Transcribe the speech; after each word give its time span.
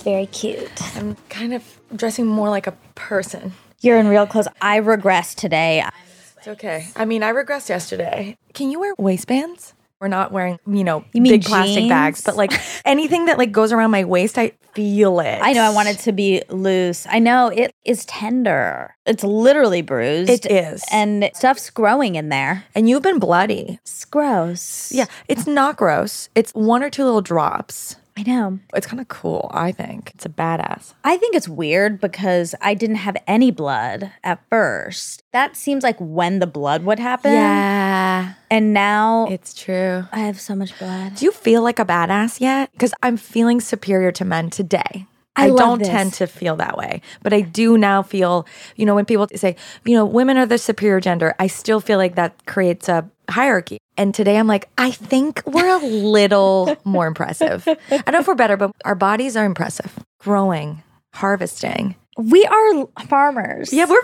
It's 0.00 0.06
very 0.06 0.24
cute. 0.24 0.96
I'm 0.96 1.14
kind 1.28 1.52
of 1.52 1.62
dressing 1.94 2.24
more 2.24 2.48
like 2.48 2.66
a 2.66 2.72
person. 2.94 3.52
You're 3.80 3.98
in 3.98 4.08
real 4.08 4.26
clothes. 4.26 4.48
I 4.62 4.76
regress 4.76 5.34
today. 5.34 5.84
It's 6.38 6.48
okay. 6.48 6.86
I 6.96 7.04
mean, 7.04 7.22
I 7.22 7.32
regressed 7.32 7.68
yesterday. 7.68 8.38
Can 8.54 8.70
you 8.70 8.80
wear 8.80 8.94
waistbands? 8.96 9.74
We're 10.00 10.08
not 10.08 10.32
wearing, 10.32 10.58
you 10.66 10.84
know, 10.84 11.04
You 11.12 11.22
big 11.22 11.44
plastic 11.44 11.86
bags, 11.90 12.22
but 12.22 12.34
like 12.34 12.50
anything 12.86 13.26
that 13.26 13.36
like 13.36 13.52
goes 13.52 13.72
around 13.72 13.90
my 13.90 14.04
waist, 14.04 14.38
I 14.38 14.52
feel 14.72 15.20
it. 15.20 15.38
I 15.42 15.52
know 15.52 15.64
I 15.64 15.74
want 15.74 15.90
it 15.90 15.98
to 15.98 16.12
be 16.12 16.42
loose. 16.48 17.06
I 17.06 17.18
know 17.18 17.48
it 17.48 17.74
is 17.84 18.06
tender. 18.06 18.96
It's 19.04 19.22
literally 19.22 19.82
bruised. 19.82 20.30
It 20.30 20.50
is. 20.50 20.82
And 20.90 21.30
stuff's 21.34 21.68
growing 21.68 22.14
in 22.14 22.30
there. 22.30 22.64
And 22.74 22.88
you've 22.88 23.02
been 23.02 23.18
bloody. 23.18 23.78
It's 23.82 24.06
gross. 24.06 24.90
Yeah, 24.92 25.04
it's 25.28 25.46
not 25.46 25.76
gross. 25.76 26.30
It's 26.34 26.52
one 26.52 26.82
or 26.82 26.88
two 26.88 27.04
little 27.04 27.20
drops. 27.20 27.96
I 28.20 28.22
know. 28.30 28.58
It's 28.74 28.86
kind 28.86 29.00
of 29.00 29.08
cool, 29.08 29.50
I 29.54 29.72
think. 29.72 30.12
It's 30.14 30.26
a 30.26 30.28
badass. 30.28 30.92
I 31.04 31.16
think 31.16 31.34
it's 31.34 31.48
weird 31.48 32.00
because 32.02 32.54
I 32.60 32.74
didn't 32.74 32.96
have 32.96 33.16
any 33.26 33.50
blood 33.50 34.12
at 34.22 34.46
first. 34.50 35.22
That 35.32 35.56
seems 35.56 35.82
like 35.82 35.96
when 35.98 36.38
the 36.38 36.46
blood 36.46 36.84
would 36.84 36.98
happen. 36.98 37.32
Yeah, 37.32 38.34
And 38.50 38.74
now 38.74 39.26
it's 39.30 39.54
true. 39.54 40.04
I 40.12 40.18
have 40.20 40.38
so 40.38 40.54
much 40.54 40.78
blood. 40.78 41.14
Do 41.14 41.24
you 41.24 41.32
feel 41.32 41.62
like 41.62 41.78
a 41.78 41.84
badass 41.86 42.40
yet? 42.42 42.70
Because 42.72 42.92
I'm 43.02 43.16
feeling 43.16 43.58
superior 43.58 44.12
to 44.12 44.24
men 44.26 44.50
today. 44.50 45.06
I 45.36 45.44
I, 45.44 45.48
don't 45.48 45.78
this. 45.78 45.88
tend 45.88 46.12
to 46.14 46.26
feel 46.26 46.56
that 46.56 46.76
way, 46.76 47.00
but 47.22 47.32
I 47.32 47.40
do 47.40 47.78
now 47.78 48.02
feel, 48.02 48.46
you 48.76 48.84
know, 48.84 48.94
when 48.94 49.06
people 49.06 49.28
say, 49.34 49.56
you 49.86 49.94
know, 49.94 50.04
women 50.04 50.36
are 50.36 50.44
the 50.44 50.58
superior 50.58 51.00
gender, 51.00 51.34
I 51.38 51.46
still 51.46 51.80
feel 51.80 51.96
like 51.96 52.16
that 52.16 52.44
creates 52.44 52.88
a 52.88 53.08
hierarchy. 53.30 53.78
And 53.96 54.14
today 54.14 54.36
I'm 54.36 54.46
like, 54.46 54.68
I 54.78 54.90
think 54.90 55.42
we're 55.46 55.68
a 55.68 55.78
little 55.84 56.76
more 56.84 57.06
impressive. 57.06 57.66
I 57.66 57.76
don't 57.90 58.12
know 58.12 58.20
if 58.20 58.26
we're 58.26 58.34
better, 58.34 58.56
but 58.56 58.72
our 58.84 58.94
bodies 58.94 59.36
are 59.36 59.44
impressive. 59.44 59.98
Growing, 60.18 60.82
harvesting. 61.14 61.96
We 62.16 62.44
are 62.44 62.86
farmers. 63.08 63.72
Yeah, 63.72 63.86
we're 63.88 64.02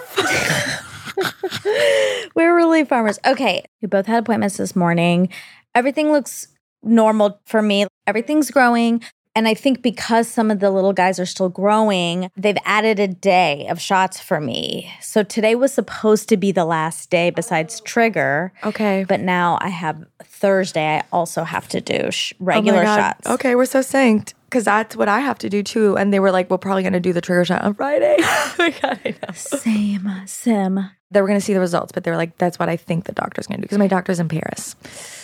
We're 2.34 2.54
really 2.54 2.84
farmers. 2.84 3.18
Okay. 3.26 3.64
We 3.82 3.88
both 3.88 4.06
had 4.06 4.22
appointments 4.22 4.56
this 4.56 4.76
morning. 4.76 5.30
Everything 5.74 6.12
looks 6.12 6.48
normal 6.82 7.40
for 7.46 7.62
me. 7.62 7.86
Everything's 8.06 8.50
growing. 8.50 9.02
And 9.36 9.46
I 9.46 9.52
think 9.54 9.82
because 9.82 10.26
some 10.26 10.50
of 10.50 10.60
the 10.60 10.70
little 10.70 10.94
guys 10.94 11.20
are 11.20 11.26
still 11.26 11.50
growing, 11.50 12.30
they've 12.38 12.56
added 12.64 12.98
a 12.98 13.06
day 13.06 13.66
of 13.68 13.78
shots 13.80 14.18
for 14.18 14.40
me. 14.40 14.90
So 15.02 15.22
today 15.22 15.54
was 15.54 15.72
supposed 15.74 16.30
to 16.30 16.38
be 16.38 16.52
the 16.52 16.64
last 16.64 17.10
day 17.10 17.28
besides 17.28 17.80
trigger. 17.80 18.50
okay. 18.64 19.04
But 19.06 19.20
now 19.20 19.58
I 19.60 19.68
have 19.68 20.04
Thursday, 20.24 20.96
I 20.98 21.04
also 21.12 21.44
have 21.44 21.68
to 21.68 21.80
do 21.82 22.10
sh- 22.10 22.32
Oh 22.40 22.44
regular 22.46 22.82
God. 22.82 22.96
shots. 22.96 23.26
Okay, 23.28 23.54
we're 23.54 23.66
so 23.66 23.80
synced 23.80 24.32
because 24.48 24.64
that's 24.64 24.96
what 24.96 25.08
I 25.08 25.20
have 25.20 25.38
to 25.40 25.50
do 25.50 25.62
too. 25.62 25.96
And 25.98 26.12
they 26.14 26.18
were 26.20 26.30
like, 26.30 26.48
we're 26.50 26.56
probably 26.58 26.82
going 26.82 26.92
to 26.94 27.00
do 27.00 27.12
the 27.12 27.20
trigger 27.20 27.44
shot 27.44 27.60
on 27.62 27.74
Friday. 27.74 28.16
oh 28.20 28.54
my 28.58 28.70
God, 28.70 28.98
I 29.04 29.10
know. 29.10 29.34
Same, 29.34 30.10
sim. 30.26 30.90
they 31.10 31.20
were 31.20 31.26
going 31.28 31.38
to 31.38 31.44
see 31.44 31.52
the 31.52 31.60
results, 31.60 31.92
but 31.92 32.04
they 32.04 32.10
were 32.10 32.16
like, 32.16 32.38
that's 32.38 32.58
what 32.58 32.70
I 32.70 32.76
think 32.78 33.04
the 33.04 33.12
doctor's 33.12 33.46
going 33.46 33.58
to 33.58 33.62
do 33.62 33.66
because 33.66 33.78
my 33.78 33.86
doctor's 33.88 34.18
in 34.18 34.28
Paris. 34.28 34.76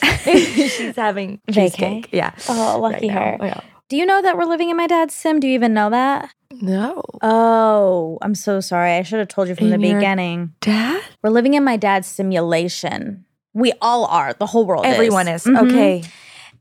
She's 0.25 0.97
having 0.97 1.41
cheesecake. 1.51 2.11
Yeah. 2.13 2.33
Oh, 2.49 2.79
lucky 2.81 3.09
now. 3.09 3.15
her. 3.15 3.39
Yeah. 3.41 3.61
Do 3.93 3.99
you 3.99 4.07
know 4.07 4.23
that 4.23 4.39
we're 4.39 4.47
living 4.47 4.71
in 4.71 4.77
my 4.79 4.87
dad's 4.87 5.15
sim? 5.15 5.39
Do 5.39 5.47
you 5.47 5.53
even 5.53 5.75
know 5.75 5.91
that? 5.91 6.31
No. 6.63 7.03
Oh, 7.21 8.17
I'm 8.23 8.35
so 8.35 8.59
sorry. 8.59 8.93
I 8.93 9.03
should 9.03 9.19
have 9.19 9.29
told 9.29 9.49
you 9.49 9.55
from 9.55 9.67
In 9.67 9.73
the 9.83 9.93
beginning. 9.93 10.55
Dad? 10.63 11.03
We're 11.23 11.29
living 11.29 11.53
in 11.53 11.63
my 11.63 11.77
dad's 11.77 12.07
simulation. 12.07 13.27
We 13.53 13.75
all 13.83 14.07
are. 14.07 14.33
The 14.33 14.47
whole 14.47 14.65
world 14.65 14.87
Everyone 14.87 15.29
is. 15.29 15.45
Mhm. 15.45 15.69
Okay. 15.69 16.05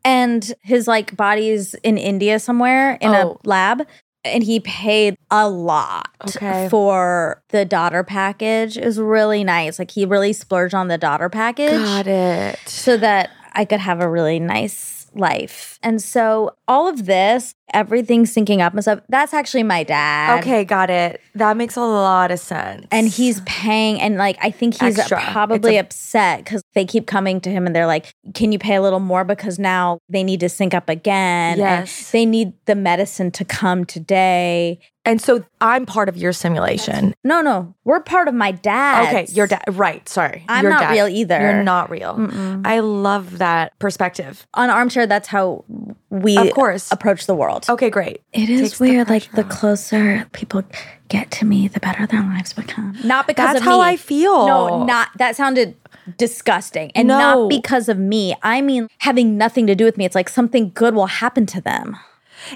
And 0.04 0.54
his 0.62 0.90
like 0.90 1.16
body's 1.16 1.74
in 1.76 1.98
India 1.98 2.38
somewhere 2.38 2.96
in 3.00 3.16
Oh. 3.16 3.40
a 3.42 3.48
lab. 3.48 3.88
And 4.26 4.44
he 4.44 4.60
paid 4.60 5.16
a 5.32 5.48
lot 5.48 6.10
Okay. 6.36 6.68
for 6.70 7.42
the 7.48 7.64
daughter 7.64 8.04
package. 8.04 8.76
It 8.78 8.84
was 8.84 9.00
really 9.00 9.46
nice. 9.46 9.80
Like 9.80 9.92
he 9.92 10.04
really 10.06 10.34
splurged 10.34 10.74
on 10.76 10.90
the 10.90 10.98
daughter 10.98 11.30
package 11.30 11.72
Got 11.82 12.08
it. 12.08 12.60
so 12.66 12.98
that 12.98 13.30
I 13.54 13.64
could 13.64 13.80
have 13.80 14.02
a 14.02 14.10
really 14.10 14.38
nice 14.42 14.98
life. 15.14 15.78
And 15.84 16.02
so 16.02 16.56
all 16.72 16.88
of 16.88 17.06
this, 17.06 17.54
everything 17.74 18.24
syncing 18.24 18.62
up 18.62 18.74
and 18.74 18.82
stuff, 18.82 19.02
that's 19.10 19.34
actually 19.34 19.64
my 19.64 19.84
dad. 19.84 20.40
Okay, 20.40 20.64
got 20.64 20.90
it. 20.90 21.20
That 21.36 21.58
makes 21.58 21.76
a 21.76 21.82
lot 21.82 22.32
of 22.32 22.40
sense. 22.40 22.88
And 22.92 23.08
he's 23.10 23.42
paying, 23.42 24.00
and 24.00 24.16
like 24.16 24.38
I 24.42 24.52
think 24.52 24.80
he's 24.82 24.98
Extra. 24.98 25.20
probably 25.32 25.76
It's 25.76 25.88
upset 25.96 26.44
because 26.46 26.64
they 26.74 26.86
keep 26.86 27.08
coming 27.08 27.42
to 27.42 27.50
him 27.50 27.66
and 27.68 27.76
they're 27.76 27.88
like, 27.88 28.14
"Can 28.34 28.52
you 28.54 28.60
pay 28.60 28.76
a 28.76 28.82
little 28.82 29.00
more 29.02 29.24
because 29.26 29.60
now 29.60 30.00
they 30.08 30.24
need 30.24 30.40
to 30.40 30.50
sync 30.50 30.74
up 30.74 30.88
again? 30.88 31.52
and 31.54 31.60
Yes. 31.60 32.12
they 32.12 32.26
need 32.26 32.54
the 32.66 32.76
medicine 32.76 33.32
to 33.32 33.44
come 33.46 33.84
today." 33.86 34.80
and 35.04 35.20
so 35.20 35.44
I'm 35.60 35.88
part 35.88 36.10
of 36.10 36.16
your 36.16 36.32
simulation. 36.32 37.16
No, 37.24 37.42
no, 37.42 37.74
we're 37.86 38.02
part 38.02 38.28
of 38.28 38.36
my 38.36 38.52
dad. 38.52 39.08
Okay, 39.08 39.26
your 39.34 39.48
dad. 39.48 39.64
Right. 39.72 40.08
Sorry. 40.08 40.46
I'm 40.48 40.64
Your 40.64 40.74
not 40.74 40.82
dad. 40.82 40.92
real 40.92 41.08
either. 41.08 41.42
You're 41.42 41.64
not 41.64 41.90
real. 41.90 42.30
I 42.64 42.80
love 42.82 43.40
that 43.40 43.74
perspective. 43.80 44.46
on 44.54 44.70
Armchair. 44.70 45.08
That's 45.08 45.28
how 45.28 45.66
we 46.12 46.38
Of 46.38 46.52
course. 46.54 46.92
approach 46.92 47.26
the 47.26 47.34
world. 47.34 47.66
Okay, 47.70 47.90
great. 47.90 48.22
It 48.34 48.50
is 48.50 48.62
Takes 48.62 48.78
the 48.78 48.84
weird. 48.84 49.10
like 49.10 49.30
pressure 49.32 49.44
the 49.44 49.50
closer 49.56 50.26
people 50.34 50.62
get 51.08 51.32
to 51.32 51.46
me, 51.46 51.68
the 51.68 51.80
better 51.80 52.06
their 52.06 52.22
lives 52.22 52.54
become. 52.54 52.96
Not 53.04 53.26
because 53.28 53.44
of 53.44 53.54
me. 53.54 53.54
That's 53.54 53.62
of 53.62 53.66
how 53.66 53.80
me. 53.80 53.86
I 53.88 53.96
feel. 53.98 54.46
No, 54.46 54.84
not 54.86 55.10
that 55.18 55.36
sounded 55.36 55.76
disgusting, 56.18 56.92
and 56.96 57.08
No. 57.08 57.18
not 57.18 57.50
because 57.50 57.90
of 57.90 57.98
me. 57.98 58.36
I 58.44 58.62
mean, 58.62 58.88
having 59.00 59.38
nothing 59.38 59.68
to 59.68 59.76
do 59.76 59.86
with 59.86 59.98
me. 59.98 60.06
It's 60.06 60.16
like 60.16 60.30
something 60.30 60.72
good 60.74 60.94
will 60.96 61.08
happen 61.08 61.46
to 61.48 61.62
them. 61.62 61.98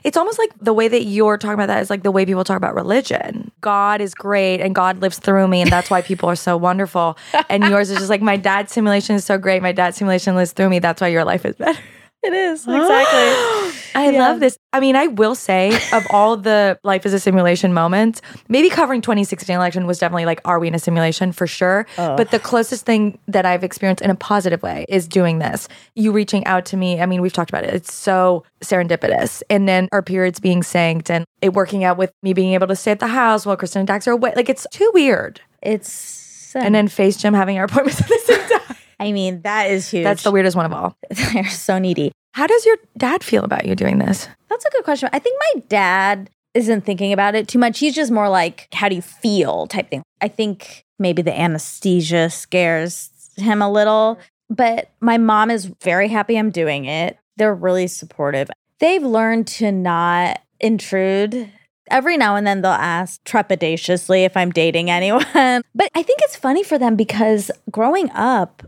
It's 0.04 0.18
almost 0.18 0.40
like 0.40 0.50
the 0.60 0.74
way 0.74 0.88
that 0.88 1.04
you're 1.04 1.38
talking 1.38 1.54
about 1.54 1.68
that 1.68 1.80
is 1.82 1.90
like 1.92 2.02
the 2.02 2.10
way 2.12 2.26
people 2.26 2.44
talk 2.44 2.58
about 2.58 2.74
religion. 2.74 3.52
God 3.62 4.02
is 4.02 4.16
great 4.16 4.60
and 4.60 4.74
God 4.74 5.00
lives 5.00 5.20
through 5.20 5.48
me, 5.48 5.62
and 5.62 5.72
that's 5.72 5.90
why 5.92 6.02
people 6.02 6.28
are 6.30 6.36
so 6.36 6.58
wonderful. 6.70 7.18
And 7.50 7.64
yours 7.66 7.90
is 7.92 7.98
just 8.00 8.10
like 8.10 8.22
my 8.22 8.36
dad's 8.36 8.72
simulation 8.74 9.16
is 9.16 9.24
so 9.26 9.38
great. 9.38 9.62
My 9.62 9.72
dad's 9.72 9.98
simulation 9.98 10.36
lives 10.36 10.54
through 10.54 10.70
me. 10.70 10.80
That's 10.80 11.02
why 11.02 11.08
your 11.10 11.24
life 11.24 11.46
is 11.46 11.56
better. 11.56 11.80
It 12.26 12.34
is 12.34 12.62
exactly. 12.68 13.82
I 13.96 14.10
love 14.12 14.40
this. 14.40 14.58
I 14.74 14.80
mean, 14.80 14.96
I 14.96 15.08
will 15.08 15.36
say, 15.36 15.74
of 15.94 16.06
all 16.10 16.36
the 16.36 16.78
life 16.84 17.06
is 17.06 17.14
a 17.14 17.20
simulation 17.20 17.74
moments, 17.74 18.22
maybe 18.50 18.70
covering 18.70 19.02
2016 19.02 19.56
election 19.56 19.88
was 19.88 20.00
definitely 20.00 20.26
like, 20.26 20.42
are 20.44 20.60
we 20.60 20.68
in 20.68 20.76
a 20.76 20.80
simulation 20.80 21.32
for 21.32 21.48
sure? 21.48 21.86
But 22.18 22.32
the 22.32 22.40
closest 22.40 22.86
thing 22.86 23.18
that 23.28 23.46
I've 23.46 23.64
experienced 23.64 24.02
in 24.02 24.10
a 24.10 24.16
positive 24.16 24.62
way 24.64 24.86
is 24.90 25.08
doing 25.08 25.40
this. 25.40 25.68
You 25.96 26.12
reaching 26.12 26.46
out 26.46 26.66
to 26.66 26.78
me. 26.78 27.00
I 27.00 27.06
mean, 27.06 27.22
we've 27.22 27.32
talked 27.32 27.50
about 27.52 27.64
it. 27.64 27.74
It's 27.74 27.94
so 27.94 28.44
serendipitous. 28.62 29.42
And 29.50 29.68
then 29.70 29.88
our 29.92 30.02
periods 30.02 30.40
being 30.40 30.62
synced 30.62 31.10
and 31.10 31.26
it 31.42 31.54
working 31.54 31.84
out 31.84 31.98
with 31.98 32.12
me 32.22 32.34
being 32.34 32.54
able 32.54 32.68
to 32.68 32.76
stay 32.76 32.92
at 32.92 33.00
the 33.00 33.08
house 33.08 33.46
while 33.46 33.56
Kristen 33.56 33.80
and 33.82 33.88
Dax 33.88 34.08
are 34.08 34.12
away. 34.12 34.34
Like, 34.36 34.50
it's 34.50 34.68
too 34.72 34.92
weird. 34.94 35.40
It's. 35.62 36.24
And 36.56 36.74
then 36.74 36.88
Face 36.88 37.18
Gym 37.18 37.34
having 37.34 37.58
our 37.58 37.66
appointments 37.66 38.02
at 38.02 38.08
the 38.08 38.20
same 38.26 38.50
time. 38.50 38.55
I 39.00 39.12
mean, 39.12 39.42
that 39.42 39.70
is 39.72 39.90
huge. 39.90 40.04
That's 40.04 40.24
the 40.24 40.32
weirdest 40.32 40.56
one 40.56 40.66
of 40.66 40.74
all. 40.74 40.98
They're 41.10 41.50
so 41.50 41.78
needy. 41.78 42.12
How 42.34 42.48
does 42.48 42.66
your 42.66 42.78
dad 42.98 43.24
feel 43.24 43.44
about 43.44 43.66
you 43.66 43.76
doing 43.76 44.00
this? 44.00 44.28
That's 44.50 44.66
a 44.66 44.70
good 44.72 44.84
question. 44.84 45.10
I 45.14 45.20
think 45.20 45.40
my 45.54 45.62
dad 45.70 46.30
isn't 46.56 46.82
thinking 46.82 47.14
about 47.14 47.36
it 47.36 47.48
too 47.48 47.60
much. 47.60 47.80
He's 47.80 47.94
just 47.94 48.12
more 48.12 48.30
like, 48.30 48.68
how 48.74 48.90
do 48.90 48.96
you 48.96 49.02
feel 49.02 49.68
type 49.68 49.90
thing. 49.90 50.02
I 50.22 50.30
think 50.30 50.86
maybe 50.98 51.22
the 51.22 51.38
anesthesia 51.38 52.30
scares 52.30 53.12
him 53.36 53.62
a 53.62 53.70
little, 53.70 54.18
but 54.50 54.92
my 55.02 55.18
mom 55.18 55.52
is 55.52 55.66
very 55.84 56.08
happy 56.08 56.38
I'm 56.38 56.52
doing 56.52 56.86
it. 56.86 57.18
They're 57.38 57.54
really 57.54 57.88
supportive. 57.88 58.50
They've 58.80 59.04
learned 59.04 59.48
to 59.48 59.72
not 59.72 60.42
intrude. 60.60 61.52
Every 61.92 62.18
now 62.18 62.36
and 62.36 62.48
then 62.48 62.62
they'll 62.62 62.72
ask 62.72 63.24
trepidatiously 63.26 64.26
if 64.26 64.36
I'm 64.36 64.52
dating 64.52 64.90
anyone. 64.90 65.26
But 65.76 65.90
I 65.94 66.04
think 66.04 66.22
it's 66.24 66.38
funny 66.38 66.64
for 66.64 66.78
them 66.78 66.96
because 66.96 67.52
growing 67.70 68.10
up, 68.12 68.64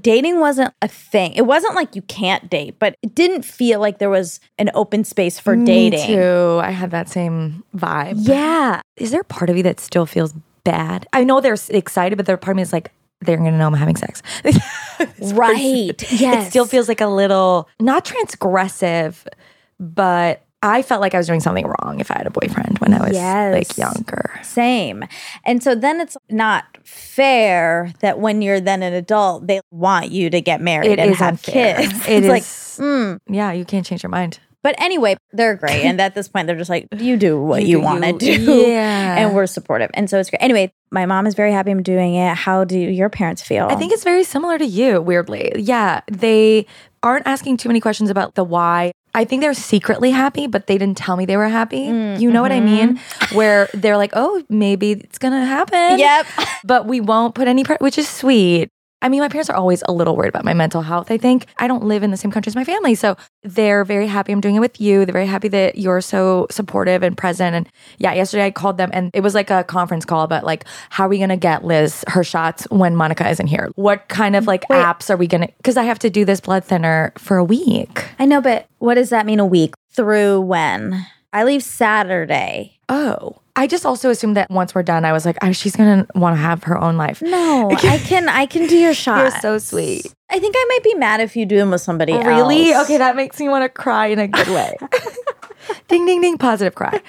dating 0.00 0.40
wasn't 0.40 0.74
a 0.82 0.88
thing. 0.88 1.32
It 1.34 1.42
wasn't 1.46 1.74
like 1.74 1.94
you 1.96 2.02
can't 2.02 2.48
date, 2.50 2.78
but 2.78 2.94
it 3.02 3.14
didn't 3.14 3.42
feel 3.44 3.80
like 3.80 3.98
there 3.98 4.10
was 4.10 4.40
an 4.58 4.70
open 4.74 5.04
space 5.04 5.38
for 5.38 5.56
dating. 5.56 6.00
Me 6.00 6.06
too. 6.06 6.60
I 6.62 6.70
had 6.70 6.90
that 6.90 7.08
same 7.08 7.64
vibe. 7.76 8.16
Yeah. 8.18 8.80
Is 8.96 9.10
there 9.10 9.20
a 9.20 9.24
part 9.24 9.50
of 9.50 9.56
you 9.56 9.62
that 9.64 9.80
still 9.80 10.06
feels 10.06 10.34
bad? 10.64 11.06
I 11.12 11.24
know 11.24 11.40
they're 11.40 11.56
excited, 11.70 12.16
but 12.16 12.26
there 12.26 12.36
part 12.36 12.52
of 12.54 12.56
me 12.56 12.62
is 12.62 12.72
like, 12.72 12.90
they're 13.20 13.36
gonna 13.36 13.56
know 13.58 13.66
I'm 13.66 13.74
having 13.74 13.96
sex. 13.96 14.22
Right. 15.20 15.96
person- 15.98 16.16
Yes. 16.18 16.46
It 16.46 16.50
still 16.50 16.64
feels 16.66 16.88
like 16.88 17.00
a 17.00 17.06
little 17.06 17.68
not 17.80 18.04
transgressive, 18.04 19.26
but 19.80 20.42
I 20.62 20.82
felt 20.82 21.00
like 21.00 21.14
I 21.14 21.18
was 21.18 21.26
doing 21.28 21.40
something 21.40 21.66
wrong 21.66 22.00
if 22.00 22.10
I 22.10 22.18
had 22.18 22.26
a 22.26 22.30
boyfriend 22.30 22.78
when 22.80 22.92
I 22.92 23.00
was 23.06 23.12
Yes. 23.12 23.52
like 23.54 23.78
younger. 23.78 24.40
Same. 24.42 25.04
And 25.44 25.62
so 25.62 25.74
then 25.76 26.00
it's 26.00 26.16
not 26.30 26.64
fair 26.84 27.92
that 28.00 28.18
when 28.18 28.42
you're 28.42 28.60
then 28.60 28.82
an 28.82 28.92
adult, 28.92 29.46
they 29.46 29.60
want 29.70 30.10
you 30.10 30.30
to 30.30 30.40
get 30.40 30.60
married 30.60 30.90
It 30.92 30.98
and 30.98 31.10
is 31.12 31.18
have 31.18 31.34
unfair. 31.34 31.76
kids. 31.76 32.08
It 32.08 32.24
it's 32.24 32.28
like, 32.28 32.42
mm. 32.42 33.18
Yeah, 33.28 33.52
you 33.52 33.64
can't 33.64 33.86
change 33.86 34.02
your 34.02 34.10
mind. 34.10 34.40
but 34.64 34.74
anyway, 34.80 35.16
they're 35.32 35.54
great. 35.54 35.84
And 35.84 36.00
at 36.00 36.14
this 36.16 36.26
point, 36.28 36.46
they're 36.48 36.56
just 36.56 36.70
like, 36.70 36.88
you 36.96 37.16
do 37.16 37.40
what 37.50 37.62
you, 37.64 37.78
do 37.78 37.84
want 37.84 38.02
to 38.04 38.12
do. 38.18 38.32
Yeah. 38.66 39.16
And 39.18 39.34
we're 39.36 39.46
supportive. 39.46 39.90
And 39.94 40.10
so 40.10 40.18
it's 40.18 40.28
great. 40.30 40.42
Anyway, 40.42 40.72
my 40.90 41.06
mom 41.06 41.26
is 41.28 41.34
very 41.34 41.52
happy 41.52 41.70
I'm 41.70 41.82
doing 41.84 42.14
it. 42.16 42.34
How 42.36 42.64
do 42.64 42.76
your 42.78 43.08
parents 43.10 43.42
feel? 43.42 43.66
I 43.70 43.76
think 43.76 43.92
it's 43.92 44.04
very 44.04 44.24
similar 44.24 44.58
to 44.58 44.66
you, 44.66 45.00
weirdly. 45.00 45.52
Yeah, 45.56 46.00
they 46.10 46.66
aren't 47.02 47.26
asking 47.28 47.58
too 47.58 47.68
many 47.68 47.80
questions 47.80 48.10
about 48.10 48.34
the 48.34 48.42
why. 48.44 48.90
I 49.14 49.24
think 49.24 49.42
they're 49.42 49.54
secretly 49.54 50.10
happy, 50.10 50.46
but 50.46 50.66
they 50.66 50.78
didn't 50.78 50.96
tell 50.96 51.16
me 51.16 51.24
they 51.26 51.36
were 51.36 51.48
happy. 51.48 51.86
Mm, 51.86 52.20
you 52.20 52.30
know 52.30 52.42
what 52.42 52.52
I 52.52 52.60
mean? 52.60 52.96
Mm-hmm. 52.98 53.34
Where 53.36 53.68
they're 53.74 53.96
like, 53.96 54.12
oh, 54.14 54.42
maybe 54.48 54.92
it's 54.92 55.18
gonna 55.18 55.44
happen. 55.44 55.98
Yep. 55.98 56.26
But 56.64 56.86
we 56.86 57.00
won't 57.00 57.34
put 57.34 57.48
any, 57.48 57.64
pre- 57.64 57.78
which 57.80 57.98
is 57.98 58.08
sweet. 58.08 58.70
I 59.00 59.08
mean, 59.08 59.20
my 59.20 59.28
parents 59.28 59.48
are 59.48 59.56
always 59.56 59.82
a 59.86 59.92
little 59.92 60.16
worried 60.16 60.30
about 60.30 60.44
my 60.44 60.54
mental 60.54 60.82
health. 60.82 61.10
I 61.10 61.18
think 61.18 61.46
I 61.58 61.68
don't 61.68 61.84
live 61.84 62.02
in 62.02 62.10
the 62.10 62.16
same 62.16 62.32
country 62.32 62.50
as 62.50 62.56
my 62.56 62.64
family. 62.64 62.94
So 62.96 63.16
they're 63.44 63.84
very 63.84 64.08
happy 64.08 64.32
I'm 64.32 64.40
doing 64.40 64.56
it 64.56 64.60
with 64.60 64.80
you. 64.80 65.04
They're 65.04 65.12
very 65.12 65.26
happy 65.26 65.48
that 65.48 65.78
you're 65.78 66.00
so 66.00 66.48
supportive 66.50 67.02
and 67.04 67.16
present. 67.16 67.54
And 67.54 67.68
yeah, 67.98 68.12
yesterday 68.12 68.46
I 68.46 68.50
called 68.50 68.76
them 68.76 68.90
and 68.92 69.10
it 69.14 69.20
was 69.20 69.34
like 69.34 69.50
a 69.50 69.62
conference 69.64 70.04
call 70.04 70.26
but 70.26 70.44
like, 70.44 70.64
how 70.90 71.06
are 71.06 71.08
we 71.08 71.18
going 71.18 71.28
to 71.30 71.36
get 71.36 71.64
Liz 71.64 72.04
her 72.08 72.24
shots 72.24 72.64
when 72.70 72.96
Monica 72.96 73.28
isn't 73.28 73.46
here? 73.46 73.70
What 73.76 74.08
kind 74.08 74.34
of 74.34 74.46
like 74.46 74.68
Wait. 74.68 74.76
apps 74.76 75.10
are 75.10 75.16
we 75.16 75.28
going 75.28 75.46
to, 75.46 75.52
because 75.58 75.76
I 75.76 75.84
have 75.84 76.00
to 76.00 76.10
do 76.10 76.24
this 76.24 76.40
blood 76.40 76.64
thinner 76.64 77.12
for 77.18 77.36
a 77.36 77.44
week. 77.44 78.04
I 78.18 78.24
know, 78.24 78.40
but 78.40 78.66
what 78.78 78.94
does 78.94 79.10
that 79.10 79.26
mean 79.26 79.38
a 79.38 79.46
week? 79.46 79.74
Through 79.90 80.40
when? 80.42 81.06
I 81.32 81.44
leave 81.44 81.62
Saturday. 81.62 82.77
Oh, 82.88 83.36
I 83.54 83.66
just 83.66 83.84
also 83.84 84.08
assumed 84.08 84.36
that 84.36 84.50
once 84.50 84.74
we're 84.74 84.82
done, 84.82 85.04
I 85.04 85.12
was 85.12 85.26
like, 85.26 85.36
oh, 85.42 85.52
she's 85.52 85.76
going 85.76 86.06
to 86.06 86.18
want 86.18 86.36
to 86.36 86.40
have 86.40 86.62
her 86.64 86.78
own 86.78 86.96
life. 86.96 87.20
No, 87.20 87.70
I 87.82 87.98
can 87.98 88.28
I 88.28 88.46
can 88.46 88.66
do 88.66 88.76
your 88.76 88.94
shot. 88.94 89.18
You're 89.18 89.40
so 89.40 89.58
sweet. 89.58 90.14
I 90.30 90.38
think 90.38 90.54
I 90.56 90.64
might 90.68 90.84
be 90.84 90.94
mad 90.94 91.20
if 91.20 91.36
you 91.36 91.44
do 91.44 91.56
them 91.56 91.70
with 91.70 91.80
somebody 91.80 92.12
oh, 92.12 92.20
else. 92.20 92.26
Really? 92.26 92.74
Okay, 92.74 92.98
that 92.98 93.16
makes 93.16 93.40
me 93.40 93.48
want 93.48 93.64
to 93.64 93.68
cry 93.68 94.06
in 94.06 94.18
a 94.18 94.28
good 94.28 94.48
way. 94.48 94.76
ding, 95.88 96.06
ding, 96.06 96.20
ding, 96.20 96.38
positive 96.38 96.74
cry. 96.74 97.00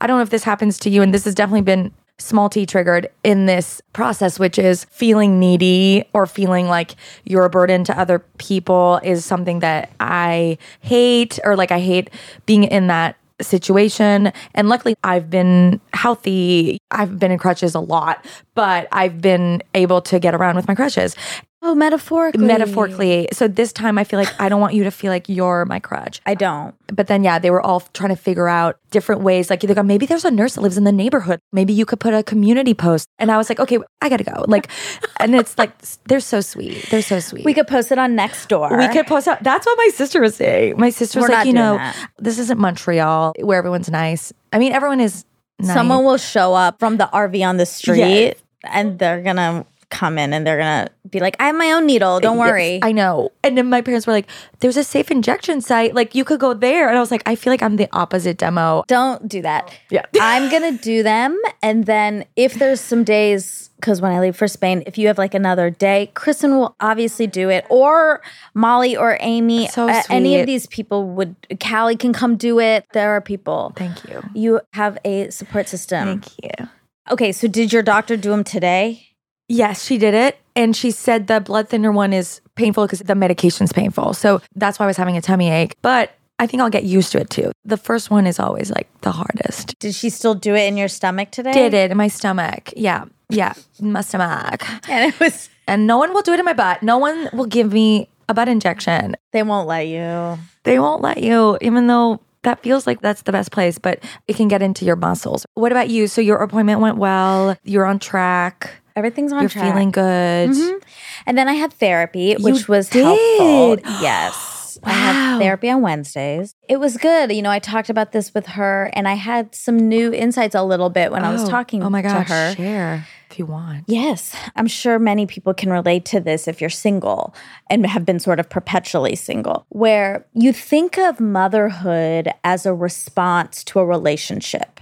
I 0.00 0.06
don't 0.06 0.16
know 0.16 0.22
if 0.22 0.30
this 0.30 0.44
happens 0.44 0.78
to 0.78 0.90
you, 0.90 1.02
and 1.02 1.12
this 1.12 1.24
has 1.24 1.34
definitely 1.34 1.62
been 1.62 1.92
small 2.18 2.48
t 2.48 2.64
triggered 2.64 3.10
in 3.22 3.46
this 3.46 3.82
process, 3.92 4.38
which 4.38 4.58
is 4.58 4.84
feeling 4.86 5.38
needy 5.38 6.04
or 6.14 6.26
feeling 6.26 6.68
like 6.68 6.96
you're 7.24 7.44
a 7.44 7.50
burden 7.50 7.84
to 7.84 7.98
other 7.98 8.20
people 8.38 9.00
is 9.02 9.24
something 9.24 9.58
that 9.58 9.90
I 10.00 10.58
hate, 10.80 11.38
or 11.44 11.54
like 11.56 11.70
I 11.70 11.80
hate 11.80 12.10
being 12.46 12.64
in 12.64 12.86
that 12.86 13.16
situation. 13.42 14.32
And 14.54 14.68
luckily, 14.68 14.94
I've 15.04 15.30
been 15.30 15.80
healthy. 15.92 16.78
I've 16.90 17.18
been 17.18 17.30
in 17.30 17.38
crutches 17.38 17.74
a 17.74 17.80
lot, 17.80 18.24
but 18.54 18.88
I've 18.92 19.20
been 19.20 19.62
able 19.74 20.00
to 20.02 20.18
get 20.18 20.34
around 20.34 20.56
with 20.56 20.68
my 20.68 20.74
crutches 20.74 21.16
Oh, 21.64 21.76
metaphorically. 21.76 22.44
metaphorically. 22.44 23.28
So 23.32 23.46
this 23.46 23.72
time 23.72 23.96
I 23.96 24.02
feel 24.02 24.18
like 24.18 24.28
I 24.40 24.48
don't 24.48 24.60
want 24.60 24.74
you 24.74 24.82
to 24.82 24.90
feel 24.90 25.12
like 25.12 25.28
you're 25.28 25.64
my 25.64 25.78
crutch. 25.78 26.20
I 26.26 26.34
don't. 26.34 26.74
But 26.88 27.06
then, 27.06 27.22
yeah, 27.22 27.38
they 27.38 27.52
were 27.52 27.60
all 27.60 27.80
trying 27.94 28.10
to 28.10 28.16
figure 28.16 28.48
out 28.48 28.78
different 28.90 29.20
ways. 29.20 29.48
Like, 29.48 29.60
they 29.60 29.72
go, 29.72 29.82
maybe 29.84 30.04
there's 30.04 30.24
a 30.24 30.30
nurse 30.30 30.56
that 30.56 30.60
lives 30.60 30.76
in 30.76 30.82
the 30.82 30.92
neighborhood. 30.92 31.38
Maybe 31.52 31.72
you 31.72 31.86
could 31.86 32.00
put 32.00 32.14
a 32.14 32.24
community 32.24 32.74
post. 32.74 33.06
And 33.20 33.30
I 33.30 33.36
was 33.36 33.48
like, 33.48 33.60
okay, 33.60 33.78
I 34.00 34.08
gotta 34.08 34.24
go. 34.24 34.44
Like, 34.48 34.68
and 35.18 35.36
it's 35.36 35.56
like, 35.56 35.72
they're 36.06 36.18
so 36.18 36.40
sweet. 36.40 36.84
They're 36.90 37.00
so 37.00 37.20
sweet. 37.20 37.44
We 37.44 37.54
could 37.54 37.68
post 37.68 37.92
it 37.92 37.98
on 37.98 38.16
Nextdoor. 38.16 38.76
We 38.76 38.88
could 38.88 39.06
post 39.06 39.28
out. 39.28 39.40
That's 39.44 39.64
what 39.64 39.78
my 39.78 39.90
sister 39.94 40.20
was 40.20 40.34
saying. 40.34 40.78
My 40.78 40.90
sister 40.90 41.20
was 41.20 41.28
We're 41.28 41.34
like, 41.36 41.46
you 41.46 41.52
know, 41.52 41.76
that. 41.76 42.10
this 42.18 42.40
isn't 42.40 42.58
Montreal 42.58 43.34
where 43.38 43.58
everyone's 43.58 43.88
nice. 43.88 44.32
I 44.52 44.58
mean, 44.58 44.72
everyone 44.72 45.00
is 45.00 45.24
nice. 45.60 45.74
Someone 45.74 46.04
will 46.04 46.18
show 46.18 46.54
up 46.54 46.80
from 46.80 46.96
the 46.96 47.08
RV 47.12 47.46
on 47.46 47.56
the 47.56 47.66
street 47.66 48.34
and 48.64 48.98
they're 48.98 49.22
gonna 49.22 49.66
come 49.92 50.18
in 50.18 50.32
and 50.32 50.44
they're 50.44 50.58
gonna 50.58 50.88
be 51.08 51.20
like, 51.20 51.36
I 51.38 51.46
have 51.46 51.54
my 51.56 51.70
own 51.70 51.86
needle, 51.86 52.18
don't 52.18 52.38
Yes, 52.38 52.48
worry. 52.48 52.80
I 52.82 52.90
know. 52.90 53.30
And 53.44 53.56
then 53.56 53.68
my 53.68 53.82
parents 53.82 54.06
were 54.06 54.12
like, 54.12 54.28
there's 54.60 54.76
a 54.78 54.82
safe 54.84 55.10
injection 55.10 55.60
site. 55.60 55.94
Like, 55.94 56.14
you 56.14 56.24
could 56.24 56.40
go 56.40 56.54
there. 56.54 56.88
And 56.88 56.96
I 56.96 57.00
was 57.00 57.10
like, 57.10 57.22
I 57.26 57.36
feel 57.36 57.52
like 57.52 57.62
I'm 57.62 57.76
the 57.76 57.88
opposite 57.92 58.38
demo. 58.38 58.82
don't 58.88 59.28
do 59.28 59.42
that. 59.42 59.70
Yeah. 59.90 60.06
I'm 60.20 60.50
gonna 60.50 60.72
do 60.72 61.02
them. 61.02 61.38
And 61.62 61.84
then 61.86 62.24
if 62.34 62.54
there's 62.54 62.80
some 62.80 63.04
days, 63.04 63.70
because 63.76 64.00
when 64.00 64.12
I 64.12 64.20
leave 64.20 64.36
for 64.36 64.48
Spain, 64.48 64.82
if 64.86 64.96
you 64.96 65.08
have 65.08 65.18
like 65.18 65.34
another 65.34 65.68
day, 65.68 66.10
Kristen 66.14 66.56
will 66.56 66.74
obviously 66.80 67.26
do 67.26 67.50
it, 67.50 67.66
or 67.68 68.22
Molly 68.54 68.96
or 68.96 69.18
Amy. 69.20 69.68
So 69.68 69.88
uh, 69.88 70.02
any 70.08 70.40
of 70.40 70.46
these 70.46 70.66
people 70.68 71.08
would, 71.10 71.34
Callie 71.60 71.96
can 71.96 72.12
come 72.12 72.36
do 72.36 72.60
it. 72.60 72.86
There 72.92 73.10
are 73.10 73.20
people. 73.20 73.72
Thank 73.76 74.08
you. 74.08 74.22
You 74.34 74.60
have 74.72 74.98
a 75.04 75.30
support 75.30 75.68
system. 75.68 76.20
Thank 76.22 76.60
you. 76.60 76.68
Okay, 77.10 77.32
so 77.32 77.48
did 77.48 77.72
your 77.72 77.82
doctor 77.82 78.16
do 78.16 78.30
them 78.30 78.44
today? 78.44 79.08
Yes, 79.48 79.84
she 79.84 79.98
did 79.98 80.14
it. 80.14 80.38
And 80.54 80.76
she 80.76 80.90
said 80.90 81.26
the 81.26 81.40
blood 81.40 81.68
thinner 81.68 81.92
one 81.92 82.12
is 82.12 82.40
painful 82.54 82.84
because 82.84 83.00
the 83.00 83.14
medication's 83.14 83.72
painful. 83.72 84.12
So 84.14 84.40
that's 84.54 84.78
why 84.78 84.84
I 84.84 84.86
was 84.86 84.96
having 84.96 85.16
a 85.16 85.22
tummy 85.22 85.50
ache. 85.50 85.76
But 85.82 86.12
I 86.38 86.46
think 86.46 86.62
I'll 86.62 86.70
get 86.70 86.84
used 86.84 87.12
to 87.12 87.20
it 87.20 87.30
too. 87.30 87.52
The 87.64 87.76
first 87.76 88.10
one 88.10 88.26
is 88.26 88.38
always 88.38 88.70
like 88.70 88.88
the 89.00 89.12
hardest. 89.12 89.78
Did 89.78 89.94
she 89.94 90.10
still 90.10 90.34
do 90.34 90.54
it 90.54 90.66
in 90.66 90.76
your 90.76 90.88
stomach 90.88 91.30
today? 91.30 91.52
Did 91.52 91.74
it 91.74 91.90
in 91.90 91.96
my 91.96 92.08
stomach. 92.08 92.72
Yeah. 92.76 93.04
Yeah. 93.28 93.54
my 93.80 94.00
stomach. 94.02 94.62
And 94.88 95.12
it 95.12 95.18
was, 95.20 95.48
And 95.66 95.86
no 95.86 95.96
one 95.98 96.12
will 96.12 96.22
do 96.22 96.32
it 96.32 96.38
in 96.38 96.44
my 96.44 96.52
butt. 96.52 96.82
No 96.82 96.98
one 96.98 97.30
will 97.32 97.46
give 97.46 97.72
me 97.72 98.08
a 98.28 98.34
butt 98.34 98.48
injection. 98.48 99.16
they 99.32 99.42
won't 99.42 99.66
let 99.68 99.86
you. 99.86 100.38
They 100.64 100.78
won't 100.78 101.02
let 101.02 101.22
you, 101.22 101.58
even 101.60 101.86
though 101.86 102.20
that 102.42 102.62
feels 102.62 102.86
like 102.86 103.00
that's 103.00 103.22
the 103.22 103.32
best 103.32 103.52
place, 103.52 103.78
but 103.78 104.02
it 104.28 104.36
can 104.36 104.48
get 104.48 104.62
into 104.62 104.84
your 104.84 104.96
muscles. 104.96 105.46
What 105.54 105.72
about 105.72 105.88
you? 105.88 106.06
So 106.08 106.20
your 106.20 106.38
appointment 106.38 106.80
went 106.80 106.96
well. 106.98 107.56
You're 107.64 107.86
on 107.86 107.98
track. 107.98 108.81
Everything's 108.96 109.32
on 109.32 109.40
You're 109.40 109.48
track. 109.50 109.72
feeling 109.72 109.90
good. 109.90 110.50
Mhm. 110.50 110.82
And 111.26 111.38
then 111.38 111.48
I 111.48 111.54
had 111.54 111.72
therapy, 111.72 112.34
which 112.34 112.68
was 112.68 112.88
did? 112.88 113.04
helpful. 113.04 113.78
Yes. 114.02 114.48
I 114.84 114.88
Wow. 114.90 114.94
had 114.94 115.38
therapy 115.38 115.70
on 115.70 115.82
Wednesdays. 115.82 116.54
It 116.68 116.80
was 116.80 116.96
good. 116.96 117.30
You 117.30 117.42
know, 117.42 117.50
I 117.50 117.58
talked 117.58 117.90
about 117.90 118.12
this 118.12 118.32
with 118.34 118.46
her 118.48 118.90
and 118.94 119.06
I 119.06 119.14
had 119.14 119.54
some 119.54 119.76
new 119.78 120.12
insights 120.12 120.54
a 120.54 120.62
little 120.62 120.88
bit 120.90 121.12
when 121.12 121.24
I 121.24 121.30
was 121.30 121.44
Oh, 121.44 121.48
talking 121.50 121.82
oh 121.82 121.90
my 121.90 122.00
gosh, 122.02 122.26
to 122.26 122.32
her. 122.32 122.54
Share 122.56 123.06
if 123.30 123.38
you 123.38 123.46
want. 123.46 123.84
Yes, 123.86 124.34
I'm 124.56 124.66
sure 124.66 124.98
many 124.98 125.24
people 125.26 125.52
can 125.54 125.70
relate 125.70 126.04
to 126.06 126.20
this 126.20 126.48
if 126.48 126.60
you're 126.60 126.70
single 126.70 127.34
and 127.70 127.86
have 127.86 128.04
been 128.06 128.18
sort 128.18 128.40
of 128.40 128.48
perpetually 128.48 129.14
single, 129.14 129.66
where 129.68 130.24
you 130.34 130.52
think 130.54 130.98
of 130.98 131.20
motherhood 131.20 132.30
as 132.42 132.66
a 132.66 132.74
response 132.74 133.62
to 133.64 133.78
a 133.78 133.86
relationship. 133.86 134.80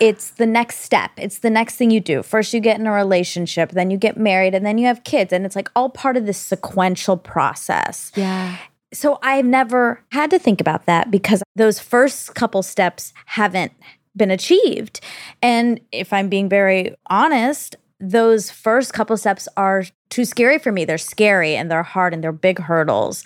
It's 0.00 0.30
the 0.30 0.46
next 0.46 0.80
step. 0.80 1.10
It's 1.16 1.38
the 1.38 1.50
next 1.50 1.76
thing 1.76 1.90
you 1.90 2.00
do. 2.00 2.22
First, 2.22 2.52
you 2.54 2.60
get 2.60 2.78
in 2.78 2.86
a 2.86 2.92
relationship, 2.92 3.70
then 3.70 3.90
you 3.90 3.96
get 3.96 4.16
married, 4.16 4.54
and 4.54 4.64
then 4.64 4.78
you 4.78 4.86
have 4.86 5.04
kids. 5.04 5.32
And 5.32 5.46
it's 5.46 5.56
like 5.56 5.68
all 5.76 5.88
part 5.88 6.16
of 6.16 6.26
this 6.26 6.38
sequential 6.38 7.16
process. 7.16 8.12
Yeah. 8.14 8.56
So 8.92 9.18
I've 9.22 9.46
never 9.46 10.02
had 10.12 10.30
to 10.30 10.38
think 10.38 10.60
about 10.60 10.86
that 10.86 11.10
because 11.10 11.42
those 11.56 11.78
first 11.78 12.34
couple 12.34 12.62
steps 12.62 13.12
haven't 13.26 13.72
been 14.14 14.30
achieved. 14.30 15.00
And 15.40 15.80
if 15.92 16.12
I'm 16.12 16.28
being 16.28 16.48
very 16.48 16.94
honest, 17.06 17.76
those 17.98 18.50
first 18.50 18.92
couple 18.92 19.16
steps 19.16 19.48
are 19.56 19.84
too 20.12 20.24
scary 20.24 20.58
for 20.58 20.70
me. 20.70 20.84
They're 20.84 20.98
scary 20.98 21.56
and 21.56 21.70
they're 21.70 21.82
hard 21.82 22.12
and 22.14 22.22
they're 22.22 22.32
big 22.32 22.58
hurdles. 22.58 23.24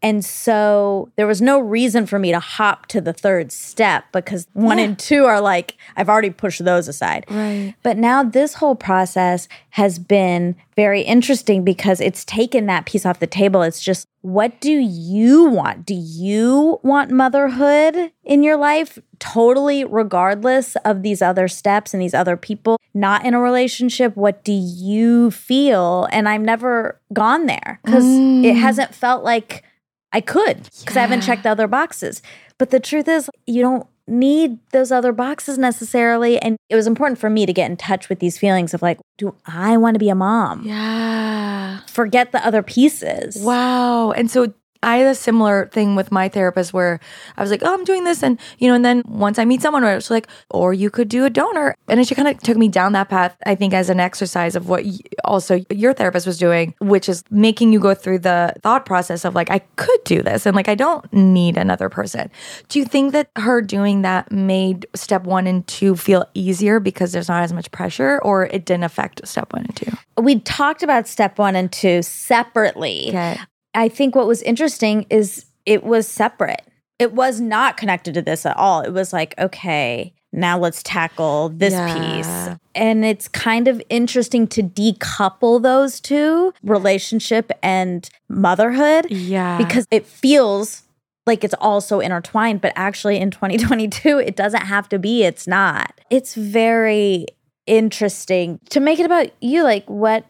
And 0.00 0.24
so 0.24 1.10
there 1.16 1.26
was 1.26 1.42
no 1.42 1.58
reason 1.58 2.06
for 2.06 2.20
me 2.20 2.30
to 2.30 2.38
hop 2.38 2.86
to 2.86 3.00
the 3.00 3.12
third 3.12 3.50
step 3.50 4.04
because 4.12 4.46
one 4.52 4.78
and 4.78 4.96
two 4.96 5.24
are 5.24 5.40
like, 5.40 5.76
I've 5.96 6.08
already 6.08 6.30
pushed 6.30 6.64
those 6.64 6.86
aside. 6.86 7.26
Right. 7.28 7.74
But 7.82 7.96
now 7.96 8.22
this 8.22 8.54
whole 8.54 8.76
process 8.76 9.48
has 9.70 9.98
been 9.98 10.54
very 10.76 11.00
interesting 11.00 11.64
because 11.64 12.00
it's 12.00 12.24
taken 12.24 12.66
that 12.66 12.86
piece 12.86 13.04
off 13.04 13.18
the 13.18 13.26
table. 13.26 13.62
It's 13.62 13.82
just, 13.82 14.06
what 14.20 14.60
do 14.60 14.70
you 14.70 15.44
want? 15.46 15.84
Do 15.84 15.94
you 15.94 16.78
want 16.84 17.10
motherhood 17.10 18.12
in 18.22 18.44
your 18.44 18.56
life? 18.56 19.00
Totally 19.18 19.84
regardless 19.84 20.76
of 20.84 21.02
these 21.02 21.20
other 21.20 21.48
steps 21.48 21.92
and 21.92 22.00
these 22.00 22.14
other 22.14 22.36
people, 22.36 22.80
not 22.94 23.24
in 23.24 23.34
a 23.34 23.40
relationship. 23.40 24.16
What 24.16 24.44
do 24.44 24.52
you 24.52 25.32
feel? 25.32 26.06
And 26.12 26.27
I've 26.28 26.42
never 26.42 27.00
gone 27.12 27.46
there 27.46 27.80
because 27.84 28.04
it 28.04 28.08
mm. 28.08 28.60
hasn't 28.60 28.94
felt 28.94 29.24
like 29.24 29.64
I 30.12 30.20
could 30.20 30.68
because 30.80 30.96
I 30.96 31.00
haven't 31.00 31.22
checked 31.22 31.42
the 31.42 31.50
other 31.50 31.66
boxes. 31.66 32.22
But 32.58 32.70
the 32.70 32.80
truth 32.80 33.08
is, 33.08 33.30
you 33.46 33.62
don't 33.62 33.86
need 34.06 34.58
those 34.72 34.90
other 34.90 35.12
boxes 35.12 35.58
necessarily. 35.58 36.38
And 36.40 36.56
it 36.68 36.76
was 36.76 36.86
important 36.86 37.18
for 37.18 37.30
me 37.30 37.46
to 37.46 37.52
get 37.52 37.70
in 37.70 37.76
touch 37.76 38.08
with 38.08 38.18
these 38.18 38.38
feelings 38.38 38.74
of 38.74 38.82
like, 38.82 38.98
do 39.16 39.34
I 39.46 39.76
want 39.76 39.94
to 39.94 39.98
be 39.98 40.08
a 40.08 40.14
mom? 40.14 40.64
Yeah. 40.64 41.80
Forget 41.86 42.32
the 42.32 42.44
other 42.44 42.62
pieces. 42.62 43.36
Wow. 43.36 44.12
And 44.12 44.30
so 44.30 44.54
I 44.82 44.98
had 44.98 45.06
a 45.08 45.14
similar 45.14 45.68
thing 45.72 45.96
with 45.96 46.12
my 46.12 46.28
therapist 46.28 46.72
where 46.72 47.00
I 47.36 47.42
was 47.42 47.50
like, 47.50 47.62
oh, 47.64 47.74
I'm 47.74 47.84
doing 47.84 48.04
this. 48.04 48.22
And, 48.22 48.38
you 48.58 48.68
know, 48.68 48.74
and 48.74 48.84
then 48.84 49.02
once 49.06 49.38
I 49.38 49.44
meet 49.44 49.62
someone 49.62 49.82
where 49.82 49.96
it's 49.96 50.10
like, 50.10 50.28
or 50.50 50.72
you 50.72 50.90
could 50.90 51.08
do 51.08 51.24
a 51.24 51.30
donor. 51.30 51.74
And 51.88 52.06
she 52.06 52.14
kind 52.14 52.28
of 52.28 52.38
took 52.40 52.56
me 52.56 52.68
down 52.68 52.92
that 52.92 53.08
path, 53.08 53.36
I 53.44 53.54
think, 53.54 53.74
as 53.74 53.90
an 53.90 54.00
exercise 54.00 54.54
of 54.54 54.68
what 54.68 54.84
y- 54.84 54.98
also 55.24 55.60
your 55.70 55.92
therapist 55.92 56.26
was 56.26 56.38
doing, 56.38 56.74
which 56.80 57.08
is 57.08 57.24
making 57.30 57.72
you 57.72 57.80
go 57.80 57.94
through 57.94 58.20
the 58.20 58.54
thought 58.62 58.86
process 58.86 59.24
of 59.24 59.34
like, 59.34 59.50
I 59.50 59.60
could 59.76 60.04
do 60.04 60.22
this. 60.22 60.46
And 60.46 60.54
like, 60.54 60.68
I 60.68 60.74
don't 60.74 61.10
need 61.12 61.56
another 61.56 61.88
person. 61.88 62.30
Do 62.68 62.78
you 62.78 62.84
think 62.84 63.12
that 63.12 63.30
her 63.36 63.60
doing 63.60 64.02
that 64.02 64.30
made 64.30 64.86
step 64.94 65.24
one 65.24 65.46
and 65.46 65.66
two 65.66 65.96
feel 65.96 66.26
easier 66.34 66.78
because 66.78 67.12
there's 67.12 67.28
not 67.28 67.42
as 67.42 67.52
much 67.52 67.70
pressure 67.70 68.20
or 68.22 68.46
it 68.46 68.64
didn't 68.64 68.84
affect 68.84 69.26
step 69.26 69.52
one 69.52 69.64
and 69.64 69.76
two? 69.76 69.90
We 70.16 70.40
talked 70.40 70.82
about 70.82 71.08
step 71.08 71.38
one 71.38 71.56
and 71.56 71.70
two 71.70 72.02
separately. 72.02 73.08
Okay. 73.08 73.38
I 73.78 73.88
think 73.88 74.14
what 74.16 74.26
was 74.26 74.42
interesting 74.42 75.06
is 75.08 75.46
it 75.64 75.84
was 75.84 76.06
separate. 76.08 76.62
It 76.98 77.12
was 77.12 77.40
not 77.40 77.76
connected 77.76 78.12
to 78.14 78.22
this 78.22 78.44
at 78.44 78.56
all. 78.56 78.80
It 78.80 78.90
was 78.92 79.12
like, 79.12 79.34
okay, 79.38 80.12
now 80.32 80.58
let's 80.58 80.82
tackle 80.82 81.50
this 81.50 81.72
Yeah. 81.72 81.94
piece. 81.94 82.58
And 82.74 83.04
it's 83.04 83.28
kind 83.28 83.68
of 83.68 83.80
interesting 83.88 84.48
to 84.48 84.62
decouple 84.64 85.62
those 85.62 86.00
two 86.00 86.52
relationship 86.64 87.52
and 87.62 88.08
motherhood 88.28 89.06
Yeah. 89.10 89.58
because 89.58 89.86
it 89.92 90.04
feels 90.06 90.82
like 91.24 91.44
it's 91.44 91.54
all 91.60 91.80
so 91.80 92.00
intertwined, 92.00 92.60
but 92.60 92.72
actually 92.74 93.18
in 93.18 93.30
2022, 93.30 94.18
it 94.18 94.34
doesn't 94.34 94.62
have 94.66 94.88
to 94.88 94.98
be. 94.98 95.22
It's 95.22 95.46
not. 95.46 95.92
It's 96.10 96.34
very 96.34 97.26
interesting 97.66 98.58
to 98.70 98.80
make 98.80 98.98
it 98.98 99.06
about 99.06 99.28
you. 99.40 99.62
Like, 99.62 99.88
what 99.88 100.24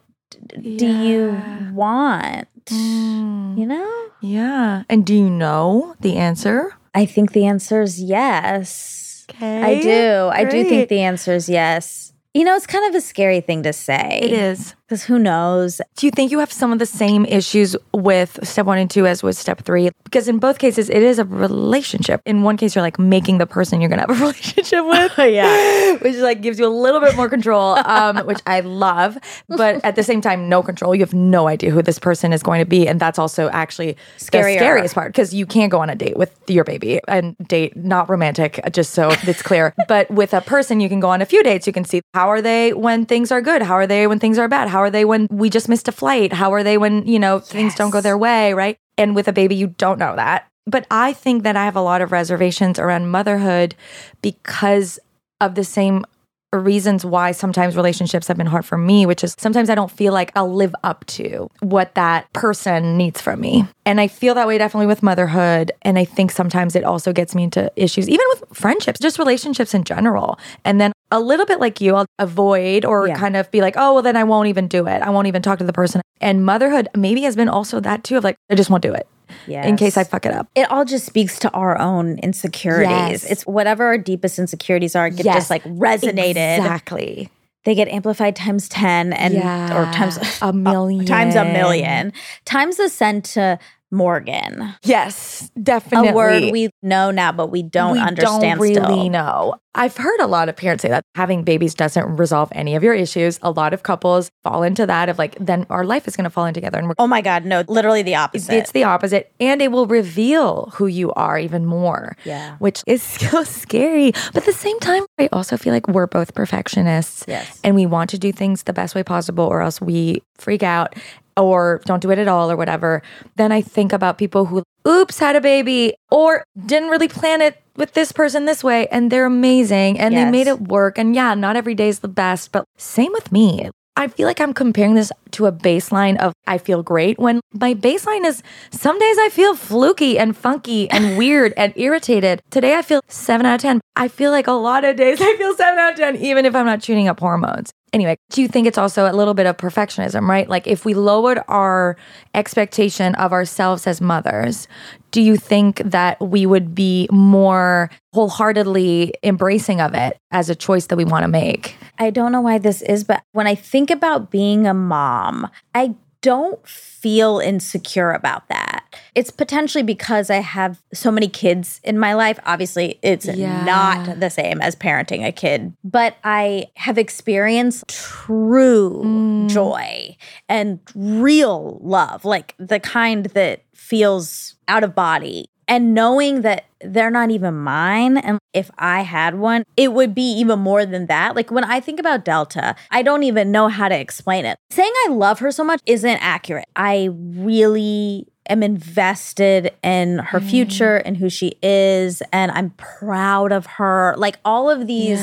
d- 0.47 0.77
do 0.77 0.87
you 0.87 1.41
want? 1.73 2.47
Mm. 2.65 3.57
You 3.57 3.65
know? 3.65 4.09
Yeah. 4.21 4.83
And 4.89 5.05
do 5.05 5.13
you 5.15 5.29
know 5.29 5.95
the 6.01 6.17
answer? 6.17 6.73
I 6.93 7.05
think 7.05 7.31
the 7.33 7.45
answer 7.45 7.81
is 7.81 8.01
yes. 8.01 9.25
Okay. 9.29 9.61
I 9.61 9.81
do. 9.81 10.29
I 10.31 10.43
do 10.43 10.63
think 10.63 10.89
the 10.89 11.01
answer 11.01 11.33
is 11.33 11.47
yes. 11.49 12.13
You 12.33 12.43
know, 12.43 12.55
it's 12.55 12.67
kind 12.67 12.87
of 12.89 12.95
a 12.95 13.01
scary 13.01 13.41
thing 13.41 13.63
to 13.63 13.73
say. 13.73 14.19
It 14.21 14.33
is. 14.33 14.75
Because 14.89 15.03
who 15.03 15.19
knows? 15.19 15.79
Do 15.97 16.07
you 16.07 16.11
think 16.11 16.31
you 16.31 16.39
have 16.39 16.51
some 16.51 16.73
of 16.73 16.79
the 16.79 16.85
same 16.87 17.23
issues 17.25 17.75
with 17.93 18.39
step 18.41 18.65
one 18.65 18.79
and 18.79 18.89
two 18.89 19.05
as 19.05 19.21
with 19.21 19.37
step 19.37 19.63
three? 19.63 19.91
Because 20.03 20.27
in 20.27 20.39
both 20.39 20.57
cases, 20.57 20.89
it 20.89 21.03
is 21.03 21.19
a 21.19 21.25
relationship. 21.25 22.23
In 22.25 22.41
one 22.41 22.57
case, 22.57 22.73
you're 22.73 22.81
like 22.81 22.97
making 22.97 23.37
the 23.37 23.45
person 23.45 23.81
you're 23.81 23.89
going 23.89 24.01
to 24.01 24.07
have 24.11 24.19
a 24.19 24.25
relationship 24.25 24.83
with. 24.85 25.11
Yeah. 25.29 25.93
Which 26.01 26.15
like 26.15 26.41
gives 26.41 26.57
you 26.57 26.65
a 26.65 26.73
little 26.73 26.99
bit 26.99 27.15
more 27.15 27.29
control, 27.29 27.77
um, 27.85 28.17
which 28.25 28.39
I 28.47 28.61
love. 28.61 29.17
But 29.47 29.83
at 29.85 29.95
the 29.95 30.01
same 30.01 30.21
time, 30.21 30.49
no 30.49 30.63
control. 30.63 30.95
You 30.95 31.01
have 31.01 31.13
no 31.13 31.47
idea 31.47 31.69
who 31.69 31.83
this 31.83 31.99
person 31.99 32.33
is 32.33 32.41
going 32.41 32.59
to 32.59 32.65
be. 32.65 32.87
And 32.87 32.99
that's 32.99 33.19
also 33.19 33.49
actually 33.49 33.95
Scarier. 34.17 34.53
the 34.53 34.59
scariest 34.59 34.95
part 34.95 35.11
because 35.11 35.35
you 35.35 35.45
can't 35.45 35.71
go 35.71 35.79
on 35.81 35.89
a 35.89 35.95
date 35.95 36.17
with 36.17 36.35
your 36.47 36.63
baby 36.63 36.99
and 37.07 37.35
date, 37.47 37.77
not 37.77 38.09
romantic, 38.09 38.59
just 38.71 38.93
so 38.93 39.09
it's 39.23 39.43
clear. 39.43 39.75
but 39.87 40.09
with 40.09 40.33
a 40.33 40.41
person, 40.41 40.79
you 40.79 40.89
can 40.89 40.99
go 40.99 41.09
on 41.09 41.21
a 41.21 41.25
few 41.27 41.43
dates. 41.43 41.67
You 41.67 41.73
can 41.73 41.85
see 41.85 42.01
how 42.15 42.29
are 42.29 42.41
they 42.41 42.73
when 42.73 43.05
things 43.05 43.31
are 43.31 43.41
good? 43.41 43.61
How 43.61 43.75
are 43.75 43.85
they 43.87 44.07
when 44.07 44.17
things 44.19 44.39
are 44.39 44.47
bad? 44.47 44.67
How 44.69 44.78
are 44.81 44.89
they 44.89 45.05
when 45.05 45.27
we 45.29 45.49
just 45.49 45.69
missed 45.69 45.87
a 45.87 45.91
flight? 45.91 46.33
How 46.33 46.53
are 46.53 46.63
they 46.63 46.77
when, 46.77 47.05
you 47.07 47.19
know, 47.19 47.39
things 47.39 47.75
don't 47.75 47.91
go 47.91 48.01
their 48.01 48.17
way, 48.17 48.53
right? 48.53 48.77
And 48.97 49.15
with 49.15 49.27
a 49.27 49.33
baby, 49.33 49.55
you 49.55 49.67
don't 49.77 49.99
know 49.99 50.15
that. 50.15 50.47
But 50.65 50.85
I 50.91 51.13
think 51.13 51.43
that 51.43 51.55
I 51.55 51.65
have 51.65 51.75
a 51.75 51.81
lot 51.81 52.01
of 52.01 52.11
reservations 52.11 52.77
around 52.77 53.09
motherhood 53.09 53.75
because 54.21 54.99
of 55.41 55.55
the 55.55 55.63
same 55.63 56.05
reasons 56.53 57.05
why 57.05 57.31
sometimes 57.31 57.75
relationships 57.75 58.27
have 58.27 58.37
been 58.37 58.47
hard 58.47 58.65
for 58.65 58.77
me, 58.77 59.05
which 59.05 59.23
is 59.23 59.35
sometimes 59.37 59.69
I 59.69 59.75
don't 59.75 59.91
feel 59.91 60.13
like 60.13 60.31
I'll 60.35 60.51
live 60.51 60.73
up 60.83 61.05
to 61.07 61.49
what 61.61 61.93
that 61.95 62.31
person 62.33 62.97
needs 62.97 63.21
from 63.21 63.39
me. 63.39 63.65
And 63.85 64.01
I 64.01 64.07
feel 64.07 64.33
that 64.35 64.47
way 64.47 64.57
definitely 64.57 64.87
with 64.87 65.03
motherhood. 65.03 65.71
And 65.83 65.99
I 65.99 66.05
think 66.05 66.31
sometimes 66.31 66.75
it 66.75 66.83
also 66.83 67.13
gets 67.13 67.35
me 67.35 67.43
into 67.43 67.71
issues, 67.75 68.09
even 68.09 68.25
with 68.33 68.43
friendships, 68.53 68.99
just 68.99 69.19
relationships 69.19 69.73
in 69.73 69.83
general. 69.83 70.39
And 70.65 70.81
then 70.81 70.91
a 71.11 71.19
little 71.19 71.45
bit 71.45 71.59
like 71.59 71.81
you, 71.81 71.95
I'll 71.95 72.05
avoid 72.17 72.85
or 72.85 73.07
Yeah. 73.07 73.15
kind 73.15 73.35
of 73.35 73.49
be 73.51 73.61
like, 73.61 73.75
oh, 73.77 73.93
well, 73.93 74.01
then 74.03 74.17
I 74.17 74.23
won't 74.23 74.47
even 74.47 74.67
do 74.67 74.87
it. 74.87 75.01
I 75.01 75.09
won't 75.09 75.27
even 75.27 75.41
talk 75.41 75.59
to 75.59 75.65
the 75.65 75.73
person. 75.73 76.01
And 76.21 76.45
motherhood 76.45 76.87
maybe 76.95 77.21
has 77.23 77.35
been 77.35 77.49
also 77.49 77.79
that 77.79 78.03
too 78.03 78.17
of 78.17 78.23
like, 78.23 78.35
I 78.49 78.55
just 78.55 78.69
won't 78.69 78.83
do 78.83 78.93
it 78.93 79.07
in 79.47 79.77
case 79.77 79.97
I 79.97 80.03
fuck 80.03 80.25
it 80.25 80.33
up. 80.33 80.47
it 80.55 80.69
all 80.71 80.85
just 80.85 81.05
speaks 81.05 81.39
to 81.39 81.49
our 81.51 81.79
own 81.79 82.17
insecurities. 82.19 82.89
Yes. 83.23 83.25
It's 83.25 83.43
whatever 83.45 83.85
our 83.85 83.97
deepest 83.97 84.39
insecurities 84.39 84.95
are 84.95 85.09
get 85.09 85.25
Yes. 85.25 85.35
just 85.35 85.49
like 85.49 85.63
resonated. 85.63 86.57
Exactly. 86.57 87.29
They 87.65 87.75
get 87.75 87.87
amplified 87.89 88.35
times 88.37 88.69
10 88.69 89.11
and 89.13 89.35
or 89.35 89.91
times 89.91 90.17
a 90.41 90.53
million. 90.53 91.05
times 91.05 91.35
a 91.35 91.43
million. 91.43 92.13
Times 92.45 92.77
the 92.77 92.87
send 92.89 93.25
to 93.25 93.59
Morgan. 93.91 94.73
Yes, 94.83 95.51
definitely. 95.61 96.09
A 96.09 96.13
word 96.13 96.51
we 96.51 96.69
know 96.81 97.11
now 97.11 97.31
but 97.31 97.47
we 97.47 97.63
don't 97.63 97.93
we 97.93 97.99
understand 97.99 98.41
don't 98.41 98.59
really 98.59 98.73
still. 98.75 99.09
know. 99.09 99.55
I've 99.75 99.95
heard 99.95 100.19
a 100.19 100.25
lot 100.27 100.49
of 100.49 100.55
parents 100.55 100.81
say 100.81 100.89
that 100.89 101.03
having 101.15 101.43
babies 101.43 101.75
doesn't 101.75 102.17
resolve 102.17 102.49
any 102.53 102.75
of 102.75 102.83
your 102.83 102.93
issues. 102.95 103.39
A 103.43 103.51
lot 103.51 103.73
of 103.73 103.83
couples 103.83 104.29
fall 104.43 104.63
into 104.63 104.85
that 104.87 105.09
of 105.09 105.19
like, 105.19 105.35
then 105.39 105.65
our 105.69 105.85
life 105.85 106.07
is 106.07 106.15
going 106.15 106.23
to 106.23 106.29
fall 106.31 106.45
in 106.45 106.53
together, 106.55 106.79
and 106.79 106.87
we're 106.87 106.95
Oh 106.97 107.05
my 107.07 107.21
god, 107.21 107.45
no, 107.45 107.63
literally 107.67 108.01
the 108.01 108.15
opposite. 108.15 108.51
it's 108.53 108.71
the 108.71 108.83
opposite, 108.83 109.31
and 109.39 109.61
it 109.61 109.71
will 109.71 109.85
reveal 109.85 110.71
who 110.73 110.87
you 110.87 111.11
are 111.13 111.37
even 111.37 111.65
more. 111.65 112.17
Yeah. 112.25 112.55
which 112.57 112.81
is 112.87 113.01
so 113.29 113.43
scary. 113.43 114.11
But 114.33 114.37
at 114.37 114.45
the 114.45 114.53
same 114.53 114.79
time, 114.79 115.03
I 115.19 115.29
also 115.31 115.55
feel 115.55 115.73
like 115.73 115.87
we're 115.87 116.07
both 116.07 116.33
perfectionists. 116.33 117.25
Yes. 117.27 117.59
and 117.63 117.75
we 117.75 117.85
want 117.85 118.09
to 118.09 118.17
do 118.17 118.31
things 118.31 118.63
the 118.63 118.73
best 118.73 118.95
way 118.95 119.03
possible, 119.03 119.45
or 119.45 119.61
else 119.61 119.79
we 119.79 120.23
freak 120.37 120.63
out 120.63 120.95
or 121.39 121.81
don't 121.85 122.01
do 122.01 122.11
it 122.11 122.19
at 122.19 122.27
all 122.27 122.51
or 122.51 122.55
whatever. 122.55 123.01
Then 123.35 123.51
I 123.51 123.61
think 123.61 123.93
about 123.93 124.17
people 124.17 124.45
who, 124.45 124.63
oops, 124.87 125.19
had 125.19 125.35
a 125.35 125.41
baby 125.41 125.93
or 126.11 126.43
didn't 126.65 126.89
really 126.89 127.07
plan 127.07 127.41
it 127.41 127.61
with 127.75 127.93
this 127.93 128.11
person 128.11 128.45
this 128.45 128.63
way 128.63 128.87
and 128.87 129.11
they're 129.11 129.25
amazing 129.25 129.99
and 129.99 130.15
they 130.15 130.29
made 130.29 130.47
it 130.47 130.61
work. 130.61 130.97
And 130.97 131.15
yeah, 131.15 131.33
not 131.33 131.55
every 131.55 131.75
day 131.75 131.87
is 131.87 131.99
the 131.99 132.07
best, 132.07 132.51
but 132.51 132.65
same 132.77 133.11
with 133.13 133.31
me. 133.31 133.69
I 133.99 134.07
feel 134.07 134.27
like 134.27 134.39
I'm 134.39 134.53
comparing 134.53 134.93
this 134.93 135.11
to 135.31 135.45
a 135.45 135.51
baseline 135.51 136.17
of 136.19 136.31
I 136.47 136.57
feel 136.57 136.83
great 136.83 137.19
when 137.19 137.41
my 137.53 137.73
baseline 137.73 138.25
is 138.25 138.41
some 138.71 138.97
days 138.97 139.17
I 139.17 139.27
feel 139.29 139.55
fluky 139.57 140.17
and 140.17 140.37
funky 140.37 140.89
and 140.89 141.17
weird 141.21 141.53
and 141.57 141.73
irritated. 141.75 142.41
Today 142.49 142.77
I 142.77 142.81
feel 142.81 143.01
seven 143.09 143.45
out 143.45 143.55
of 143.55 143.61
10. 143.61 143.81
I 143.97 144.07
feel 144.07 144.31
like 144.31 144.47
a 144.47 144.53
lot 144.53 144.85
of 144.85 144.95
days 144.95 145.19
I 145.21 145.35
feel 145.35 145.53
seven 145.53 145.79
out 145.79 145.91
of 145.93 145.99
10, 145.99 146.15
even 146.15 146.45
if 146.45 146.55
I'm 146.55 146.65
not 146.65 146.81
tuning 146.81 147.09
up 147.09 147.19
hormones. 147.19 147.71
Anyway, 147.91 148.17
do 148.29 148.41
you 148.41 148.47
think 148.47 148.67
it's 148.67 148.77
also 148.77 149.11
a 149.11 149.13
little 149.13 149.33
bit 149.33 149.45
of 149.45 149.57
perfectionism, 149.57 150.27
right? 150.27 150.47
Like 150.47 150.67
if 150.67 150.85
we 150.85 150.93
lowered 150.93 151.41
our 151.47 151.97
expectation 152.33 153.15
of 153.15 153.33
ourselves 153.33 153.87
as 153.87 153.99
mothers, 153.99 154.67
do 155.11 155.21
you 155.21 155.37
think 155.37 155.81
that 155.83 156.19
we 156.21 156.45
would 156.45 156.75
be 156.75 157.07
more 157.11 157.89
wholeheartedly 158.13 159.13
embracing 159.23 159.81
of 159.81 159.93
it 159.95 160.17
as 160.31 160.49
a 160.49 160.55
choice 160.55 160.87
that 160.87 160.97
we 160.97 161.05
want 161.05 161.23
to 161.23 161.27
make? 161.27 161.75
I 161.97 162.11
don't 162.11 162.31
know 162.31 162.41
why 162.41 162.59
this 162.59 162.81
is, 162.83 163.03
but 163.03 163.23
when 163.31 163.47
I 163.47 163.55
think 163.55 163.89
about 163.89 164.29
being 164.29 164.67
a 164.67 164.73
mom, 164.73 165.49
I 165.73 165.95
don't 166.21 166.65
feel 166.67 167.39
insecure 167.39 168.11
about 168.11 168.47
that. 168.49 168.83
It's 169.15 169.31
potentially 169.31 169.83
because 169.83 170.29
I 170.29 170.37
have 170.37 170.81
so 170.93 171.11
many 171.11 171.27
kids 171.29 171.79
in 171.83 171.97
my 171.97 172.13
life. 172.13 172.39
Obviously, 172.45 172.99
it's 173.01 173.25
Yeah. 173.25 173.63
not 173.63 174.19
the 174.19 174.29
same 174.29 174.61
as 174.61 174.75
parenting 174.75 175.25
a 175.25 175.31
kid, 175.31 175.73
but 175.83 176.17
I 176.23 176.67
have 176.75 176.97
experienced 176.97 177.87
true 177.87 179.01
Mm. 179.05 179.49
joy 179.49 180.17
and 180.49 180.79
real 180.95 181.79
love, 181.81 182.25
like 182.25 182.55
the 182.59 182.79
kind 182.79 183.25
that 183.27 183.61
feels 183.73 184.55
out 184.67 184.83
of 184.83 184.93
body. 184.95 185.49
And 185.69 185.93
knowing 185.93 186.41
that 186.41 186.65
they're 186.81 187.11
not 187.11 187.31
even 187.31 187.55
mine. 187.55 188.17
And 188.17 188.39
if 188.53 188.71
I 188.77 189.01
had 189.01 189.35
one, 189.35 189.63
it 189.77 189.93
would 189.93 190.15
be 190.15 190.31
even 190.39 190.59
more 190.59 190.85
than 190.85 191.05
that. 191.07 191.35
Like 191.35 191.51
when 191.51 191.63
I 191.63 191.79
think 191.79 191.99
about 191.99 192.25
Delta, 192.25 192.75
I 192.91 193.01
don't 193.01 193.23
even 193.23 193.51
know 193.51 193.67
how 193.67 193.87
to 193.87 193.97
explain 193.97 194.45
it. 194.45 194.57
Saying 194.71 194.91
I 195.05 195.09
love 195.11 195.39
her 195.39 195.51
so 195.51 195.63
much 195.63 195.81
isn't 195.85 196.17
accurate. 196.21 196.67
I 196.75 197.09
really 197.11 198.27
am 198.47 198.63
invested 198.63 199.73
in 199.83 200.19
her 200.19 200.39
mm. 200.39 200.49
future 200.49 200.97
and 200.97 201.17
who 201.17 201.29
she 201.29 201.53
is. 201.61 202.23
And 202.33 202.51
I'm 202.51 202.71
proud 202.71 203.51
of 203.51 203.65
her. 203.65 204.15
Like 204.17 204.37
all 204.43 204.69
of 204.69 204.87
these 204.87 205.21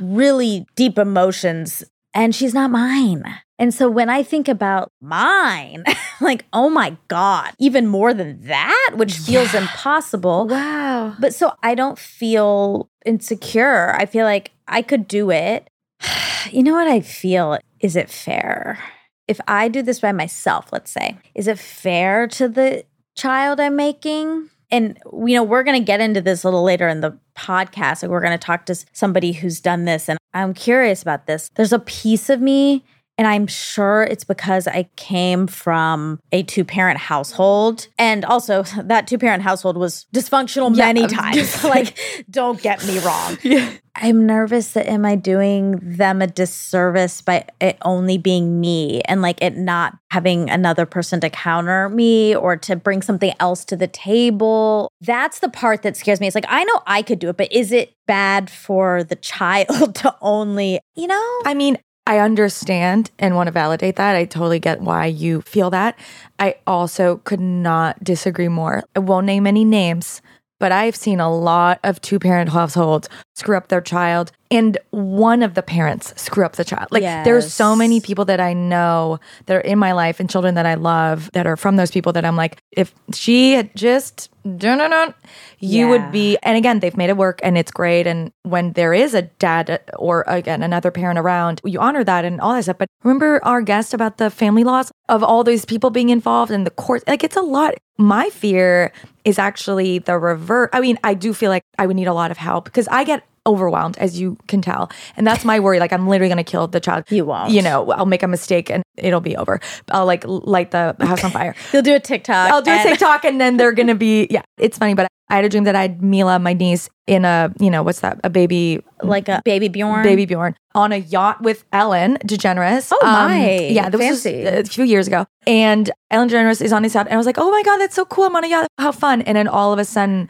really 0.00 0.66
deep 0.76 0.98
emotions. 0.98 1.82
And 2.14 2.34
she's 2.34 2.54
not 2.54 2.70
mine. 2.70 3.24
And 3.62 3.72
so 3.72 3.88
when 3.88 4.10
I 4.10 4.24
think 4.24 4.48
about 4.48 4.90
mine, 5.00 5.84
like, 6.20 6.46
oh 6.52 6.68
my 6.68 6.96
God, 7.06 7.52
even 7.60 7.86
more 7.86 8.12
than 8.12 8.44
that, 8.48 8.90
which 8.96 9.14
feels 9.14 9.54
impossible. 9.54 10.48
Wow. 10.48 11.14
But 11.20 11.32
so 11.32 11.52
I 11.62 11.76
don't 11.76 11.96
feel 11.96 12.90
insecure. 13.06 13.94
I 13.94 14.06
feel 14.06 14.24
like 14.24 14.50
I 14.66 14.82
could 14.82 15.06
do 15.06 15.30
it. 15.30 15.70
You 16.50 16.64
know 16.64 16.72
what 16.72 16.88
I 16.88 17.00
feel? 17.00 17.56
Is 17.78 17.94
it 17.94 18.10
fair? 18.10 18.82
If 19.28 19.38
I 19.46 19.68
do 19.68 19.80
this 19.80 20.00
by 20.00 20.10
myself, 20.10 20.72
let's 20.72 20.90
say, 20.90 21.16
is 21.36 21.46
it 21.46 21.56
fair 21.56 22.26
to 22.26 22.48
the 22.48 22.84
child 23.14 23.60
I'm 23.60 23.76
making? 23.76 24.50
And 24.72 24.98
you 25.04 25.36
know, 25.36 25.44
we're 25.44 25.62
going 25.62 25.78
to 25.78 25.84
get 25.84 26.00
into 26.00 26.20
this 26.20 26.42
a 26.42 26.48
little 26.48 26.64
later 26.64 26.88
in 26.88 27.00
the 27.00 27.16
podcast. 27.38 28.02
Like 28.02 28.10
we're 28.10 28.20
going 28.20 28.36
to 28.36 28.44
talk 28.44 28.66
to 28.66 28.84
somebody 28.92 29.30
who's 29.30 29.60
done 29.60 29.84
this 29.84 30.08
and 30.08 30.18
I'm 30.34 30.52
curious 30.52 31.00
about 31.00 31.28
this. 31.28 31.48
There's 31.54 31.72
a 31.72 31.78
piece 31.78 32.28
of 32.28 32.40
me 32.40 32.84
and 33.22 33.28
I'm 33.28 33.46
sure 33.46 34.02
it's 34.02 34.24
because 34.24 34.66
I 34.66 34.88
came 34.96 35.46
from 35.46 36.18
a 36.32 36.42
two 36.42 36.64
parent 36.64 36.98
household. 36.98 37.86
And 37.96 38.24
also, 38.24 38.64
that 38.82 39.06
two 39.06 39.16
parent 39.16 39.44
household 39.44 39.76
was 39.76 40.06
dysfunctional 40.12 40.76
Yeah, 40.76 40.86
many 40.86 41.06
times. 41.06 41.62
like, 41.64 41.96
don't 42.28 42.60
get 42.60 42.84
me 42.84 42.98
wrong. 42.98 43.38
Yeah. 43.44 43.74
I'm 43.94 44.26
nervous 44.26 44.72
that 44.72 44.88
am 44.88 45.04
I 45.04 45.14
doing 45.14 45.78
them 45.80 46.20
a 46.20 46.26
disservice 46.26 47.22
by 47.22 47.44
it 47.60 47.78
only 47.82 48.18
being 48.18 48.58
me 48.58 49.02
and 49.02 49.22
like 49.22 49.40
it 49.40 49.56
not 49.56 49.96
having 50.10 50.50
another 50.50 50.84
person 50.84 51.20
to 51.20 51.30
counter 51.30 51.90
me 51.90 52.34
or 52.34 52.56
to 52.56 52.74
bring 52.74 53.02
something 53.02 53.34
else 53.38 53.64
to 53.66 53.76
the 53.76 53.86
table. 53.86 54.90
That's 55.00 55.38
the 55.38 55.50
part 55.50 55.82
that 55.82 55.96
scares 55.96 56.20
me. 56.20 56.26
It's 56.26 56.34
like 56.34 56.46
I 56.48 56.64
know 56.64 56.80
I 56.86 57.02
could 57.02 57.20
do 57.20 57.28
it, 57.28 57.36
but 57.36 57.52
is 57.52 57.70
it 57.70 57.94
bad 58.06 58.50
for 58.50 59.04
the 59.04 59.16
child 59.16 59.94
to 59.96 60.16
only, 60.22 60.80
you 60.96 61.06
know? 61.06 61.40
I 61.44 61.54
mean, 61.54 61.76
I 62.06 62.18
understand 62.18 63.10
and 63.18 63.36
want 63.36 63.46
to 63.46 63.52
validate 63.52 63.96
that. 63.96 64.16
I 64.16 64.24
totally 64.24 64.58
get 64.58 64.80
why 64.80 65.06
you 65.06 65.40
feel 65.42 65.70
that. 65.70 65.96
I 66.38 66.56
also 66.66 67.18
could 67.18 67.40
not 67.40 68.02
disagree 68.02 68.48
more. 68.48 68.82
I 68.96 68.98
won't 68.98 69.26
name 69.26 69.46
any 69.46 69.64
names, 69.64 70.20
but 70.62 70.70
I've 70.70 70.94
seen 70.94 71.18
a 71.18 71.28
lot 71.28 71.80
of 71.82 72.00
two 72.00 72.20
parent 72.20 72.50
households 72.50 73.08
screw 73.34 73.56
up 73.56 73.66
their 73.66 73.80
child 73.80 74.30
and 74.48 74.78
one 74.90 75.42
of 75.42 75.54
the 75.54 75.62
parents 75.62 76.12
screw 76.20 76.44
up 76.44 76.52
the 76.54 76.64
child. 76.64 76.86
Like 76.92 77.02
there's 77.24 77.52
so 77.52 77.74
many 77.74 78.00
people 78.00 78.24
that 78.26 78.38
I 78.38 78.52
know 78.52 79.18
that 79.46 79.56
are 79.56 79.60
in 79.60 79.76
my 79.78 79.90
life 79.92 80.20
and 80.20 80.30
children 80.30 80.54
that 80.54 80.66
I 80.66 80.74
love 80.74 81.30
that 81.32 81.46
are 81.46 81.56
from 81.56 81.74
those 81.76 81.90
people 81.90 82.12
that 82.12 82.24
I'm 82.24 82.36
like, 82.36 82.58
if 82.70 82.94
she 83.12 83.54
had 83.54 83.74
just 83.74 84.28
no 84.44 84.74
no 84.76 84.86
no 84.88 85.14
you 85.60 85.84
Yeah. 85.86 85.90
would 85.90 86.12
be 86.12 86.36
and 86.42 86.56
again 86.56 86.80
they've 86.80 86.96
made 86.96 87.10
it 87.10 87.16
work 87.16 87.40
and 87.42 87.56
it's 87.58 87.72
great. 87.72 88.06
And 88.06 88.30
when 88.44 88.72
there 88.74 88.92
is 88.94 89.14
a 89.14 89.22
dad 89.22 89.80
or 89.98 90.24
again 90.28 90.62
another 90.62 90.90
parent 90.92 91.18
around 91.18 91.60
you 91.64 91.80
honor 91.80 92.04
that 92.04 92.24
and 92.24 92.40
all 92.40 92.52
that 92.54 92.62
stuff. 92.64 92.78
But 92.78 92.88
remember 93.02 93.40
our 93.44 93.62
guest 93.62 93.94
about 93.94 94.18
the 94.18 94.30
family 94.30 94.62
laws 94.64 94.92
of 95.08 95.24
all 95.24 95.42
those 95.42 95.64
people 95.64 95.90
being 95.90 96.10
involved 96.10 96.52
in 96.52 96.64
the 96.64 96.70
courts? 96.70 97.02
Like 97.08 97.24
it's 97.24 97.36
a 97.36 97.42
lot 97.42 97.74
my 98.02 98.28
fear 98.30 98.92
is 99.24 99.38
actually 99.38 99.98
the 100.00 100.18
reverse. 100.18 100.68
i 100.72 100.80
mean 100.80 100.98
i 101.04 101.14
do 101.14 101.32
feel 101.32 101.50
like 101.50 101.62
i 101.78 101.86
would 101.86 101.94
need 101.96 102.08
a 102.08 102.12
lot 102.14 102.30
of 102.30 102.36
help 102.36 102.64
because 102.64 102.88
i 102.88 103.04
get 103.04 103.22
overwhelmed 103.46 103.96
as 103.98 104.20
you 104.20 104.36
can 104.48 104.60
tell 104.62 104.90
and 105.16 105.26
that's 105.26 105.44
my 105.44 105.58
worry 105.60 105.78
like 105.80 105.92
i'm 105.92 106.06
literally 106.08 106.28
going 106.32 106.44
to 106.44 106.48
kill 106.48 106.66
the 106.68 106.80
child 106.80 107.04
You 107.10 107.24
won't. 107.24 107.50
you 107.52 107.62
know 107.62 107.90
i'll 107.92 108.06
make 108.06 108.22
a 108.22 108.28
mistake 108.28 108.70
and 108.70 108.82
it'll 108.96 109.20
be 109.20 109.36
over 109.36 109.58
i'll 109.90 110.06
like 110.06 110.24
light 110.26 110.70
the 110.72 110.94
house 111.00 111.22
on 111.24 111.30
fire 111.32 111.54
You'll 111.72 111.82
do 111.82 111.94
a 111.94 112.00
TikTok. 112.00 112.50
I'll 112.50 112.62
do 112.62 112.70
a 112.70 112.74
and- 112.74 112.88
TikTok 112.88 113.24
and 113.24 113.40
then 113.40 113.56
they're 113.56 113.72
gonna 113.72 113.94
be 113.96 114.26
yeah. 114.30 114.42
It's 114.58 114.78
funny, 114.78 114.94
but 114.94 115.08
I 115.32 115.36
had 115.36 115.46
a 115.46 115.48
dream 115.48 115.64
that 115.64 115.74
I 115.74 115.80
had 115.82 116.02
Mila, 116.02 116.38
my 116.38 116.52
niece, 116.52 116.90
in 117.06 117.24
a 117.24 117.52
you 117.58 117.70
know 117.70 117.82
what's 117.82 118.00
that? 118.00 118.20
A 118.22 118.28
baby, 118.28 118.84
like 119.02 119.28
a 119.28 119.40
baby 119.46 119.68
Bjorn. 119.68 120.02
baby 120.04 120.26
Bjorn 120.26 120.54
on 120.74 120.92
a 120.92 120.98
yacht 120.98 121.40
with 121.42 121.64
Ellen 121.72 122.18
DeGeneres. 122.18 122.92
Um, 122.92 122.98
Oh, 123.02 123.06
my. 123.06 123.58
yeah, 123.60 123.88
that 123.88 123.98
was 123.98 124.26
a 124.26 124.62
few 124.64 124.84
years 124.84 125.06
ago. 125.06 125.24
And 125.46 125.90
Ellen 126.10 126.28
DeGeneres 126.28 126.60
is 126.60 126.72
on 126.72 126.82
his 126.84 126.94
yacht, 126.94 127.06
and 127.06 127.14
I 127.14 127.16
was 127.16 127.24
like, 127.26 127.38
oh 127.38 127.50
my 127.50 127.62
god, 127.62 127.78
that's 127.78 127.94
so 127.94 128.04
cool! 128.04 128.24
I'm 128.24 128.36
on 128.36 128.44
a 128.44 128.48
yacht. 128.48 128.68
How 128.78 128.92
fun! 128.92 129.22
And 129.22 129.34
then 129.36 129.48
all 129.48 129.72
of 129.72 129.78
a 129.78 129.86
sudden, 129.86 130.28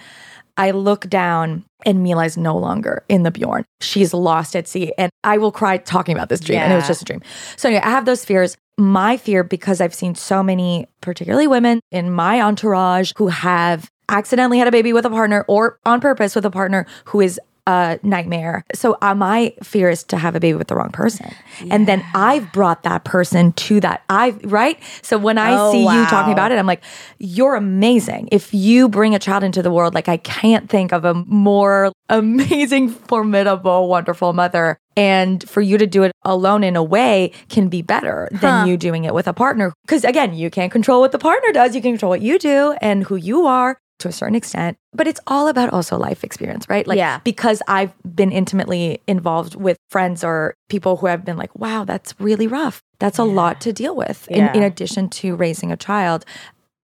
I 0.57 0.71
look 0.71 1.11
down. 1.11 1.65
And 1.85 2.05
Mila 2.05 2.25
is 2.27 2.37
no 2.37 2.57
longer 2.57 3.05
in 3.09 3.25
the 3.25 3.33
Bjorn. 3.33 3.65
She's 3.81 4.15
lost 4.15 4.55
at 4.55 4.69
sea. 4.69 4.93
And 4.97 5.11
I 5.25 5.37
will 5.37 5.51
cry 5.51 5.79
talking 5.79 6.15
about 6.15 6.29
this 6.29 6.39
dream. 6.39 6.61
And 6.61 6.73
it 6.73 6.77
was 6.77 6.87
just 6.87 7.03
a 7.03 7.05
dream. 7.05 7.23
So 7.57 7.69
anyway, 7.69 7.83
I 7.85 7.91
have 7.91 8.05
those 8.05 8.25
fears. 8.25 8.57
My 8.79 9.17
fear, 9.17 9.43
because 9.43 9.81
I've 9.81 9.93
seen 9.93 10.15
so 10.15 10.45
many, 10.45 10.87
particularly 11.01 11.49
women 11.49 11.81
in 11.91 12.13
my 12.13 12.41
entourage 12.41 13.11
who 13.17 13.27
have 13.27 13.91
accidentally 14.13 14.59
had 14.59 14.69
a 14.69 14.73
baby 14.73 14.93
with 14.93 15.05
a 15.07 15.11
partner 15.11 15.45
or 15.49 15.79
on 15.85 16.01
purpose 16.01 16.35
with 16.37 16.45
a 16.45 16.51
partner 16.51 16.87
who 17.07 17.21
is 17.21 17.41
a 17.67 17.99
nightmare. 18.03 18.65
So 18.75 18.99
uh, 19.01 19.15
my 19.15 19.55
fear 19.63 19.89
is 19.89 20.03
to 20.05 20.17
have 20.17 20.35
a 20.35 20.41
baby 20.41 20.59
with 20.59 20.67
the 20.67 20.75
wrong 20.75 20.91
person. 20.91 21.31
And 21.71 21.87
then 21.87 22.05
I've 22.13 22.51
brought 22.53 22.83
that 22.83 23.05
person 23.05 23.53
to 23.53 23.79
that. 23.81 24.03
I've, 24.11 24.41
right? 24.53 24.81
So 25.03 25.17
when 25.17 25.39
I 25.39 25.55
Oh, 25.57 25.71
see 25.71 25.85
you 25.85 26.07
talking 26.07 26.33
about 26.33 26.51
it, 26.51 26.59
I'm 26.59 26.67
like, 26.67 26.83
you're 27.19 27.55
amazing. 27.55 28.29
If 28.33 28.53
you 28.53 28.89
bring 28.89 29.15
a 29.15 29.21
child 29.21 29.45
into 29.45 29.63
the 29.63 29.71
world, 29.71 29.95
like 29.95 30.09
I 30.09 30.17
can't 30.17 30.69
think 30.69 30.93
of 30.93 31.05
a 31.05 31.15
more 31.15 31.93
amazing, 32.09 32.89
formidable, 32.89 33.89
wonderful 33.89 34.33
mother. 34.33 34.77
And 34.97 35.49
for 35.49 35.61
you 35.61 35.79
to 35.79 35.87
do 35.87 36.03
it 36.03 36.13
alone 36.25 36.65
in 36.65 36.75
a 36.77 36.83
way 36.83 37.31
can 37.49 37.69
be 37.69 37.81
better 37.81 38.29
Huh. 38.33 38.39
than 38.41 38.67
you 38.67 38.77
doing 38.77 39.05
it 39.05 39.15
with 39.15 39.29
a 39.29 39.33
partner. 39.33 39.73
Because 39.83 40.03
again, 40.05 40.35
you 40.35 40.51
can't 40.51 40.73
control 40.73 41.01
what 41.01 41.13
the 41.13 41.19
partner 41.19 41.53
does. 41.53 41.75
You 41.77 41.81
can 41.81 41.93
control 41.93 42.11
what 42.11 42.23
you 42.23 42.39
do 42.41 42.75
and 42.83 43.05
who 43.05 43.15
you 43.17 43.47
are 43.47 43.79
to 44.03 44.09
a 44.09 44.13
certain 44.13 44.35
extent. 44.35 44.77
But 44.93 45.07
it's 45.07 45.21
all 45.27 45.49
about 45.49 45.71
also 45.71 45.97
life 45.97 46.23
experience, 46.23 46.69
right? 46.69 46.87
Like, 46.87 46.99
Yeah. 46.99 47.21
because 47.25 47.63
I've 47.67 47.93
been 48.15 48.31
intimately 48.31 49.01
involved 49.09 49.55
with 49.57 49.79
friends 49.91 50.23
or 50.23 50.55
people 50.69 50.97
who 50.99 51.07
have 51.07 51.25
been 51.25 51.37
like, 51.37 51.55
wow, 51.59 51.85
that's 51.85 52.15
really 52.21 52.47
rough. 52.47 52.83
That's 52.99 53.19
a 53.19 53.25
lot 53.25 53.61
to 53.63 53.73
deal 53.73 53.97
with 53.97 54.29
in, 54.29 54.45
in 54.55 54.63
addition 54.63 55.09
to 55.11 55.35
raising 55.35 55.73
a 55.73 55.77
child. 55.77 56.25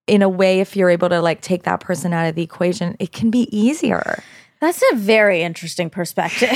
In 0.06 0.22
a 0.22 0.28
way, 0.28 0.60
if 0.60 0.74
you're 0.74 0.90
able 0.90 1.10
to 1.10 1.20
like 1.20 1.42
take 1.42 1.64
that 1.64 1.80
person 1.80 2.12
out 2.14 2.26
of 2.26 2.34
the 2.34 2.42
equation, 2.42 2.96
it 2.98 3.12
can 3.12 3.30
be 3.30 3.46
easier. 3.56 4.22
That's 4.60 4.82
a 4.92 4.96
very 4.96 5.42
interesting 5.42 5.88
perspective. 5.90 6.50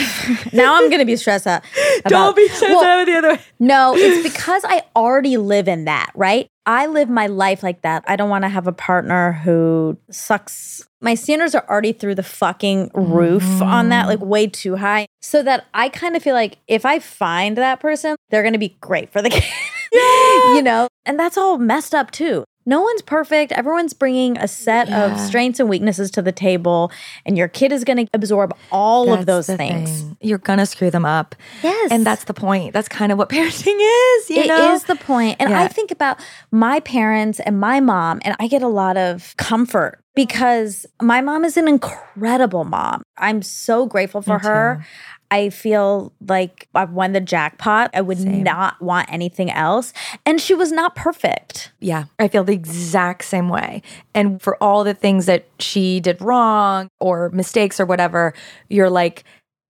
now 0.52 0.74
I'm 0.76 0.88
going 0.88 0.98
to 1.00 1.04
be 1.06 1.16
stressed 1.16 1.46
out. 1.46 1.62
about- 2.00 2.08
Don't 2.10 2.36
be 2.36 2.48
stressed 2.48 2.74
Well, 2.74 3.00
out 3.00 3.04
the 3.06 3.12
other 3.14 3.28
way. 3.34 3.40
No, 3.60 3.94
it's 3.96 4.28
because 4.28 4.64
I 4.66 4.82
already 4.96 5.36
live 5.36 5.68
in 5.68 5.84
that, 5.84 6.10
right? 6.14 6.48
I 6.66 6.86
live 6.86 7.08
my 7.08 7.26
life 7.28 7.62
like 7.62 7.82
that. 7.82 8.04
I 8.06 8.16
don't 8.16 8.28
want 8.30 8.42
to 8.42 8.48
have 8.48 8.66
a 8.66 8.72
partner 8.72 9.32
who 9.32 9.98
sucks. 10.10 10.86
My 11.00 11.14
standards 11.14 11.54
are 11.56 11.64
already 11.68 11.92
through 11.92 12.14
the 12.14 12.22
fucking 12.22 12.90
roof 12.94 13.42
on 13.60 13.88
that, 13.88 14.06
like 14.06 14.20
way 14.20 14.46
too 14.46 14.76
high. 14.76 15.06
So 15.20 15.42
that 15.42 15.66
I 15.74 15.88
kind 15.88 16.14
of 16.16 16.22
feel 16.22 16.34
like 16.34 16.58
if 16.68 16.86
I 16.86 17.00
find 17.00 17.56
that 17.58 17.80
person, 17.80 18.14
they're 18.30 18.42
going 18.42 18.52
to 18.52 18.58
be 18.60 18.76
great 18.80 19.10
for 19.12 19.20
the 19.22 19.30
kid. 19.30 19.44
you 19.92 20.62
know? 20.62 20.86
And 21.04 21.18
that's 21.18 21.36
all 21.36 21.58
messed 21.58 21.94
up 21.96 22.10
too. 22.12 22.44
No 22.64 22.80
one's 22.82 23.02
perfect. 23.02 23.52
Everyone's 23.52 23.92
bringing 23.92 24.36
a 24.38 24.46
set 24.48 24.88
of 24.90 25.18
strengths 25.18 25.58
and 25.60 25.68
weaknesses 25.68 26.10
to 26.12 26.22
the 26.22 26.32
table, 26.32 26.90
and 27.26 27.36
your 27.36 27.48
kid 27.48 27.72
is 27.72 27.84
going 27.84 28.06
to 28.06 28.10
absorb 28.14 28.56
all 28.70 29.12
of 29.12 29.26
those 29.26 29.46
things. 29.46 29.90
thing. 30.02 30.16
You're 30.20 30.38
gonna 30.38 30.66
screw 30.66 30.90
them 30.90 31.04
up. 31.04 31.34
Yes. 31.62 31.90
And 31.90 32.06
that's 32.06 32.24
the 32.24 32.34
point. 32.34 32.72
That's 32.72 32.88
kind 32.88 33.10
of 33.12 33.18
what 33.18 33.28
parenting 33.30 33.76
is, 34.18 34.30
you 34.30 34.42
It 34.42 34.46
know? 34.48 34.72
is 34.74 34.84
the 34.84 34.96
point. 34.96 35.36
And 35.40 35.52
I 35.54 35.66
think 35.68 35.90
about 35.90 36.18
my 36.50 36.80
parents 36.80 37.40
and 37.40 37.58
my 37.58 37.80
mom, 37.80 38.20
and 38.24 38.36
I 38.38 38.46
get 38.48 38.62
a 38.62 38.68
lot 38.68 38.96
of 38.96 39.36
comfort 39.36 39.98
because 40.14 40.84
my 41.00 41.20
mom 41.22 41.44
is 41.44 41.56
an 41.56 41.66
incredible 41.68 42.64
mom. 42.64 43.02
I'm 43.16 43.42
so 43.42 43.86
grateful 43.86 44.22
for 44.22 44.38
Me 44.38 44.44
her. 44.44 44.86
I 45.32 45.48
feel 45.48 46.12
like 46.28 46.68
I've 46.74 46.92
won 46.92 47.12
the 47.12 47.20
jackpot. 47.20 47.90
I 47.94 48.02
would 48.02 48.18
Same. 48.18 48.42
not 48.42 48.80
want 48.82 49.10
anything 49.10 49.50
else. 49.50 49.94
And 50.26 50.38
she 50.38 50.52
was 50.52 50.70
not 50.70 50.94
perfect. 50.94 51.72
Yeah, 51.80 52.04
I 52.18 52.28
feel 52.28 52.44
the 52.44 52.52
exact 52.52 53.24
same 53.24 53.48
way. 53.48 53.80
And 54.14 54.42
for 54.42 54.62
all 54.62 54.84
the 54.84 54.92
things 54.92 55.24
that 55.24 55.46
she 55.58 56.00
did 56.00 56.20
wrong 56.20 56.88
or 57.00 57.30
mistakes 57.30 57.80
or 57.80 57.86
whatever, 57.86 58.34
you're 58.68 58.90
like, 58.90 59.24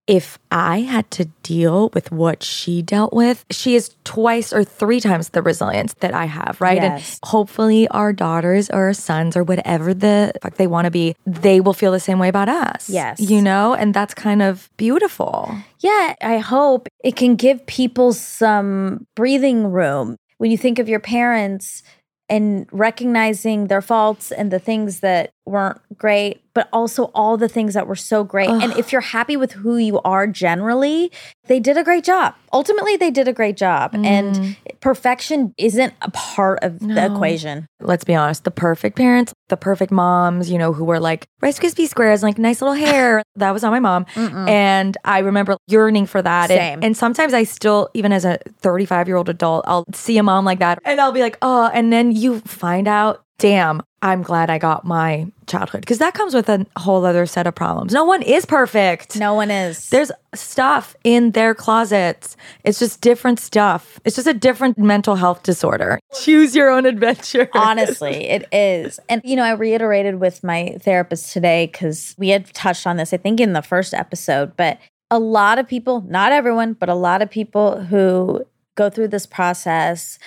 if 0.05 0.37
I 0.51 0.81
had 0.81 1.09
to 1.11 1.25
deal 1.43 1.89
with 1.93 2.11
what 2.11 2.43
she 2.43 2.81
dealt 2.81 3.13
with, 3.13 3.45
she 3.49 3.75
is 3.75 3.95
twice 4.03 4.51
or 4.51 4.63
three 4.63 4.99
times 4.99 5.29
the 5.29 5.41
resilience 5.41 5.93
that 6.01 6.13
I 6.13 6.25
have, 6.25 6.59
right? 6.59 6.81
Yes. 6.81 7.19
And 7.23 7.29
hopefully 7.29 7.87
our 7.87 8.11
daughters 8.11 8.69
or 8.69 8.87
our 8.87 8.93
sons 8.93 9.37
or 9.37 9.43
whatever 9.43 9.93
the 9.93 10.33
fuck 10.41 10.55
they 10.55 10.67
want 10.67 10.85
to 10.85 10.91
be, 10.91 11.15
they 11.25 11.61
will 11.61 11.73
feel 11.73 11.91
the 11.91 12.01
same 12.01 12.19
way 12.19 12.27
about 12.27 12.49
us. 12.49 12.89
Yes. 12.89 13.19
You 13.19 13.41
know, 13.41 13.73
and 13.73 13.93
that's 13.93 14.13
kind 14.13 14.41
of 14.41 14.69
beautiful. 14.75 15.55
Yeah, 15.79 16.15
I 16.21 16.39
hope 16.39 16.87
it 17.03 17.15
can 17.15 17.35
give 17.35 17.65
people 17.65 18.11
some 18.11 19.07
breathing 19.15 19.71
room. 19.71 20.17
When 20.37 20.51
you 20.51 20.57
think 20.57 20.79
of 20.79 20.89
your 20.89 20.99
parents 20.99 21.81
and 22.27 22.67
recognizing 22.71 23.67
their 23.67 23.81
faults 23.81 24.31
and 24.31 24.51
the 24.51 24.59
things 24.59 24.99
that 24.99 25.29
weren't 25.45 25.79
great, 25.97 26.41
but 26.53 26.69
also 26.71 27.05
all 27.13 27.37
the 27.37 27.49
things 27.49 27.73
that 27.73 27.87
were 27.87 27.95
so 27.95 28.23
great. 28.23 28.49
And 28.49 28.73
if 28.73 28.91
you're 28.91 29.01
happy 29.01 29.35
with 29.35 29.53
who 29.53 29.77
you 29.77 29.99
are 30.01 30.27
generally, 30.27 31.11
they 31.47 31.59
did 31.59 31.77
a 31.77 31.83
great 31.83 32.03
job. 32.03 32.35
Ultimately, 32.53 32.95
they 32.95 33.11
did 33.11 33.27
a 33.27 33.33
great 33.33 33.57
job. 33.57 33.91
And 33.93 34.35
mm. 34.35 34.55
perfection 34.79 35.53
isn't 35.57 35.93
a 36.01 36.11
part 36.11 36.59
of 36.63 36.79
the 36.79 37.05
equation. 37.05 37.67
let's 37.81 38.03
be 38.03 38.15
honest, 38.15 38.43
the 38.43 38.51
perfect 38.51 38.95
parents, 38.95 39.33
the 39.49 39.57
perfect 39.57 39.91
moms, 39.91 40.49
you 40.49 40.57
know, 40.57 40.71
who 40.71 40.85
were 40.85 40.99
like 40.99 41.25
Rice 41.41 41.59
Krispie 41.59 41.87
squares, 41.87 42.23
like 42.23 42.37
nice 42.37 42.61
little 42.61 42.75
hair. 42.75 43.23
that 43.35 43.51
was 43.51 43.63
not 43.63 43.71
my 43.71 43.79
mom. 43.79 44.05
And 44.15 44.97
I 45.03 45.19
remember 45.19 45.57
yearning 45.67 46.05
for 46.05 46.21
that. 46.21 46.51
And- 46.51 46.59
Same. 46.59 46.79
And, 46.83 46.93
sometimes 47.03 47.33
I 47.33 47.43
still, 47.43 47.89
even 47.95 48.13
as 48.13 48.23
a 48.23 48.37
35 48.61 49.07
year 49.07 49.17
old 49.17 49.27
adult, 49.27 49.65
I'll 49.67 49.83
see 49.93 50.17
a 50.17 50.23
mom 50.23 50.45
like 50.45 50.59
that 50.59 50.79
and 50.85 51.01
I'll 51.01 51.11
be 51.11 51.21
like, 51.21 51.37
oh, 51.41 51.69
and 51.73 51.91
then 51.91 52.11
you 52.11 52.39
find 52.41 52.87
out, 52.87 53.25
damn, 53.43 53.81
I'm 54.01 54.23
glad 54.23 54.49
I 54.49 54.57
got 54.57 54.85
my 54.85 55.29
childhood. 55.47 55.81
Because 55.81 55.97
that 55.97 56.13
comes 56.13 56.33
with 56.33 56.47
a 56.47 56.65
whole 56.77 57.05
other 57.05 57.25
set 57.25 57.45
of 57.45 57.53
problems. 57.53 57.91
No 57.91 58.05
one 58.05 58.21
is 58.21 58.45
perfect. 58.45 59.17
No 59.17 59.33
one 59.33 59.51
is. 59.51 59.89
There's 59.89 60.13
stuff 60.33 60.95
in 61.03 61.31
their 61.31 61.53
closets. 61.53 62.37
It's 62.63 62.79
just 62.79 63.01
different 63.01 63.41
stuff. 63.41 63.99
It's 64.05 64.15
just 64.15 64.29
a 64.29 64.33
different 64.33 64.77
mental 64.77 65.17
health 65.17 65.43
disorder. 65.43 65.99
Choose 66.21 66.55
your 66.55 66.69
own 66.69 66.85
adventure. 66.85 67.49
Honestly, 67.53 68.29
it 68.29 68.47
is. 68.53 68.97
And, 69.09 69.21
you 69.25 69.35
know, 69.35 69.43
I 69.43 69.51
reiterated 69.51 70.21
with 70.21 70.41
my 70.41 70.77
therapist 70.79 71.33
today 71.33 71.67
because 71.67 72.15
we 72.17 72.29
had 72.29 72.45
touched 72.53 72.87
on 72.87 72.95
this, 72.95 73.13
I 73.13 73.17
think, 73.17 73.41
in 73.41 73.51
the 73.51 73.61
first 73.61 73.93
episode, 73.93 74.55
but 74.55 74.79
a 75.11 75.19
lot 75.19 75.59
of 75.59 75.67
people, 75.67 75.99
not 76.07 76.31
everyone, 76.31 76.73
but 76.73 76.87
a 76.87 76.95
lot 76.95 77.21
of 77.21 77.29
people 77.29 77.81
who 77.83 78.45
go 78.75 78.89
through 78.89 79.09
this 79.09 79.25
process 79.25 80.17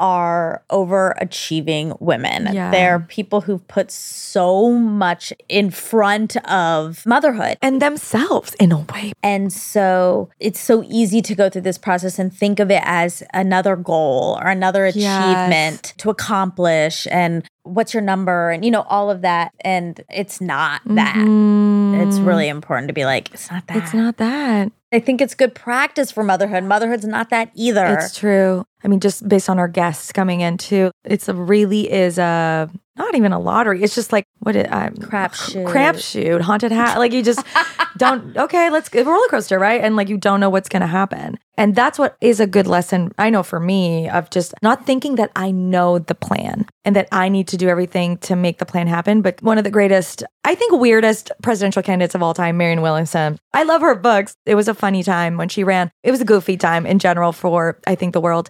are 0.00 0.64
overachieving 0.70 2.00
women. 2.00 2.48
Yeah. 2.52 2.70
They're 2.70 3.00
people 3.00 3.42
who've 3.42 3.66
put 3.68 3.90
so 3.90 4.72
much 4.72 5.32
in 5.48 5.70
front 5.70 6.36
of 6.50 7.04
motherhood. 7.06 7.58
and 7.62 7.80
themselves 7.82 8.54
in 8.54 8.72
a 8.72 8.78
way. 8.92 9.12
And 9.22 9.52
so 9.52 10.30
it's 10.40 10.58
so 10.58 10.82
easy 10.88 11.20
to 11.22 11.34
go 11.34 11.50
through 11.50 11.62
this 11.62 11.78
process 11.78 12.18
and 12.18 12.32
think 12.32 12.58
of 12.60 12.70
it 12.70 12.82
as 12.84 13.22
another 13.34 13.76
goal 13.76 14.38
or 14.42 14.48
another 14.48 14.86
Yes. 14.86 14.96
achievement 14.96 15.94
to 15.98 16.10
accomplish 16.10 17.06
and 17.10 17.44
what's 17.62 17.92
your 17.92 18.02
number 18.02 18.50
and 18.50 18.64
you 18.64 18.70
know 18.70 18.82
all 18.82 19.10
of 19.10 19.22
that 19.22 19.52
and 19.60 20.02
it's 20.10 20.40
not 20.40 20.82
that. 20.86 21.16
It's 21.16 22.18
really 22.18 22.48
important 22.48 22.88
to 22.88 22.94
be 22.94 23.04
like 23.04 23.32
it's 23.32 23.50
not 23.50 23.66
that. 23.66 23.76
Mm-hmm. 23.76 23.84
It's 23.84 23.94
not 23.94 24.16
that. 24.18 24.72
I 24.92 24.98
think 24.98 25.20
it's 25.20 25.34
good 25.34 25.54
practice 25.54 26.10
for 26.10 26.24
motherhood. 26.24 26.64
Motherhood's 26.64 27.06
not 27.06 27.30
that 27.30 27.50
either. 27.54 27.86
It's 27.86 28.16
true. 28.16 28.64
I 28.82 28.88
mean, 28.88 28.98
just 28.98 29.28
based 29.28 29.48
on 29.48 29.58
our 29.58 29.68
guests 29.68 30.10
coming 30.10 30.40
in 30.40 30.56
too, 30.58 30.90
it's 31.04 31.28
a 31.28 31.34
really 31.34 31.90
is 31.92 32.18
a 32.18 32.68
not 32.96 33.14
even 33.14 33.32
a 33.32 33.38
lottery. 33.38 33.82
It's 33.82 33.94
just 33.94 34.12
like 34.12 34.26
what 34.40 34.56
it 34.56 34.70
um, 34.72 34.94
Crapshoot. 34.94 35.64
crapshoot, 35.66 36.40
haunted 36.40 36.72
hat. 36.72 36.98
Like 36.98 37.12
you 37.12 37.22
just 37.22 37.44
don't. 38.00 38.36
Okay, 38.40 38.70
let's 38.70 38.92
a 38.94 39.04
roller 39.04 39.28
coaster, 39.28 39.58
right? 39.58 39.80
And 39.80 39.96
like 39.96 40.08
you 40.08 40.16
don't 40.16 40.40
know 40.40 40.50
what's 40.50 40.68
going 40.68 40.80
to 40.80 40.88
happen. 40.88 41.38
And 41.56 41.76
that's 41.76 41.98
what 41.98 42.16
is 42.22 42.40
a 42.40 42.46
good 42.46 42.66
lesson. 42.66 43.12
I 43.18 43.28
know 43.28 43.42
for 43.42 43.60
me 43.60 44.08
of 44.08 44.30
just 44.30 44.54
not 44.62 44.86
thinking 44.86 45.16
that 45.16 45.30
I 45.36 45.50
know 45.50 45.98
the 45.98 46.14
plan 46.14 46.66
and 46.86 46.96
that 46.96 47.06
I 47.12 47.28
need 47.28 47.48
to 47.48 47.58
do 47.58 47.68
everything 47.68 48.16
to 48.18 48.34
make 48.34 48.58
the 48.58 48.64
plan 48.64 48.86
happen. 48.86 49.20
But 49.20 49.42
one 49.42 49.58
of 49.58 49.64
the 49.64 49.70
greatest, 49.70 50.24
I 50.42 50.54
think, 50.54 50.72
weirdest 50.72 51.30
presidential 51.42 51.82
candidates 51.82 52.14
of 52.14 52.22
all 52.22 52.32
time, 52.32 52.56
Marianne 52.56 52.80
Williamson. 52.80 53.38
I 53.52 53.64
love 53.64 53.82
her 53.82 53.94
books. 53.94 54.34
It 54.46 54.54
was 54.54 54.68
a 54.68 54.74
funny 54.74 55.02
time 55.02 55.36
when 55.36 55.50
she 55.50 55.62
ran. 55.62 55.90
It 56.02 56.10
was 56.10 56.22
a 56.22 56.24
goofy 56.24 56.56
time 56.56 56.86
in 56.86 56.98
general 56.98 57.32
for 57.32 57.78
I 57.86 57.94
think 57.94 58.14
the 58.14 58.22
world 58.22 58.48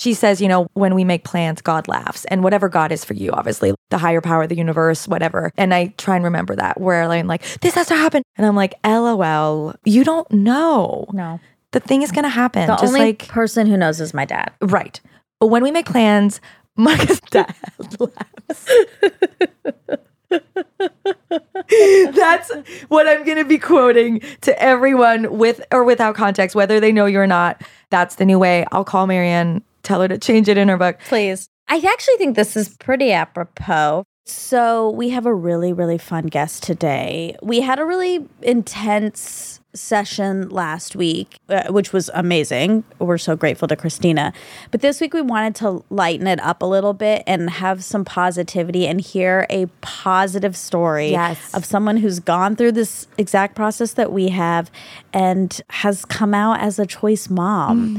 she 0.00 0.14
says, 0.14 0.40
you 0.40 0.48
know, 0.48 0.66
when 0.72 0.94
we 0.94 1.04
make 1.04 1.24
plans, 1.24 1.60
God 1.60 1.86
laughs. 1.86 2.24
And 2.24 2.42
whatever 2.42 2.70
God 2.70 2.90
is 2.90 3.04
for 3.04 3.12
you, 3.12 3.32
obviously, 3.32 3.74
the 3.90 3.98
higher 3.98 4.22
power, 4.22 4.46
the 4.46 4.56
universe, 4.56 5.06
whatever. 5.06 5.52
And 5.58 5.74
I 5.74 5.88
try 5.98 6.16
and 6.16 6.24
remember 6.24 6.56
that 6.56 6.80
where 6.80 7.02
I'm 7.02 7.26
like, 7.26 7.42
this 7.60 7.74
has 7.74 7.86
to 7.88 7.94
happen. 7.94 8.22
And 8.36 8.46
I'm 8.46 8.56
like, 8.56 8.74
LOL, 8.82 9.74
you 9.84 10.02
don't 10.02 10.30
know. 10.32 11.04
no. 11.12 11.38
The 11.72 11.80
thing 11.80 12.00
is 12.00 12.10
going 12.12 12.24
to 12.24 12.30
happen. 12.30 12.66
The 12.66 12.76
Just 12.76 12.84
only 12.84 13.00
like, 13.00 13.28
person 13.28 13.66
who 13.66 13.76
knows 13.76 14.00
is 14.00 14.14
my 14.14 14.24
dad. 14.24 14.52
right. 14.62 14.98
But 15.38 15.48
when 15.48 15.62
we 15.62 15.70
make 15.70 15.84
plans, 15.86 16.40
Micah's 16.76 17.20
dad 17.30 17.54
laughs. 17.98 18.68
That's 22.14 22.50
what 22.88 23.06
I'm 23.06 23.24
going 23.24 23.36
to 23.38 23.44
be 23.44 23.58
quoting 23.58 24.20
to 24.40 24.62
everyone 24.62 25.36
with 25.38 25.60
or 25.70 25.84
without 25.84 26.14
context, 26.14 26.56
whether 26.56 26.80
they 26.80 26.90
know 26.90 27.06
you 27.06 27.20
or 27.20 27.26
not. 27.26 27.62
That's 27.90 28.14
the 28.16 28.24
new 28.24 28.38
way. 28.38 28.64
I'll 28.72 28.84
call 28.84 29.06
Marianne, 29.06 29.62
tell 29.82 30.00
her 30.00 30.08
to 30.08 30.18
change 30.18 30.48
it 30.48 30.58
in 30.58 30.68
her 30.68 30.76
book. 30.76 30.98
Please. 31.08 31.48
I 31.68 31.76
actually 31.76 32.16
think 32.16 32.36
this 32.36 32.56
is 32.56 32.76
pretty 32.78 33.12
apropos. 33.12 34.04
So, 34.26 34.90
we 34.90 35.10
have 35.10 35.26
a 35.26 35.34
really, 35.34 35.72
really 35.72 35.98
fun 35.98 36.26
guest 36.26 36.62
today. 36.62 37.36
We 37.42 37.60
had 37.60 37.78
a 37.78 37.84
really 37.84 38.26
intense 38.42 39.59
session 39.74 40.48
last 40.48 40.96
week, 40.96 41.38
uh, 41.48 41.72
which 41.72 41.92
was 41.92 42.10
amazing. 42.14 42.82
We're 42.98 43.18
so 43.18 43.36
grateful 43.36 43.68
to 43.68 43.76
Christina. 43.76 44.32
But 44.70 44.80
this 44.80 45.00
week, 45.00 45.14
we 45.14 45.22
wanted 45.22 45.54
to 45.56 45.84
lighten 45.90 46.26
it 46.26 46.40
up 46.40 46.62
a 46.62 46.66
little 46.66 46.92
bit 46.92 47.22
and 47.26 47.48
have 47.50 47.84
some 47.84 48.04
positivity 48.04 48.86
and 48.86 49.00
hear 49.00 49.46
a 49.50 49.66
positive 49.80 50.56
story 50.56 51.10
Yes. 51.10 51.54
of 51.54 51.64
someone 51.64 51.96
who's 51.98 52.18
gone 52.20 52.56
through 52.56 52.72
this 52.72 53.06
exact 53.18 53.54
process 53.54 53.92
that 53.94 54.12
we 54.12 54.28
have 54.28 54.70
and 55.12 55.60
has 55.70 56.04
come 56.04 56.34
out 56.34 56.60
as 56.60 56.78
a 56.78 56.86
choice 56.86 57.28
mom. 57.30 57.96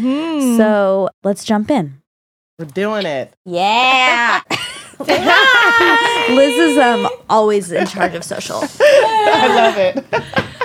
So, 0.57 1.09
let's 1.23 1.43
jump 1.43 1.71
in. 1.71 2.01
We're 2.59 2.65
doing 2.65 3.05
it. 3.05 3.33
Yeah. 3.45 4.41
Liz 4.99 6.55
is 6.57 6.77
um 6.77 7.07
always 7.31 7.71
in 7.71 7.87
charge 7.87 8.13
of 8.13 8.23
social. 8.23 8.57
I 8.79 9.47
love 9.55 9.77
it. 9.77 10.05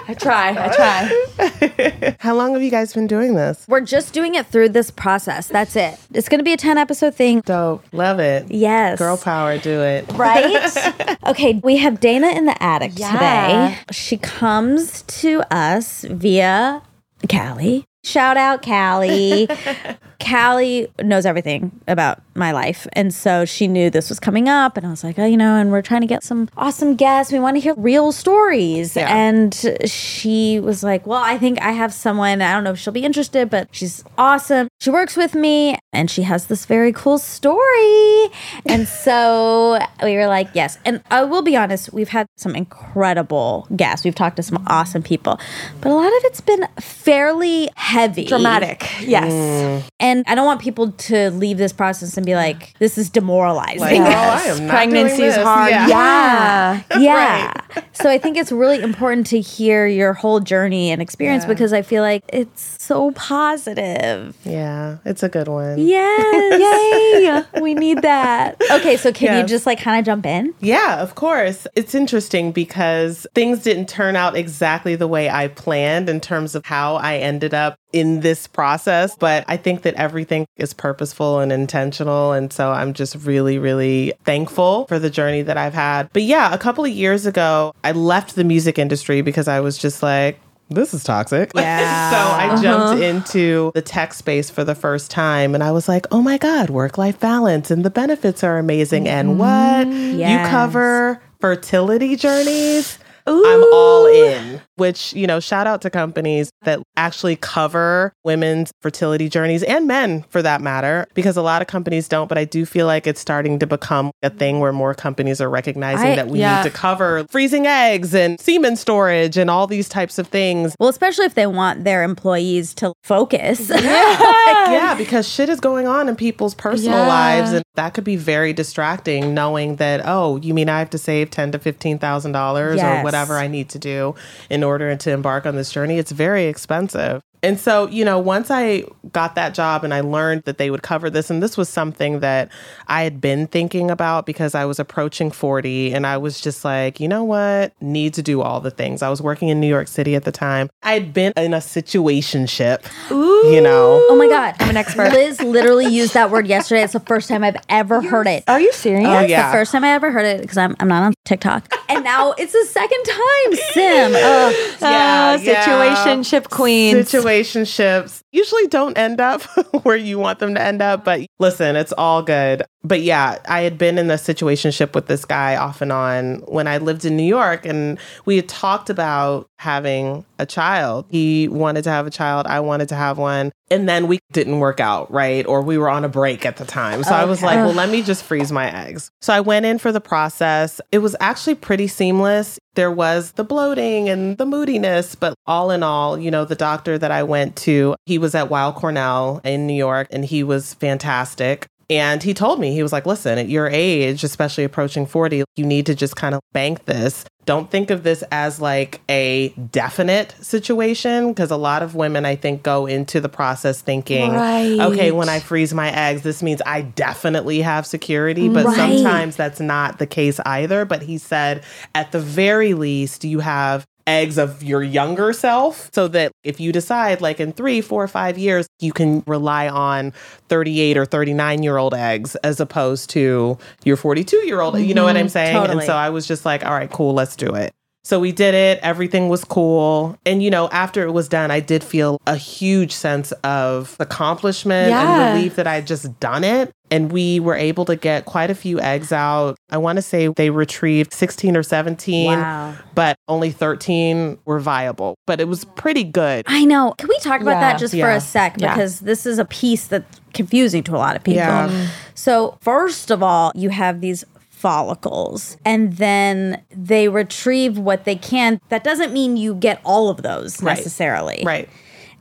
I 0.09 0.15
try. 0.15 0.51
I 0.51 0.69
try. 0.77 2.17
How 2.21 2.35
long 2.37 2.53
have 2.53 2.63
you 2.63 2.71
guys 2.71 2.93
been 2.93 3.07
doing 3.07 3.35
this? 3.35 3.65
We're 3.69 3.81
just 3.81 4.13
doing 4.13 4.35
it 4.35 4.47
through 4.47 4.69
this 4.71 4.91
process. 4.91 5.49
That's 5.49 5.75
it. 5.77 5.99
It's 6.13 6.29
going 6.29 6.39
to 6.39 6.45
be 6.45 6.53
a 6.53 6.57
10 6.57 6.79
episode 6.79 7.15
thing. 7.15 7.41
Dope. 7.41 7.85
Love 7.93 8.21
it. 8.21 8.51
Yes. 8.51 8.99
Girl 8.99 9.17
power, 9.17 9.59
do 9.59 9.83
it. 9.83 10.05
Right? 10.13 11.17
okay, 11.27 11.55
we 11.65 11.77
have 11.79 11.99
Dana 12.01 12.29
in 12.29 12.45
the 12.47 12.63
attic 12.63 12.93
Yeah. 12.95 13.13
today. 13.13 13.79
She 13.91 14.17
comes 14.17 15.03
to 15.03 15.43
us 15.53 16.03
via 16.03 16.83
Callie. 17.29 17.85
Shout 18.07 18.37
out 18.37 18.63
Callie. 18.63 19.49
Callie 20.21 20.89
knows 21.03 21.27
everything 21.27 21.81
about 21.89 22.23
my 22.35 22.53
life. 22.53 22.87
And 22.93 23.13
so 23.13 23.45
she 23.45 23.69
knew 23.69 23.91
this 23.91 24.09
was 24.09 24.21
coming 24.21 24.49
up. 24.49 24.77
And 24.77 24.87
I 24.87 24.91
was 24.91 25.05
like, 25.05 25.19
oh, 25.19 25.27
you 25.27 25.37
know, 25.37 25.57
and 25.57 25.71
we're 25.71 25.83
trying 25.83 26.01
to 26.03 26.07
get 26.07 26.23
some 26.23 26.49
awesome 26.57 26.97
guests. 26.97 27.33
We 27.33 27.39
want 27.39 27.57
to 27.57 27.61
hear 27.61 27.75
real 27.77 28.13
stories. 28.13 28.97
Yeah. 28.97 29.15
And 29.15 29.55
she 29.85 30.61
was 30.61 30.83
like, 30.83 31.07
well, 31.07 31.23
I 31.23 31.39
think 31.39 31.61
I 31.61 31.73
have 31.73 31.93
someone. 31.93 32.43
I 32.43 32.53
don't 32.53 32.65
know 32.65 32.73
if 32.73 32.79
she'll 32.79 32.93
be 32.93 33.05
interested, 33.05 33.51
but 33.51 33.69
she's 33.73 34.05
awesome. 34.17 34.69
She 34.81 34.91
works 34.91 35.17
with 35.17 35.35
me 35.35 35.79
and 35.93 36.11
she 36.11 36.23
has 36.23 36.47
this 36.47 36.67
very 36.67 36.93
cool 36.93 37.19
story. 37.19 38.29
And 38.67 38.87
so 39.05 39.79
we 40.03 40.17
were 40.17 40.27
like, 40.27 40.49
yes. 40.55 40.79
And 40.85 40.99
uh, 41.11 41.17
I 41.17 41.25
will 41.25 41.43
be 41.43 41.57
honest, 41.57 41.93
we've 41.93 42.11
had 42.11 42.27
some 42.37 42.55
incredible 42.55 43.67
guests. 43.75 44.05
We've 44.05 44.15
talked 44.15 44.37
to 44.37 44.43
some 44.43 44.65
awesome 44.67 45.03
people, 45.03 45.41
but 45.81 45.91
a 45.91 45.95
lot 45.95 46.09
of 46.09 46.25
it's 46.25 46.41
been 46.41 46.67
fairly 46.81 47.71
heavy. 47.97 48.25
Dramatic. 48.25 48.83
Yes. 49.01 49.33
Mm. 49.33 49.89
And 50.01 50.25
I 50.27 50.35
don't 50.35 50.45
want 50.47 50.61
people 50.61 50.93
to 50.93 51.31
leave 51.31 51.57
this 51.59 51.73
process 51.73 52.17
and 52.17 52.27
be 52.27 52.35
like, 52.35 52.79
this 52.79 52.99
is 52.99 53.09
demoralizing. 53.09 53.81
Like, 53.81 54.01
oh, 54.01 54.05
I 54.05 54.43
am 54.43 54.67
not 54.67 54.71
Pregnancy 54.71 55.17
doing 55.17 55.29
is 55.31 55.35
this. 55.37 55.45
hard. 55.45 55.71
Yeah. 55.71 56.83
Yeah. 56.91 56.99
yeah. 57.01 57.53
So 57.93 58.11
I 58.11 58.19
think 58.19 58.37
it's 58.37 58.53
really 58.53 58.83
important 58.83 59.27
to 59.29 59.41
hear 59.41 59.87
your 59.87 60.13
whole 60.13 60.41
journey 60.41 60.91
and 60.91 61.01
experience 61.01 61.45
Yeah. 61.45 61.49
because 61.49 61.73
I 61.73 61.83
feel 61.83 62.03
like 62.03 62.23
it's 62.29 62.83
so 62.83 63.11
positive. 63.13 64.37
Yeah, 64.45 64.99
it's 65.05 65.23
a 65.23 65.29
good 65.29 65.49
one. 65.49 65.79
Yes. 65.79 67.47
Yay. 67.55 67.61
we 67.63 67.75
need 67.75 68.03
that. 68.03 68.61
Okay, 68.71 68.97
so 68.97 69.13
can 69.13 69.41
you 69.41 69.47
just 69.47 69.67
like 69.67 69.81
kind 69.81 69.99
of 69.99 70.05
jump 70.05 70.27
in? 70.27 70.55
Yeah, 70.61 71.01
of 71.01 71.15
course. 71.15 71.67
It's 71.75 71.95
interesting 71.95 72.53
because 72.53 73.27
things 73.35 73.63
didn't 73.63 73.89
turn 73.89 74.17
out 74.17 74.37
exactly 74.37 74.95
the 74.95 75.09
way 75.09 75.31
I 75.31 75.49
planned 75.49 76.09
in 76.09 76.21
terms 76.21 76.55
of 76.55 76.67
how 76.67 76.97
I 76.97 77.17
ended 77.17 77.55
up 77.55 77.79
in 77.93 78.21
this 78.21 78.47
process. 78.47 79.17
But 79.17 79.45
I 79.49 79.57
think 79.57 79.83
that 79.83 79.95
everything 79.95 80.47
is 80.57 80.75
purposeful 80.75 81.41
and 81.41 81.53
intentional. 81.53 82.33
And 82.33 82.53
so 82.53 82.71
I'm 82.71 82.93
just 82.93 83.17
really, 83.17 83.59
really 83.59 84.13
thankful 84.25 84.87
for 84.87 84.99
the 84.99 85.11
journey 85.11 85.43
that 85.43 85.57
I've 85.57 85.75
had. 85.75 86.13
But 86.13 86.23
yeah, 86.23 86.53
a 86.53 86.59
couple 86.59 86.85
of 86.85 86.91
years 86.91 87.27
ago, 87.27 87.75
I 87.85 87.93
left 87.93 88.35
the 88.35 88.45
music 88.45 88.79
industry 88.79 89.23
because 89.23 89.49
I 89.49 89.61
was 89.61 89.79
just 89.79 90.03
like, 90.03 90.39
this 90.69 90.93
is 90.93 91.05
toxic. 91.05 91.53
Yeah. 91.55 92.11
so 92.11 92.17
I 92.17 92.47
uh-huh. 92.49 92.63
jumped 92.63 93.03
into 93.03 93.71
the 93.75 93.83
tech 93.83 94.13
space 94.15 94.51
for 94.51 94.65
the 94.65 94.75
first 94.75 95.11
time 95.11 95.55
and 95.55 95.63
I 95.63 95.71
was 95.71 95.89
like, 95.89 96.07
oh 96.11 96.23
my 96.23 96.39
God, 96.39 96.71
work 96.71 96.99
life 96.99 97.21
balance 97.21 97.71
and 97.71 97.85
the 97.85 97.91
benefits 97.91 98.43
are 98.43 98.59
amazing. 98.59 99.09
And 99.09 99.39
what? 99.39 99.87
You 99.87 100.39
cover 100.49 101.23
fertility 101.41 102.17
journeys. 102.17 102.99
I'm 103.29 103.65
all 103.73 104.07
in, 104.07 104.61
which, 104.77 105.13
you 105.15 105.27
know, 105.27 105.41
shout 105.41 105.67
out 105.67 105.83
to 105.83 105.91
companies 105.91 106.51
that 106.63 106.81
actually 106.97 107.37
cover 107.37 108.13
women's 108.25 108.71
fertility 108.83 109.29
journeys 109.29 109.63
and 109.65 109.87
men 109.89 110.25
for 110.29 110.43
that 110.43 110.61
matter, 110.61 111.07
because 111.15 111.37
a 111.37 111.43
lot 111.43 111.61
of 111.61 111.67
companies 111.69 112.07
don't. 112.09 112.29
But 112.29 112.39
I 112.39 112.45
do 112.45 112.65
feel 112.65 112.87
like 112.87 113.07
it's 113.07 113.21
starting 113.21 113.59
to 113.59 113.67
become 113.67 114.13
a 114.23 114.31
thing 114.31 114.61
where 114.61 114.73
more 114.73 114.95
companies 114.95 115.41
are 115.41 115.51
recognizing 115.51 116.13
I- 116.13 116.17
that 116.17 116.29
we 116.29 116.39
yeah. 116.39 116.63
need 116.63 116.71
to 116.71 116.77
cover 116.77 117.27
freezing 117.31 117.67
eggs 117.67 118.15
and 118.15 118.39
semen 118.41 118.77
storage 118.77 119.37
and 119.37 119.51
all 119.51 119.67
these 119.67 119.89
types 119.89 120.19
of 120.19 120.29
things. 120.29 120.77
Well, 120.79 120.89
especially 120.89 121.25
if 121.27 121.35
they 121.35 121.47
want 121.49 121.83
their 121.85 122.05
employees 122.05 122.75
to 122.75 122.93
focus. 123.03 123.69
yeah, 123.71 124.95
because 124.99 125.29
shit 125.29 125.49
is 125.49 125.59
going 125.59 125.89
on 125.89 126.09
in 126.09 126.15
people's 126.15 126.55
personal 126.55 126.99
Yeah. 127.01 127.09
lives, 127.09 127.53
and 127.53 127.65
that 127.75 127.93
could 127.95 128.05
be 128.05 128.17
very 128.17 128.53
distracting. 128.53 129.35
Knowing 129.35 129.77
that, 129.77 130.03
oh, 130.05 130.37
you 130.37 130.55
mean 130.55 130.69
I 130.69 130.79
have 130.79 130.91
to 130.91 130.99
save 130.99 131.31
ten 131.31 131.51
to 131.53 131.59
fifteen 131.59 131.99
thousand 131.99 132.33
dollars 132.33 132.77
Yes. 132.77 133.01
or 133.01 133.05
whatever 133.05 133.16
I 133.39 133.47
need 133.47 133.69
to 133.71 133.79
do 133.79 134.15
in 134.51 134.63
order 134.63 134.95
to 134.97 135.11
embark 135.11 135.47
on 135.47 135.57
this 135.57 135.71
journey? 135.73 135.99
It's 135.99 136.13
very 136.13 136.45
expensive. 136.47 137.23
And 137.43 137.61
so, 137.61 137.87
you 137.89 138.05
know, 138.05 138.19
once 138.19 138.51
I 138.51 138.85
got 139.13 139.37
that 139.37 139.55
job 139.55 139.85
and 139.85 139.95
I 139.95 140.01
learned 140.01 140.45
that 140.45 140.59
they 140.59 140.69
would 140.71 140.83
cover 140.83 141.11
this, 141.11 141.31
and 141.31 141.41
this 141.41 141.57
was 141.57 141.69
something 141.69 142.19
that 142.21 142.51
I 142.89 143.03
had 143.03 143.21
been 143.21 143.47
thinking 143.47 143.89
about 143.91 144.27
because 144.27 144.55
I 144.55 144.65
was 144.65 144.81
approaching 144.81 145.31
40 145.31 145.93
and 145.93 146.07
I 146.07 146.17
was 146.17 146.41
just 146.41 146.65
like, 146.65 146.99
you 146.99 147.07
know 147.07 147.23
what? 147.23 147.73
Need 147.81 148.15
to 148.15 148.23
do 148.23 148.41
all 148.41 148.61
the 148.61 148.71
things. 148.73 149.01
I 149.03 149.11
was 149.11 149.23
working 149.23 149.49
in 149.49 149.61
New 149.61 149.69
York 149.69 149.87
City 149.87 150.17
at 150.17 150.25
the 150.25 150.33
time. 150.33 150.71
I 150.83 150.95
had 150.95 151.13
been 151.15 151.33
in 151.37 151.55
a 151.55 151.59
situationship, 151.59 152.85
you 153.11 153.61
know. 153.61 154.05
Oh 154.09 154.17
my 154.17 154.29
God. 154.29 154.55
I'm 154.59 154.71
an 154.71 154.77
expert. 154.77 155.13
Liz 155.13 155.41
literally 155.41 155.87
used 155.87 156.15
that 156.15 156.31
word 156.31 156.47
yesterday. 156.47 156.83
It's 156.83 156.95
the 156.95 157.01
first 157.01 157.29
time 157.29 157.45
I've 157.45 157.57
ever 157.69 158.01
heard 158.01 158.27
it. 158.27 158.45
Are 158.49 158.59
you 158.61 158.73
serious? 158.73 159.07
Oh, 159.07 159.19
It's 159.21 159.31
yeah. 159.31 159.53
the 159.53 159.59
first 159.59 159.73
time 159.73 159.85
I 159.85 159.91
ever 159.91 160.11
heard 160.11 160.25
it 160.25 160.41
because 160.41 160.57
I'm, 160.57 160.75
I'm 160.81 160.89
not 160.89 161.03
on 161.03 161.15
TikTok. 161.25 161.73
And 161.89 162.05
now 162.05 162.33
it's 162.33 162.53
the 162.53 162.65
second 162.67 163.03
time, 163.05 163.55
Sim. 163.73 164.15
Ugh. 164.15 164.55
Yeah, 164.87 165.37
ah, 165.39 165.41
yeah. 165.41 165.65
situationship 165.65 166.51
queens. 166.51 167.11
Situationships 167.11 168.23
usually 168.31 168.67
don't 168.69 168.97
end 168.97 169.21
up 169.21 169.43
where 169.85 169.97
you 169.97 170.19
want 170.19 170.39
them 170.39 170.55
to 170.55 170.63
end 170.63 170.83
up, 170.83 171.05
but 171.05 171.27
listen, 171.39 171.77
it's 171.77 171.93
all 171.97 172.23
good. 172.23 172.63
But 172.87 173.03
yeah, 173.03 173.39
I 173.49 173.63
had 173.63 173.79
been 173.79 173.99
in 173.99 174.07
the 174.07 174.15
situationship 174.15 174.95
with 174.95 175.07
this 175.07 175.25
guy 175.25 175.57
off 175.57 175.83
and 175.83 175.91
on 175.91 176.37
when 176.47 176.69
I 176.69 176.79
lived 176.79 177.05
in 177.05 177.17
New 177.17 177.25
York, 177.25 177.67
and 177.67 177.99
we 178.25 178.37
had 178.37 178.49
talked 178.49 178.91
about 178.91 179.49
having 179.59 180.25
a 180.39 180.47
child. 180.47 181.07
He 181.11 181.49
wanted 181.49 181.83
to 181.85 181.91
have 181.91 182.07
a 182.07 182.11
child, 182.11 182.47
I 182.47 182.61
wanted 182.61 182.89
to 182.91 182.95
have 182.95 183.19
one, 183.19 183.53
and 183.71 183.89
then 183.89 184.07
we 184.07 184.21
didn't 184.33 184.61
work 184.61 184.79
out, 184.79 185.11
right? 185.11 185.45
Or 185.47 185.63
we 185.63 185.79
were 185.79 185.89
on 185.89 186.05
a 186.05 186.09
break 186.09 186.47
at 186.47 186.59
the 186.59 186.65
time. 186.65 187.03
So 187.03 187.11
okay. 187.11 187.23
I 187.23 187.25
was 187.25 187.43
like, 187.43 187.57
well, 187.57 187.73
let 187.73 187.91
me 187.91 188.03
just 188.03 188.23
freeze 188.23 188.53
my 188.53 188.71
eggs. 188.71 189.11
So 189.21 189.33
I 189.33 189.41
went 189.41 189.67
in 189.67 189.79
for 189.79 189.91
the 189.91 190.01
process. 190.01 190.81
It 190.93 190.99
was 190.99 191.17
actually 191.19 191.57
pretty 191.57 191.89
seamless. 191.89 192.59
There 192.75 192.93
was 192.93 193.33
the 193.33 193.45
bloating 193.45 194.09
and 194.09 194.37
the 194.37 194.47
moodiness, 194.47 195.15
but 195.15 195.35
all 195.47 195.71
in 195.71 195.83
all, 195.83 196.19
you 196.19 196.31
know, 196.31 196.45
the 196.45 196.55
doctor 196.55 196.99
that 196.99 197.11
I 197.11 197.23
went 197.23 197.57
to, 197.57 197.97
he 198.05 198.19
was 198.19 198.35
at 198.35 198.51
Weill 198.51 198.75
Cornell 198.75 199.41
in 199.45 199.67
New 199.67 199.75
York 199.75 200.09
and 200.11 200.25
he 200.25 200.43
was 200.43 200.75
fantastic. 200.75 201.67
And 201.89 202.23
he 202.23 202.35
told 202.35 202.59
me, 202.59 202.73
he 202.73 202.83
was 202.83 202.93
like, 202.93 203.07
listen, 203.07 203.39
at 203.39 203.49
your 203.49 203.69
age, 203.69 204.25
especially 204.25 204.65
approaching 204.65 205.07
40, 205.07 205.45
you 205.55 205.65
need 205.65 205.87
to 205.87 205.95
just 205.95 206.17
kind 206.17 206.35
of 206.35 206.41
bank 206.53 206.85
this. 206.87 207.25
Don't 207.45 207.71
think 207.71 207.91
of 207.91 208.03
this 208.03 208.25
as 208.33 208.61
like 208.61 209.01
a 209.09 209.51
definite 209.51 210.35
situation 210.41 211.29
because 211.29 211.53
a 211.53 211.57
lot 211.57 211.85
of 211.85 211.95
women, 211.95 212.27
I 212.27 212.35
think, 212.35 212.65
go 212.65 212.87
into 212.87 213.21
the 213.21 213.29
process 213.29 213.81
thinking, 213.81 214.33
right. 214.33 214.81
okay, 214.81 215.13
when 215.13 215.29
I 215.29 215.39
freeze 215.39 215.73
my 215.73 215.93
eggs, 215.93 216.23
this 216.23 216.43
means 216.43 216.61
I 216.67 216.83
definitely 216.83 217.61
have 217.61 217.87
security. 217.87 218.49
But 218.49 218.67
right. 218.67 218.77
sometimes 218.77 219.37
that's 219.37 219.61
not 219.61 220.01
the 220.01 220.09
case 220.09 220.41
either. 220.45 220.85
But 220.85 221.03
he 221.03 221.19
said, 221.19 221.63
at 221.95 222.11
the 222.11 222.19
very 222.19 222.75
least, 222.75 223.25
you 223.25 223.39
have 223.39 223.87
eggs 224.07 224.39
of 224.39 224.63
your 224.63 224.83
younger 224.83 225.33
self 225.33 225.91
so 225.93 226.09
that 226.09 226.33
if 226.45 226.61
you 226.61 226.73
decide 226.73 227.21
like 227.21 227.41
in 227.41 227.53
three, 227.53 227.81
four, 227.81 228.07
five 228.09 228.39
years, 228.39 228.69
you 228.81 228.93
can 228.93 229.23
rely 229.27 229.69
on 229.69 230.13
38 230.49 230.97
or 230.97 231.05
39 231.05 231.63
year 231.63 231.77
old 231.77 231.95
eggs 231.95 232.37
as 232.37 232.61
opposed 232.61 233.11
to 233.11 233.59
your 233.85 233.97
42 233.97 234.37
year 234.47 234.61
old. 234.61 234.79
You 234.79 234.95
know 234.95 235.05
what 235.05 235.17
I'm 235.17 235.27
mm-hmm. 235.27 235.31
saying? 235.31 235.55
Totally. 235.55 235.79
And 235.79 235.87
so 235.87 235.95
I 235.95 236.11
was 236.11 236.27
just 236.27 236.45
like, 236.45 236.65
all 236.65 236.73
right, 236.73 236.91
cool, 236.91 237.15
let's 237.15 237.37
do 237.37 237.55
it. 237.55 237.75
So 238.07 238.21
we 238.21 238.31
did 238.31 238.55
it. 238.55 238.79
Everything 238.85 239.29
was 239.29 239.43
cool. 239.43 240.17
And, 240.25 240.41
you 240.41 240.49
know, 240.49 240.69
after 240.69 241.03
it 241.03 241.11
was 241.11 241.29
done, 241.29 241.51
I 241.51 241.59
did 241.59 241.83
feel 241.83 242.21
a 242.25 242.37
huge 242.37 242.93
sense 242.93 243.33
of 243.43 243.97
accomplishment 243.99 244.91
yeah. 244.91 245.27
and 245.27 245.37
relief 245.37 245.57
that 245.57 245.67
I 245.67 245.75
had 245.75 245.89
just 245.89 246.21
done 246.21 246.45
it. 246.45 246.71
And 246.89 247.11
we 247.11 247.41
were 247.41 247.57
able 247.57 247.85
to 247.87 247.97
get 247.97 248.25
quite 248.25 248.49
a 248.49 248.55
few 248.55 248.79
eggs 248.79 249.11
out. 249.11 249.57
I 249.71 249.79
want 249.79 249.97
to 249.97 250.03
say 250.03 250.29
they 250.29 250.51
retrieved 250.51 251.13
16 251.13 251.57
or 251.57 251.65
17, 251.65 252.27
wow. 252.29 252.77
but 252.95 253.17
only 253.27 253.51
13 253.51 254.39
were 254.45 254.61
viable. 254.61 255.17
But 255.27 255.41
it 255.41 255.49
was 255.49 255.65
pretty 255.65 256.05
good. 256.05 256.45
I 256.47 256.65
know. 256.65 256.95
Can 256.99 257.09
we 257.09 257.19
talk 257.19 257.41
about 257.41 257.55
yeah. 257.55 257.73
that 257.73 257.81
just 257.81 257.93
yeah. 257.93 258.05
for 258.05 258.13
a 258.13 258.21
sec? 258.21 258.55
Because 258.55 259.01
this 259.01 259.27
is 259.27 259.41
a 259.41 259.45
piece 259.45 259.89
that's 259.89 260.21
confusing 260.33 260.85
to 260.85 260.95
a 260.95 260.99
lot 260.99 261.17
of 261.17 261.25
people. 261.25 261.41
Yeah. 261.41 261.89
So, 262.15 262.57
first 262.61 263.11
of 263.11 263.25
all, 263.25 263.51
you 263.57 263.71
have 263.71 264.01
these 264.01 264.25
follicles 264.57 265.59
and 265.67 265.99
then 265.99 266.63
they 266.71 267.09
retrieve 267.09 267.79
what 267.79 268.05
they 268.05 268.17
can. 268.17 268.59
That 268.71 268.83
doesn't 268.83 269.13
mean 269.13 269.37
you 269.37 269.55
get 269.55 269.81
all 269.85 270.09
of 270.09 270.23
those 270.23 270.63
necessarily. 270.63 271.43
Right. 271.45 271.69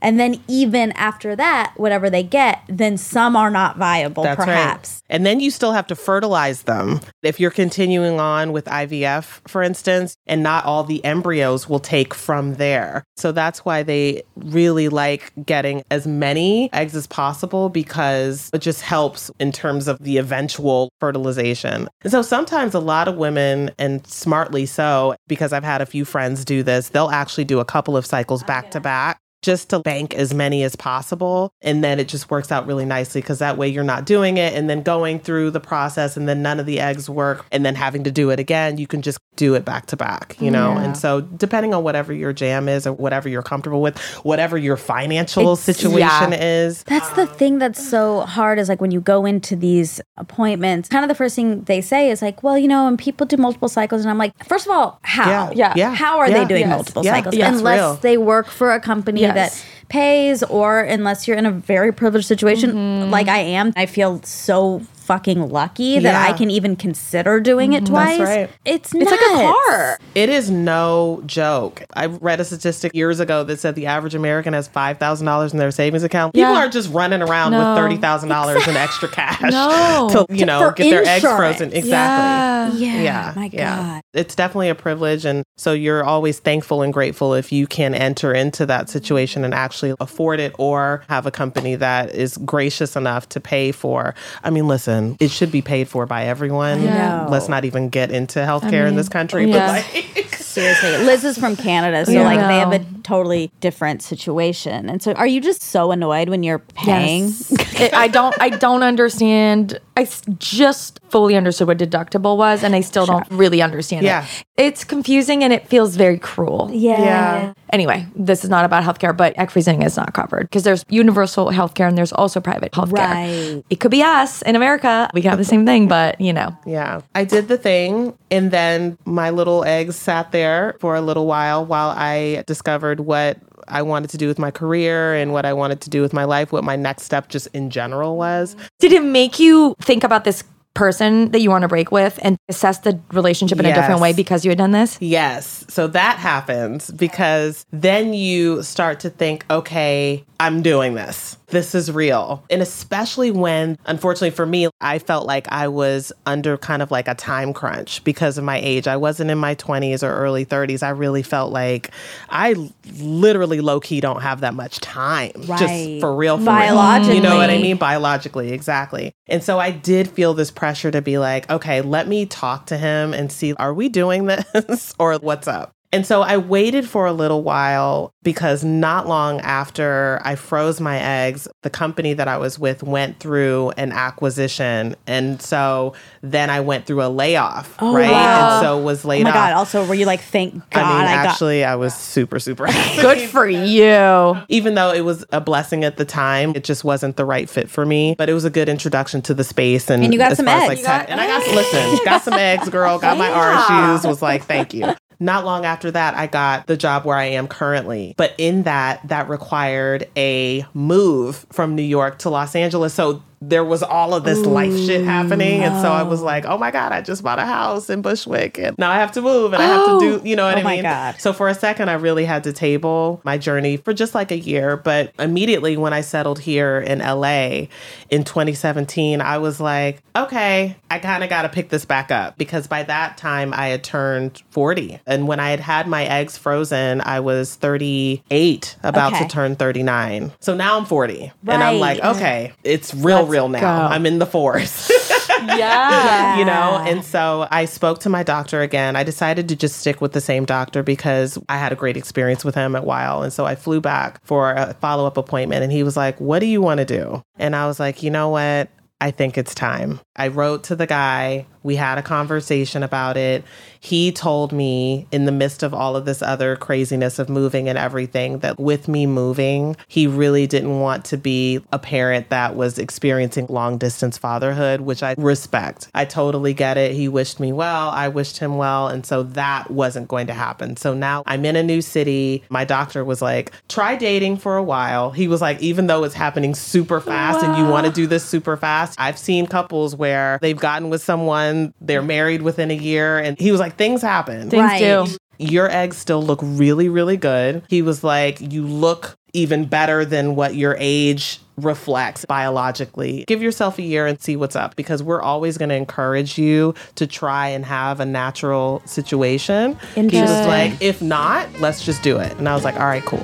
And 0.06 0.20
then 0.20 0.40
even 0.46 0.92
after 0.92 1.34
that, 1.34 1.72
whatever 1.74 2.08
they 2.08 2.22
get, 2.22 2.62
then 2.68 2.96
some 2.96 3.34
are 3.34 3.50
not 3.50 3.76
viable, 3.76 4.22
That's 4.22 4.36
perhaps. 4.36 5.02
Right. 5.10 5.16
And 5.16 5.26
then 5.26 5.40
you 5.40 5.50
still 5.50 5.72
have 5.72 5.88
to 5.88 5.96
fertilize 5.96 6.62
them. 6.62 7.00
If 7.24 7.40
you're 7.40 7.50
continuing 7.50 8.20
on 8.20 8.52
with 8.52 8.66
IVF, 8.66 9.40
for 9.48 9.64
instance, 9.64 10.16
and 10.28 10.44
not 10.44 10.64
all 10.64 10.84
the 10.84 11.04
embryos 11.04 11.68
will 11.68 11.80
take 11.80 12.14
from 12.14 12.54
there. 12.54 13.02
So 13.16 13.32
that's 13.32 13.64
why 13.64 13.82
they 13.82 14.22
really 14.36 14.88
like 14.88 15.32
getting 15.44 15.82
as 15.90 16.06
many 16.06 16.72
eggs 16.72 16.94
as 16.94 17.08
possible 17.08 17.68
because 17.68 18.48
it 18.54 18.60
just 18.60 18.82
helps 18.82 19.28
in 19.40 19.50
terms 19.50 19.88
of 19.88 19.98
the 19.98 20.18
eventual 20.18 20.88
fertilization. 21.00 21.88
And 22.02 22.12
so 22.12 22.22
sometimes 22.22 22.74
a 22.74 22.80
lot 22.80 23.08
of 23.08 23.16
women, 23.16 23.72
and 23.76 24.06
smartly 24.06 24.66
so, 24.66 25.16
because 25.26 25.52
I've 25.52 25.64
had 25.64 25.80
a 25.80 25.86
few 25.86 26.04
friends 26.04 26.44
do 26.44 26.62
this, 26.62 26.90
they'll 26.90 27.10
actually 27.10 27.44
do 27.44 27.58
a 27.58 27.64
couple 27.64 27.96
of 27.96 28.06
cycles 28.06 28.44
oh, 28.44 28.46
back 28.46 28.70
to 28.70 28.78
back 28.78 29.20
just 29.46 29.70
to 29.70 29.78
bank 29.78 30.12
as 30.12 30.34
many 30.34 30.64
as 30.64 30.74
possible. 30.74 31.52
And 31.62 31.84
then 31.84 32.00
it 32.00 32.08
just 32.08 32.32
works 32.32 32.50
out 32.50 32.66
really 32.66 32.84
nicely 32.84 33.20
because 33.20 33.38
that 33.38 33.56
way 33.56 33.68
you're 33.68 33.84
not 33.84 34.04
doing 34.04 34.38
it 34.38 34.54
and 34.54 34.68
then 34.68 34.82
going 34.82 35.20
through 35.20 35.52
the 35.52 35.60
process 35.60 36.16
and 36.16 36.28
then 36.28 36.42
none 36.42 36.58
of 36.58 36.66
the 36.66 36.80
eggs 36.80 37.08
work 37.08 37.46
and 37.52 37.64
then 37.64 37.76
having 37.76 38.02
to 38.04 38.10
do 38.10 38.30
it 38.30 38.40
again. 38.40 38.76
You 38.76 38.88
can 38.88 39.02
just 39.02 39.20
do 39.36 39.54
it 39.54 39.64
back 39.64 39.86
to 39.86 39.96
back, 39.96 40.36
you 40.40 40.50
know? 40.50 40.72
Yeah. 40.72 40.82
And 40.82 40.96
so 40.96 41.20
depending 41.20 41.74
on 41.74 41.84
whatever 41.84 42.12
your 42.12 42.32
jam 42.32 42.68
is 42.68 42.88
or 42.88 42.92
whatever 42.94 43.28
you're 43.28 43.44
comfortable 43.44 43.80
with, 43.80 43.96
whatever 44.24 44.58
your 44.58 44.76
financial 44.76 45.52
it's, 45.52 45.62
situation 45.62 46.32
yeah. 46.32 46.64
is. 46.64 46.82
That's 46.82 47.10
the 47.10 47.28
thing 47.28 47.60
that's 47.60 47.86
so 47.86 48.22
hard 48.22 48.58
is 48.58 48.68
like 48.68 48.80
when 48.80 48.90
you 48.90 49.00
go 49.00 49.26
into 49.26 49.54
these 49.54 50.00
appointments, 50.16 50.88
kind 50.88 51.04
of 51.04 51.08
the 51.08 51.14
first 51.14 51.36
thing 51.36 51.62
they 51.64 51.80
say 51.80 52.10
is 52.10 52.20
like, 52.20 52.42
well, 52.42 52.58
you 52.58 52.66
know, 52.66 52.88
and 52.88 52.98
people 52.98 53.28
do 53.28 53.36
multiple 53.36 53.68
cycles. 53.68 54.00
And 54.00 54.10
I'm 54.10 54.18
like, 54.18 54.32
first 54.48 54.66
of 54.66 54.72
all, 54.72 54.98
how? 55.02 55.52
Yeah. 55.54 55.72
yeah. 55.76 55.94
How 55.94 56.18
are 56.18 56.28
they 56.28 56.44
doing 56.46 56.62
yes. 56.62 56.70
multiple 56.70 57.04
cycles? 57.04 57.36
Unless 57.36 58.00
they 58.00 58.18
work 58.18 58.48
for 58.48 58.72
a 58.72 58.80
company 58.80 59.22
that 59.36 59.64
pays 59.88 60.42
or 60.42 60.80
unless 60.80 61.28
you're 61.28 61.36
in 61.36 61.46
a 61.46 61.52
very 61.52 61.92
privileged 61.92 62.26
situation 62.26 62.72
mm-hmm. 62.72 63.10
like 63.10 63.28
I 63.28 63.38
am. 63.38 63.72
I 63.76 63.86
feel 63.86 64.20
so 64.22 64.82
fucking 65.06 65.50
lucky 65.50 65.84
yeah. 65.84 66.00
that 66.00 66.28
I 66.28 66.36
can 66.36 66.50
even 66.50 66.74
consider 66.74 67.38
doing 67.38 67.74
it 67.74 67.84
mm-hmm. 67.84 67.94
twice. 67.94 68.20
Right. 68.20 68.50
It's 68.64 68.92
nuts. 68.92 69.12
It's 69.12 69.22
like 69.22 69.40
a 69.40 69.52
car. 69.52 69.98
It 70.16 70.28
is 70.28 70.50
no 70.50 71.22
joke. 71.26 71.84
I 71.94 72.06
read 72.06 72.40
a 72.40 72.44
statistic 72.44 72.92
years 72.92 73.20
ago 73.20 73.44
that 73.44 73.60
said 73.60 73.76
the 73.76 73.86
average 73.86 74.16
American 74.16 74.52
has 74.52 74.66
five 74.66 74.98
thousand 74.98 75.26
dollars 75.26 75.52
in 75.52 75.58
their 75.58 75.70
savings 75.70 76.02
account. 76.02 76.34
People 76.34 76.50
yeah. 76.50 76.58
aren't 76.58 76.72
just 76.72 76.92
running 76.92 77.22
around 77.22 77.52
no. 77.52 77.58
with 77.58 77.78
thirty 77.78 77.96
thousand 77.96 78.30
dollars 78.30 78.66
in 78.66 78.76
extra 78.76 79.08
cash 79.08 79.40
no. 79.40 80.08
to 80.26 80.34
you 80.34 80.44
know 80.44 80.72
get 80.72 80.86
insurance. 80.86 81.06
their 81.06 81.14
eggs 81.14 81.36
frozen. 81.38 81.72
Exactly. 81.72 82.80
Yeah. 82.80 82.94
yeah. 82.96 83.02
yeah. 83.02 83.32
My 83.36 83.48
God. 83.48 84.02
It's 84.12 84.34
definitely 84.34 84.70
a 84.70 84.74
privilege, 84.74 85.24
and 85.24 85.44
so 85.56 85.72
you're 85.72 86.02
always 86.02 86.40
thankful 86.40 86.82
and 86.82 86.92
grateful 86.92 87.34
if 87.34 87.52
you 87.52 87.68
can 87.68 87.94
enter 87.94 88.32
into 88.34 88.66
that 88.66 88.90
situation 88.90 89.44
and 89.44 89.54
actually 89.54 89.94
afford 90.00 90.40
it, 90.40 90.52
or 90.58 91.04
have 91.08 91.26
a 91.26 91.30
company 91.30 91.76
that 91.76 92.12
is 92.12 92.36
gracious 92.38 92.96
enough 92.96 93.28
to 93.28 93.40
pay 93.40 93.70
for. 93.70 94.14
I 94.42 94.50
mean, 94.50 94.66
listen 94.66 94.95
listen, 94.96 95.16
it 95.20 95.30
should 95.30 95.52
be 95.52 95.62
paid 95.62 95.88
for 95.88 96.06
by 96.06 96.24
everyone. 96.24 96.84
Let's 97.30 97.48
not 97.48 97.64
even 97.64 97.88
get 97.88 98.10
into 98.10 98.40
healthcare 98.40 98.64
I 98.66 98.84
mean, 98.84 98.86
in 98.88 98.96
this 98.96 99.08
country. 99.08 99.50
Yeah. 99.50 99.82
But 99.82 100.16
like, 100.16 100.34
seriously, 100.36 100.90
Liz 101.04 101.24
is 101.24 101.38
from 101.38 101.56
Canada, 101.56 102.04
so 102.06 102.12
yeah. 102.12 102.22
like 102.22 102.40
they 102.40 102.58
have 102.58 102.72
a 102.72 102.84
totally 103.02 103.50
different 103.60 104.02
situation. 104.02 104.88
And 104.88 105.02
so, 105.02 105.12
are 105.12 105.26
you 105.26 105.40
just 105.40 105.62
so 105.62 105.90
annoyed 105.90 106.28
when 106.28 106.42
you're 106.42 106.58
paying? 106.58 107.24
Yes. 107.24 107.80
it, 107.80 107.94
I 107.94 108.08
don't. 108.08 108.34
I 108.40 108.50
don't 108.50 108.82
understand. 108.82 109.80
I 109.96 110.06
just 110.38 111.00
fully 111.08 111.36
understood 111.36 111.68
what 111.68 111.78
deductible 111.78 112.36
was, 112.36 112.62
and 112.62 112.74
I 112.74 112.82
still 112.82 113.06
sure. 113.06 113.20
don't 113.20 113.38
really 113.38 113.62
understand 113.62 114.04
yeah. 114.04 114.24
it. 114.24 114.44
It's 114.56 114.84
confusing 114.84 115.42
and 115.42 115.54
it 115.54 115.66
feels 115.68 115.96
very 115.96 116.18
cruel. 116.18 116.70
Yeah. 116.70 117.00
yeah. 117.00 117.52
Anyway, 117.70 118.06
this 118.14 118.44
is 118.44 118.50
not 118.50 118.66
about 118.66 118.84
healthcare, 118.84 119.16
but 119.16 119.38
egg 119.38 119.50
freezing 119.50 119.80
is 119.82 119.96
not 119.96 120.12
covered 120.12 120.42
because 120.42 120.64
there's 120.64 120.84
universal 120.90 121.46
healthcare 121.46 121.88
and 121.88 121.96
there's 121.96 122.12
also 122.12 122.40
private 122.40 122.72
healthcare. 122.72 122.92
Right. 122.92 123.64
It 123.70 123.80
could 123.80 123.90
be 123.90 124.02
us 124.02 124.42
in 124.42 124.54
America. 124.54 125.08
We 125.14 125.22
can 125.22 125.30
have 125.30 125.38
the 125.38 125.44
same 125.44 125.64
thing, 125.64 125.88
but 125.88 126.20
you 126.20 126.34
know. 126.34 126.56
Yeah. 126.66 127.00
I 127.14 127.24
did 127.24 127.48
the 127.48 127.56
thing, 127.58 128.16
and 128.30 128.50
then 128.50 128.98
my 129.06 129.30
little 129.30 129.64
eggs 129.64 129.96
sat 129.96 130.30
there 130.30 130.76
for 130.78 130.94
a 130.94 131.00
little 131.00 131.26
while 131.26 131.64
while 131.64 131.88
I 131.96 132.44
discovered 132.46 133.00
what 133.00 133.38
I 133.68 133.82
wanted 133.82 134.10
to 134.10 134.18
do 134.18 134.28
with 134.28 134.38
my 134.38 134.50
career 134.50 135.14
and 135.14 135.32
what 135.32 135.44
I 135.44 135.52
wanted 135.52 135.80
to 135.82 135.90
do 135.90 136.02
with 136.02 136.12
my 136.12 136.24
life, 136.24 136.52
what 136.52 136.64
my 136.64 136.76
next 136.76 137.02
step 137.02 137.28
just 137.28 137.48
in 137.48 137.70
general 137.70 138.16
was. 138.16 138.56
Did 138.78 138.92
it 138.92 139.02
make 139.02 139.38
you 139.38 139.74
think 139.80 140.04
about 140.04 140.24
this 140.24 140.44
person 140.76 141.30
that 141.30 141.40
you 141.40 141.50
want 141.50 141.62
to 141.62 141.68
break 141.68 141.90
with 141.90 142.20
and 142.22 142.36
assess 142.48 142.78
the 142.78 143.00
relationship 143.10 143.58
in 143.58 143.64
yes. 143.64 143.76
a 143.76 143.80
different 143.80 144.00
way 144.00 144.12
because 144.12 144.44
you 144.44 144.50
had 144.50 144.58
done 144.58 144.70
this? 144.70 144.98
Yes. 145.00 145.64
So 145.68 145.88
that 145.88 146.18
happens 146.18 146.90
because 146.92 147.66
then 147.72 148.14
you 148.14 148.62
start 148.62 149.00
to 149.00 149.10
think, 149.10 149.44
okay, 149.50 150.24
I'm 150.38 150.62
doing 150.62 150.94
this. 150.94 151.38
This 151.48 151.74
is 151.74 151.92
real. 151.92 152.44
And 152.50 152.60
especially 152.60 153.30
when, 153.30 153.78
unfortunately 153.86 154.30
for 154.30 154.46
me, 154.46 154.68
I 154.80 154.98
felt 154.98 155.26
like 155.26 155.46
I 155.50 155.68
was 155.68 156.12
under 156.26 156.58
kind 156.58 156.82
of 156.82 156.90
like 156.90 157.06
a 157.06 157.14
time 157.14 157.52
crunch 157.52 158.02
because 158.04 158.36
of 158.36 158.44
my 158.44 158.58
age. 158.58 158.88
I 158.88 158.96
wasn't 158.96 159.30
in 159.30 159.38
my 159.38 159.54
20s 159.54 160.02
or 160.02 160.10
early 160.10 160.44
30s. 160.44 160.82
I 160.82 160.90
really 160.90 161.22
felt 161.22 161.52
like 161.52 161.90
I 162.30 162.70
literally 162.98 163.60
low 163.60 163.78
key 163.78 164.00
don't 164.00 164.22
have 164.22 164.40
that 164.40 164.54
much 164.54 164.80
time. 164.80 165.32
Right. 165.36 165.58
Just 165.58 166.00
for 166.00 166.14
real, 166.14 166.38
for 166.38 166.44
Biologically. 166.44 167.14
Real. 167.14 167.22
You 167.22 167.28
know 167.28 167.36
what 167.36 167.50
I 167.50 167.58
mean? 167.58 167.76
Biologically, 167.76 168.52
exactly. 168.52 169.12
And 169.28 169.42
so 169.42 169.58
I 169.58 169.70
did 169.70 170.08
feel 170.08 170.34
this 170.34 170.50
pressure 170.50 170.90
to 170.90 171.02
be 171.02 171.18
like, 171.18 171.48
okay, 171.50 171.80
let 171.80 172.08
me 172.08 172.26
talk 172.26 172.66
to 172.66 172.76
him 172.76 173.14
and 173.14 173.30
see, 173.30 173.54
are 173.54 173.72
we 173.72 173.88
doing 173.88 174.26
this 174.26 174.94
or 174.98 175.16
what's 175.18 175.46
up? 175.46 175.75
And 175.96 176.04
so 176.06 176.20
I 176.20 176.36
waited 176.36 176.86
for 176.86 177.06
a 177.06 177.12
little 177.12 177.42
while 177.42 178.12
because 178.22 178.62
not 178.62 179.08
long 179.08 179.40
after 179.40 180.20
I 180.24 180.34
froze 180.34 180.78
my 180.78 180.98
eggs, 181.00 181.48
the 181.62 181.70
company 181.70 182.12
that 182.12 182.28
I 182.28 182.36
was 182.36 182.58
with 182.58 182.82
went 182.82 183.18
through 183.18 183.70
an 183.78 183.92
acquisition. 183.92 184.94
And 185.06 185.40
so 185.40 185.94
then 186.20 186.50
I 186.50 186.60
went 186.60 186.84
through 186.84 187.02
a 187.02 187.08
layoff, 187.08 187.74
Oh, 187.78 187.94
right? 187.94 188.10
wow. 188.10 188.58
And 188.58 188.64
so 188.66 188.78
was 188.78 189.06
laid 189.06 189.22
Oh 189.22 189.24
my 189.24 189.30
off. 189.30 189.34
God. 189.36 189.52
Also, 189.54 189.86
were 189.86 189.94
you 189.94 190.04
like, 190.04 190.20
thank 190.20 190.52
God 190.68 190.82
I 190.84 190.98
mean, 190.98 191.08
I, 191.08 191.14
got. 191.24 191.26
actually, 191.30 191.64
I 191.64 191.76
was 191.76 191.94
super, 191.94 192.38
super 192.40 192.66
happy. 192.66 193.00
Good 193.00 193.30
for 193.30 193.48
you. 193.48 194.36
Even 194.50 194.74
though 194.74 194.92
it 194.92 195.00
was 195.02 195.24
a 195.32 195.40
blessing 195.40 195.82
at 195.84 195.96
the 195.96 196.04
time, 196.04 196.52
it 196.54 196.62
just 196.64 196.84
wasn't 196.84 197.16
the 197.16 197.24
right 197.24 197.48
fit 197.48 197.70
for 197.70 197.86
me. 197.86 198.16
But 198.18 198.28
it 198.28 198.34
was 198.34 198.44
a 198.44 198.50
good 198.50 198.68
introduction 198.68 199.22
to 199.22 199.32
the 199.34 199.44
space. 199.44 199.88
And, 199.88 200.04
And 200.04 200.12
you 200.12 200.18
got 200.18 200.32
as 200.32 200.36
some 200.36 200.44
far 200.46 200.56
as, 200.62 200.70
eggs. 200.72 200.82
Like, 200.82 201.06
got 201.06 201.08
and 201.10 201.18
I 201.20 201.26
got 201.26 201.46
listen, 201.54 202.04
got 202.04 202.22
some 202.22 202.34
eggs, 202.34 202.68
girl. 202.68 202.98
Got 202.98 203.16
my 203.16 203.94
shoes. 203.96 204.06
Was 204.06 204.20
like, 204.20 204.44
thank 204.44 204.74
you. 204.74 204.92
Not 205.18 205.44
long 205.44 205.64
after 205.64 205.90
that, 205.90 206.14
I 206.14 206.26
got 206.26 206.66
the 206.66 206.76
job 206.76 207.04
where 207.04 207.16
I 207.16 207.24
am 207.24 207.48
currently. 207.48 208.14
But 208.16 208.34
in 208.38 208.64
that, 208.64 209.06
that 209.08 209.28
required 209.28 210.08
a 210.16 210.64
move 210.74 211.46
from 211.50 211.74
New 211.74 211.82
York 211.82 212.18
to 212.20 212.30
Los 212.30 212.54
Angeles. 212.54 212.94
So 212.94 213.22
there 213.40 213.64
was 213.64 213.82
all 213.82 214.14
of 214.14 214.24
this 214.24 214.44
life 214.46 214.76
shit 214.76 215.04
happening. 215.04 215.62
And 215.62 215.74
so 215.82 215.90
I 215.92 216.02
was 216.02 216.22
like, 216.22 216.44
oh 216.46 216.56
my 216.58 216.70
God, 216.70 216.92
I 216.92 217.00
just 217.02 217.22
bought 217.22 217.38
a 217.38 217.44
house 217.44 217.90
in 217.90 218.02
Bushwick. 218.02 218.58
And 218.58 218.76
now 218.78 218.90
I 218.90 218.96
have 218.96 219.12
to 219.12 219.22
move 219.22 219.52
and 219.52 219.62
I 219.62 219.66
have 219.66 219.84
to 219.84 219.98
do, 220.00 220.20
oh, 220.20 220.24
you 220.24 220.36
know 220.36 220.44
what 220.46 220.56
Oh 220.56 220.60
I 220.60 220.62
my 220.62 220.74
mean? 220.76 220.82
God. 220.82 221.20
So 221.20 221.32
for 221.32 221.48
a 221.48 221.54
second, 221.54 221.88
I 221.90 221.94
really 221.94 222.24
had 222.24 222.44
to 222.44 222.52
table 222.52 223.20
my 223.24 223.36
journey 223.38 223.76
for 223.76 223.92
just 223.92 224.14
like 224.14 224.30
a 224.30 224.38
year. 224.38 224.76
But 224.76 225.12
immediately 225.18 225.76
when 225.76 225.92
I 225.92 226.00
settled 226.00 226.38
here 226.38 226.78
in 226.78 227.00
LA 227.00 227.66
in 228.10 228.24
2017, 228.24 229.20
I 229.20 229.38
was 229.38 229.60
like, 229.60 230.02
okay, 230.16 230.76
I 230.90 230.98
kind 230.98 231.22
of 231.22 231.28
got 231.30 231.42
to 231.42 231.48
pick 231.50 231.68
this 231.68 231.84
back 231.84 232.10
up 232.10 232.38
because 232.38 232.66
by 232.66 232.82
that 232.84 233.16
time 233.18 233.52
I 233.52 233.68
had 233.68 233.84
turned 233.84 234.42
40. 234.50 235.00
And 235.06 235.28
when 235.28 235.40
I 235.40 235.50
had 235.50 235.60
had 235.60 235.86
my 235.88 236.04
eggs 236.04 236.38
frozen, 236.38 237.00
I 237.02 237.20
was 237.20 237.54
38, 237.56 238.76
about 238.82 239.12
Okay. 239.12 239.24
to 239.24 239.28
turn 239.30 239.56
39. 239.56 240.32
So 240.40 240.54
now 240.54 240.76
I'm 240.78 240.84
40. 240.84 241.32
And 241.48 241.62
I'm 241.62 241.78
like, 241.78 242.02
okay, 242.02 242.52
it's 242.64 242.94
real, 242.94 243.25
real 243.26 243.48
now. 243.48 243.60
go. 243.60 243.94
I'm 243.94 244.06
in 244.06 244.18
the 244.18 244.26
force. 244.26 244.90
Yeah. 245.38 246.38
you 246.38 246.44
know 246.44 246.82
and 246.86 247.04
so 247.04 247.46
i 247.50 247.66
spoke 247.66 248.00
to 248.00 248.08
my 248.08 248.22
doctor 248.22 248.62
again 248.62 248.96
i 248.96 249.02
decided 249.02 249.48
to 249.50 249.56
just 249.56 249.76
stick 249.78 250.00
with 250.00 250.12
the 250.12 250.20
same 250.20 250.44
doctor 250.44 250.82
because 250.82 251.38
i 251.48 251.58
had 251.58 251.72
a 251.72 251.76
great 251.76 251.96
experience 251.96 252.44
with 252.44 252.54
him 252.54 252.74
at 252.74 252.84
while 252.84 253.22
and 253.22 253.32
so 253.32 253.44
i 253.44 253.54
flew 253.54 253.80
back 253.80 254.24
for 254.24 254.52
a 254.52 254.74
follow-up 254.80 255.16
appointment 255.16 255.62
and 255.62 255.72
he 255.72 255.82
was 255.82 255.96
like 255.96 256.18
what 256.20 256.38
do 256.38 256.46
you 256.46 256.60
want 256.60 256.78
to 256.78 256.86
do 256.86 257.22
and 257.38 257.54
i 257.54 257.66
was 257.66 257.78
like 257.78 258.02
you 258.02 258.10
know 258.10 258.30
what 258.30 258.70
I 258.98 259.10
think 259.10 259.36
it's 259.36 259.54
time. 259.54 260.00
I 260.16 260.28
wrote 260.28 260.64
to 260.64 260.76
the 260.76 260.86
guy. 260.86 261.46
We 261.62 261.76
had 261.76 261.98
a 261.98 262.02
conversation 262.02 262.82
about 262.82 263.18
it. 263.18 263.44
He 263.86 264.10
told 264.10 264.50
me 264.50 265.06
in 265.12 265.26
the 265.26 265.32
midst 265.32 265.62
of 265.62 265.72
all 265.72 265.94
of 265.94 266.06
this 266.06 266.20
other 266.20 266.56
craziness 266.56 267.20
of 267.20 267.28
moving 267.28 267.68
and 267.68 267.78
everything 267.78 268.40
that 268.40 268.58
with 268.58 268.88
me 268.88 269.06
moving, 269.06 269.76
he 269.86 270.08
really 270.08 270.48
didn't 270.48 270.80
want 270.80 271.04
to 271.04 271.16
be 271.16 271.60
a 271.72 271.78
parent 271.78 272.30
that 272.30 272.56
was 272.56 272.80
experiencing 272.80 273.46
long 273.48 273.78
distance 273.78 274.18
fatherhood, 274.18 274.80
which 274.80 275.04
I 275.04 275.14
respect. 275.16 275.88
I 275.94 276.04
totally 276.04 276.52
get 276.52 276.76
it. 276.76 276.94
He 276.94 277.06
wished 277.06 277.38
me 277.38 277.52
well. 277.52 277.90
I 277.90 278.08
wished 278.08 278.38
him 278.38 278.56
well. 278.56 278.88
And 278.88 279.06
so 279.06 279.22
that 279.22 279.70
wasn't 279.70 280.08
going 280.08 280.26
to 280.26 280.34
happen. 280.34 280.76
So 280.76 280.92
now 280.92 281.22
I'm 281.24 281.44
in 281.44 281.54
a 281.54 281.62
new 281.62 281.80
city. 281.80 282.42
My 282.48 282.64
doctor 282.64 283.04
was 283.04 283.22
like, 283.22 283.52
try 283.68 283.94
dating 283.94 284.38
for 284.38 284.56
a 284.56 284.64
while. 284.64 285.12
He 285.12 285.28
was 285.28 285.40
like, 285.40 285.62
even 285.62 285.86
though 285.86 286.02
it's 286.02 286.12
happening 286.16 286.56
super 286.56 287.00
fast 287.00 287.44
and 287.44 287.56
you 287.56 287.70
want 287.70 287.86
to 287.86 287.92
do 287.92 288.08
this 288.08 288.24
super 288.24 288.56
fast, 288.56 288.98
I've 288.98 289.16
seen 289.16 289.46
couples 289.46 289.94
where 289.94 290.40
they've 290.42 290.58
gotten 290.58 290.90
with 290.90 291.04
someone, 291.04 291.72
they're 291.80 292.02
married 292.02 292.42
within 292.42 292.72
a 292.72 292.74
year. 292.74 293.18
And 293.18 293.38
he 293.38 293.52
was 293.52 293.60
like, 293.60 293.75
things 293.76 294.02
happen. 294.02 294.50
Things 294.50 294.62
Right. 294.62 294.78
do. 294.78 295.06
Your 295.38 295.70
eggs 295.70 295.98
still 295.98 296.22
look 296.22 296.40
really, 296.42 296.88
really 296.88 297.16
good. 297.18 297.62
He 297.68 297.82
was 297.82 298.02
like, 298.02 298.40
you 298.40 298.66
look 298.66 299.16
even 299.34 299.66
better 299.66 300.02
than 300.04 300.34
what 300.34 300.54
your 300.54 300.74
age 300.78 301.40
reflects 301.58 302.24
biologically. 302.24 303.24
Give 303.26 303.42
yourself 303.42 303.78
a 303.78 303.82
year 303.82 304.06
and 304.06 304.18
see 304.20 304.34
what's 304.36 304.56
up 304.56 304.76
because 304.76 305.02
we're 305.02 305.20
always 305.20 305.58
going 305.58 305.68
to 305.68 305.74
encourage 305.74 306.38
you 306.38 306.74
to 306.94 307.06
try 307.06 307.48
and 307.48 307.64
have 307.66 308.00
a 308.00 308.06
natural 308.06 308.80
situation. 308.86 309.78
He 309.94 310.02
was 310.22 310.46
like, 310.46 310.80
if 310.80 311.02
not, 311.02 311.48
let's 311.60 311.84
just 311.84 312.02
do 312.02 312.16
it. 312.18 312.32
And 312.38 312.48
I 312.48 312.54
was 312.54 312.64
like, 312.64 312.80
all 312.80 312.86
right, 312.86 313.04
cool. 313.04 313.22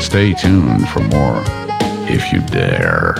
Stay 0.00 0.34
tuned 0.34 0.88
for 0.88 1.00
more 1.00 1.42
if 2.08 2.32
you 2.32 2.40
dare. 2.46 3.14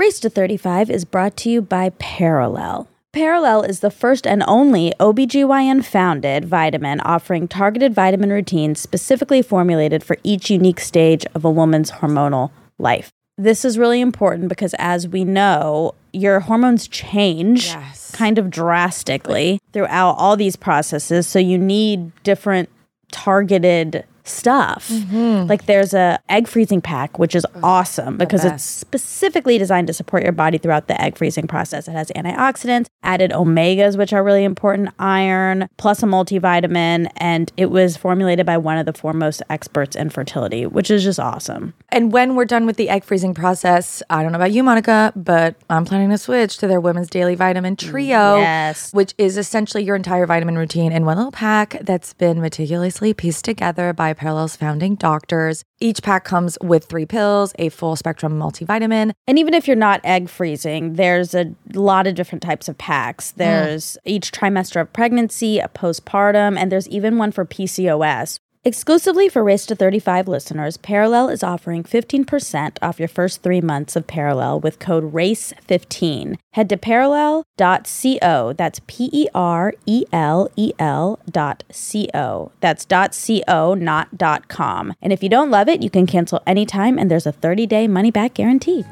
Race 0.00 0.18
to 0.20 0.30
35 0.30 0.88
is 0.88 1.04
brought 1.04 1.36
to 1.36 1.50
you 1.50 1.60
by 1.60 1.90
Perelel. 1.90 2.86
Perelel 3.12 3.68
is 3.68 3.80
the 3.80 3.90
first 3.90 4.26
and 4.26 4.42
only 4.46 4.94
OBGYN 4.98 5.84
founded 5.84 6.46
vitamin 6.46 7.00
offering 7.00 7.46
targeted 7.46 7.94
vitamin 7.94 8.30
routines 8.30 8.80
specifically 8.80 9.42
formulated 9.42 10.02
for 10.02 10.16
each 10.24 10.48
unique 10.48 10.80
stage 10.80 11.26
of 11.34 11.44
a 11.44 11.50
woman's 11.50 11.90
hormonal 11.90 12.50
life. 12.78 13.10
This 13.36 13.62
is 13.62 13.76
really 13.76 14.00
important 14.00 14.48
because, 14.48 14.72
as 14.78 15.06
we 15.06 15.22
know, 15.22 15.94
your 16.14 16.40
hormones 16.40 16.88
change 16.88 17.66
Yes. 17.66 18.10
kind 18.12 18.38
of 18.38 18.48
drastically 18.48 19.60
throughout 19.74 20.12
all 20.12 20.34
these 20.34 20.56
processes. 20.56 21.26
So, 21.26 21.38
you 21.38 21.58
need 21.58 22.10
different 22.22 22.70
targeted 23.12 24.06
stuff. 24.24 24.88
Mm-hmm. 24.88 25.48
Like 25.48 25.66
there's 25.66 25.94
a 25.94 26.18
egg 26.28 26.48
freezing 26.48 26.80
pack 26.80 27.18
which 27.18 27.34
is 27.34 27.46
awesome 27.62 28.16
because 28.16 28.44
it's 28.44 28.62
specifically 28.64 29.58
designed 29.58 29.86
to 29.86 29.92
support 29.92 30.22
your 30.22 30.32
body 30.32 30.58
throughout 30.58 30.88
the 30.88 31.00
egg 31.00 31.16
freezing 31.16 31.46
process. 31.46 31.88
It 31.88 31.92
has 31.92 32.10
antioxidants, 32.16 32.86
added 33.02 33.30
omegas 33.32 33.96
which 33.96 34.12
are 34.12 34.22
really 34.22 34.44
important, 34.44 34.90
iron, 34.98 35.68
plus 35.76 36.02
a 36.02 36.06
multivitamin 36.06 37.10
and 37.16 37.52
it 37.56 37.66
was 37.70 37.96
formulated 37.96 38.46
by 38.46 38.58
one 38.58 38.78
of 38.78 38.86
the 38.86 38.92
foremost 38.92 39.42
experts 39.50 39.96
in 39.96 40.10
fertility, 40.10 40.66
which 40.66 40.90
is 40.90 41.02
just 41.04 41.18
awesome. 41.20 41.74
And 41.88 42.12
when 42.12 42.36
we're 42.36 42.44
done 42.44 42.66
with 42.66 42.76
the 42.76 42.88
egg 42.88 43.04
freezing 43.04 43.34
process, 43.34 44.02
I 44.10 44.22
don't 44.22 44.32
know 44.32 44.36
about 44.38 44.52
you, 44.52 44.62
Monica, 44.62 45.12
but 45.16 45.56
I'm 45.68 45.84
planning 45.84 46.10
to 46.10 46.18
switch 46.18 46.58
to 46.58 46.66
their 46.66 46.80
women's 46.80 47.08
daily 47.08 47.34
vitamin 47.34 47.76
mm, 47.76 47.90
trio, 47.90 48.38
Yes. 48.38 48.92
which 48.92 49.14
is 49.18 49.36
essentially 49.36 49.84
your 49.84 49.96
entire 49.96 50.26
vitamin 50.26 50.56
routine 50.56 50.92
in 50.92 51.04
one 51.04 51.16
little 51.16 51.32
pack 51.32 51.76
that's 51.82 52.14
been 52.14 52.40
meticulously 52.40 53.12
pieced 53.14 53.44
together 53.44 53.92
by 53.92 54.09
Perelel's 54.14 54.56
founding 54.56 54.94
doctors. 54.94 55.64
Each 55.80 56.02
pack 56.02 56.24
comes 56.24 56.58
with 56.62 56.84
three 56.84 57.06
pills, 57.06 57.52
a 57.58 57.68
full 57.68 57.96
spectrum 57.96 58.38
multivitamin, 58.38 59.12
And 59.26 59.38
even 59.38 59.54
if 59.54 59.66
you're 59.66 59.76
not 59.76 60.00
egg 60.04 60.28
freezing, 60.28 60.94
there's 60.94 61.34
a 61.34 61.54
lot 61.74 62.06
of 62.06 62.14
different 62.14 62.42
types 62.42 62.68
of 62.68 62.76
packs. 62.78 63.32
Mm. 63.32 63.36
There's 63.36 63.98
each 64.04 64.32
trimester 64.32 64.80
of 64.80 64.92
pregnancy, 64.92 65.58
a 65.58 65.68
postpartum, 65.68 66.58
and 66.58 66.70
there's 66.70 66.88
even 66.88 67.18
one 67.18 67.32
for 67.32 67.44
PCOS. 67.44 68.38
Exclusively 68.62 69.26
for 69.30 69.42
Race 69.42 69.64
to 69.64 69.74
35 69.74 70.28
listeners, 70.28 70.76
Perelel 70.76 71.32
is 71.32 71.42
offering 71.42 71.82
15% 71.82 72.76
off 72.82 72.98
your 72.98 73.08
first 73.08 73.42
three 73.42 73.62
months 73.62 73.96
of 73.96 74.06
Perelel 74.06 74.62
with 74.62 74.78
code 74.78 75.14
RACE15. 75.14 76.36
Head 76.52 76.68
to 76.68 76.76
perelel.co. 76.76 78.52
That's 78.52 78.80
P 78.86 79.08
E 79.14 79.28
R 79.34 79.72
E 79.86 80.04
L 80.12 80.50
E 80.56 80.74
L 80.78 81.18
dot 81.30 81.64
C-O. 81.70 82.52
That's 82.60 82.84
dot 82.84 83.14
C-O, 83.14 83.72
not 83.72 84.18
dot 84.18 84.48
com. 84.48 84.92
And 85.00 85.10
if 85.10 85.22
you 85.22 85.30
don't 85.30 85.50
love 85.50 85.66
it, 85.66 85.82
you 85.82 85.88
can 85.88 86.06
cancel 86.06 86.42
anytime 86.46 86.98
and 86.98 87.10
there's 87.10 87.26
a 87.26 87.32
30-day 87.32 87.88
money-back 87.88 88.34
guarantee. 88.34 88.84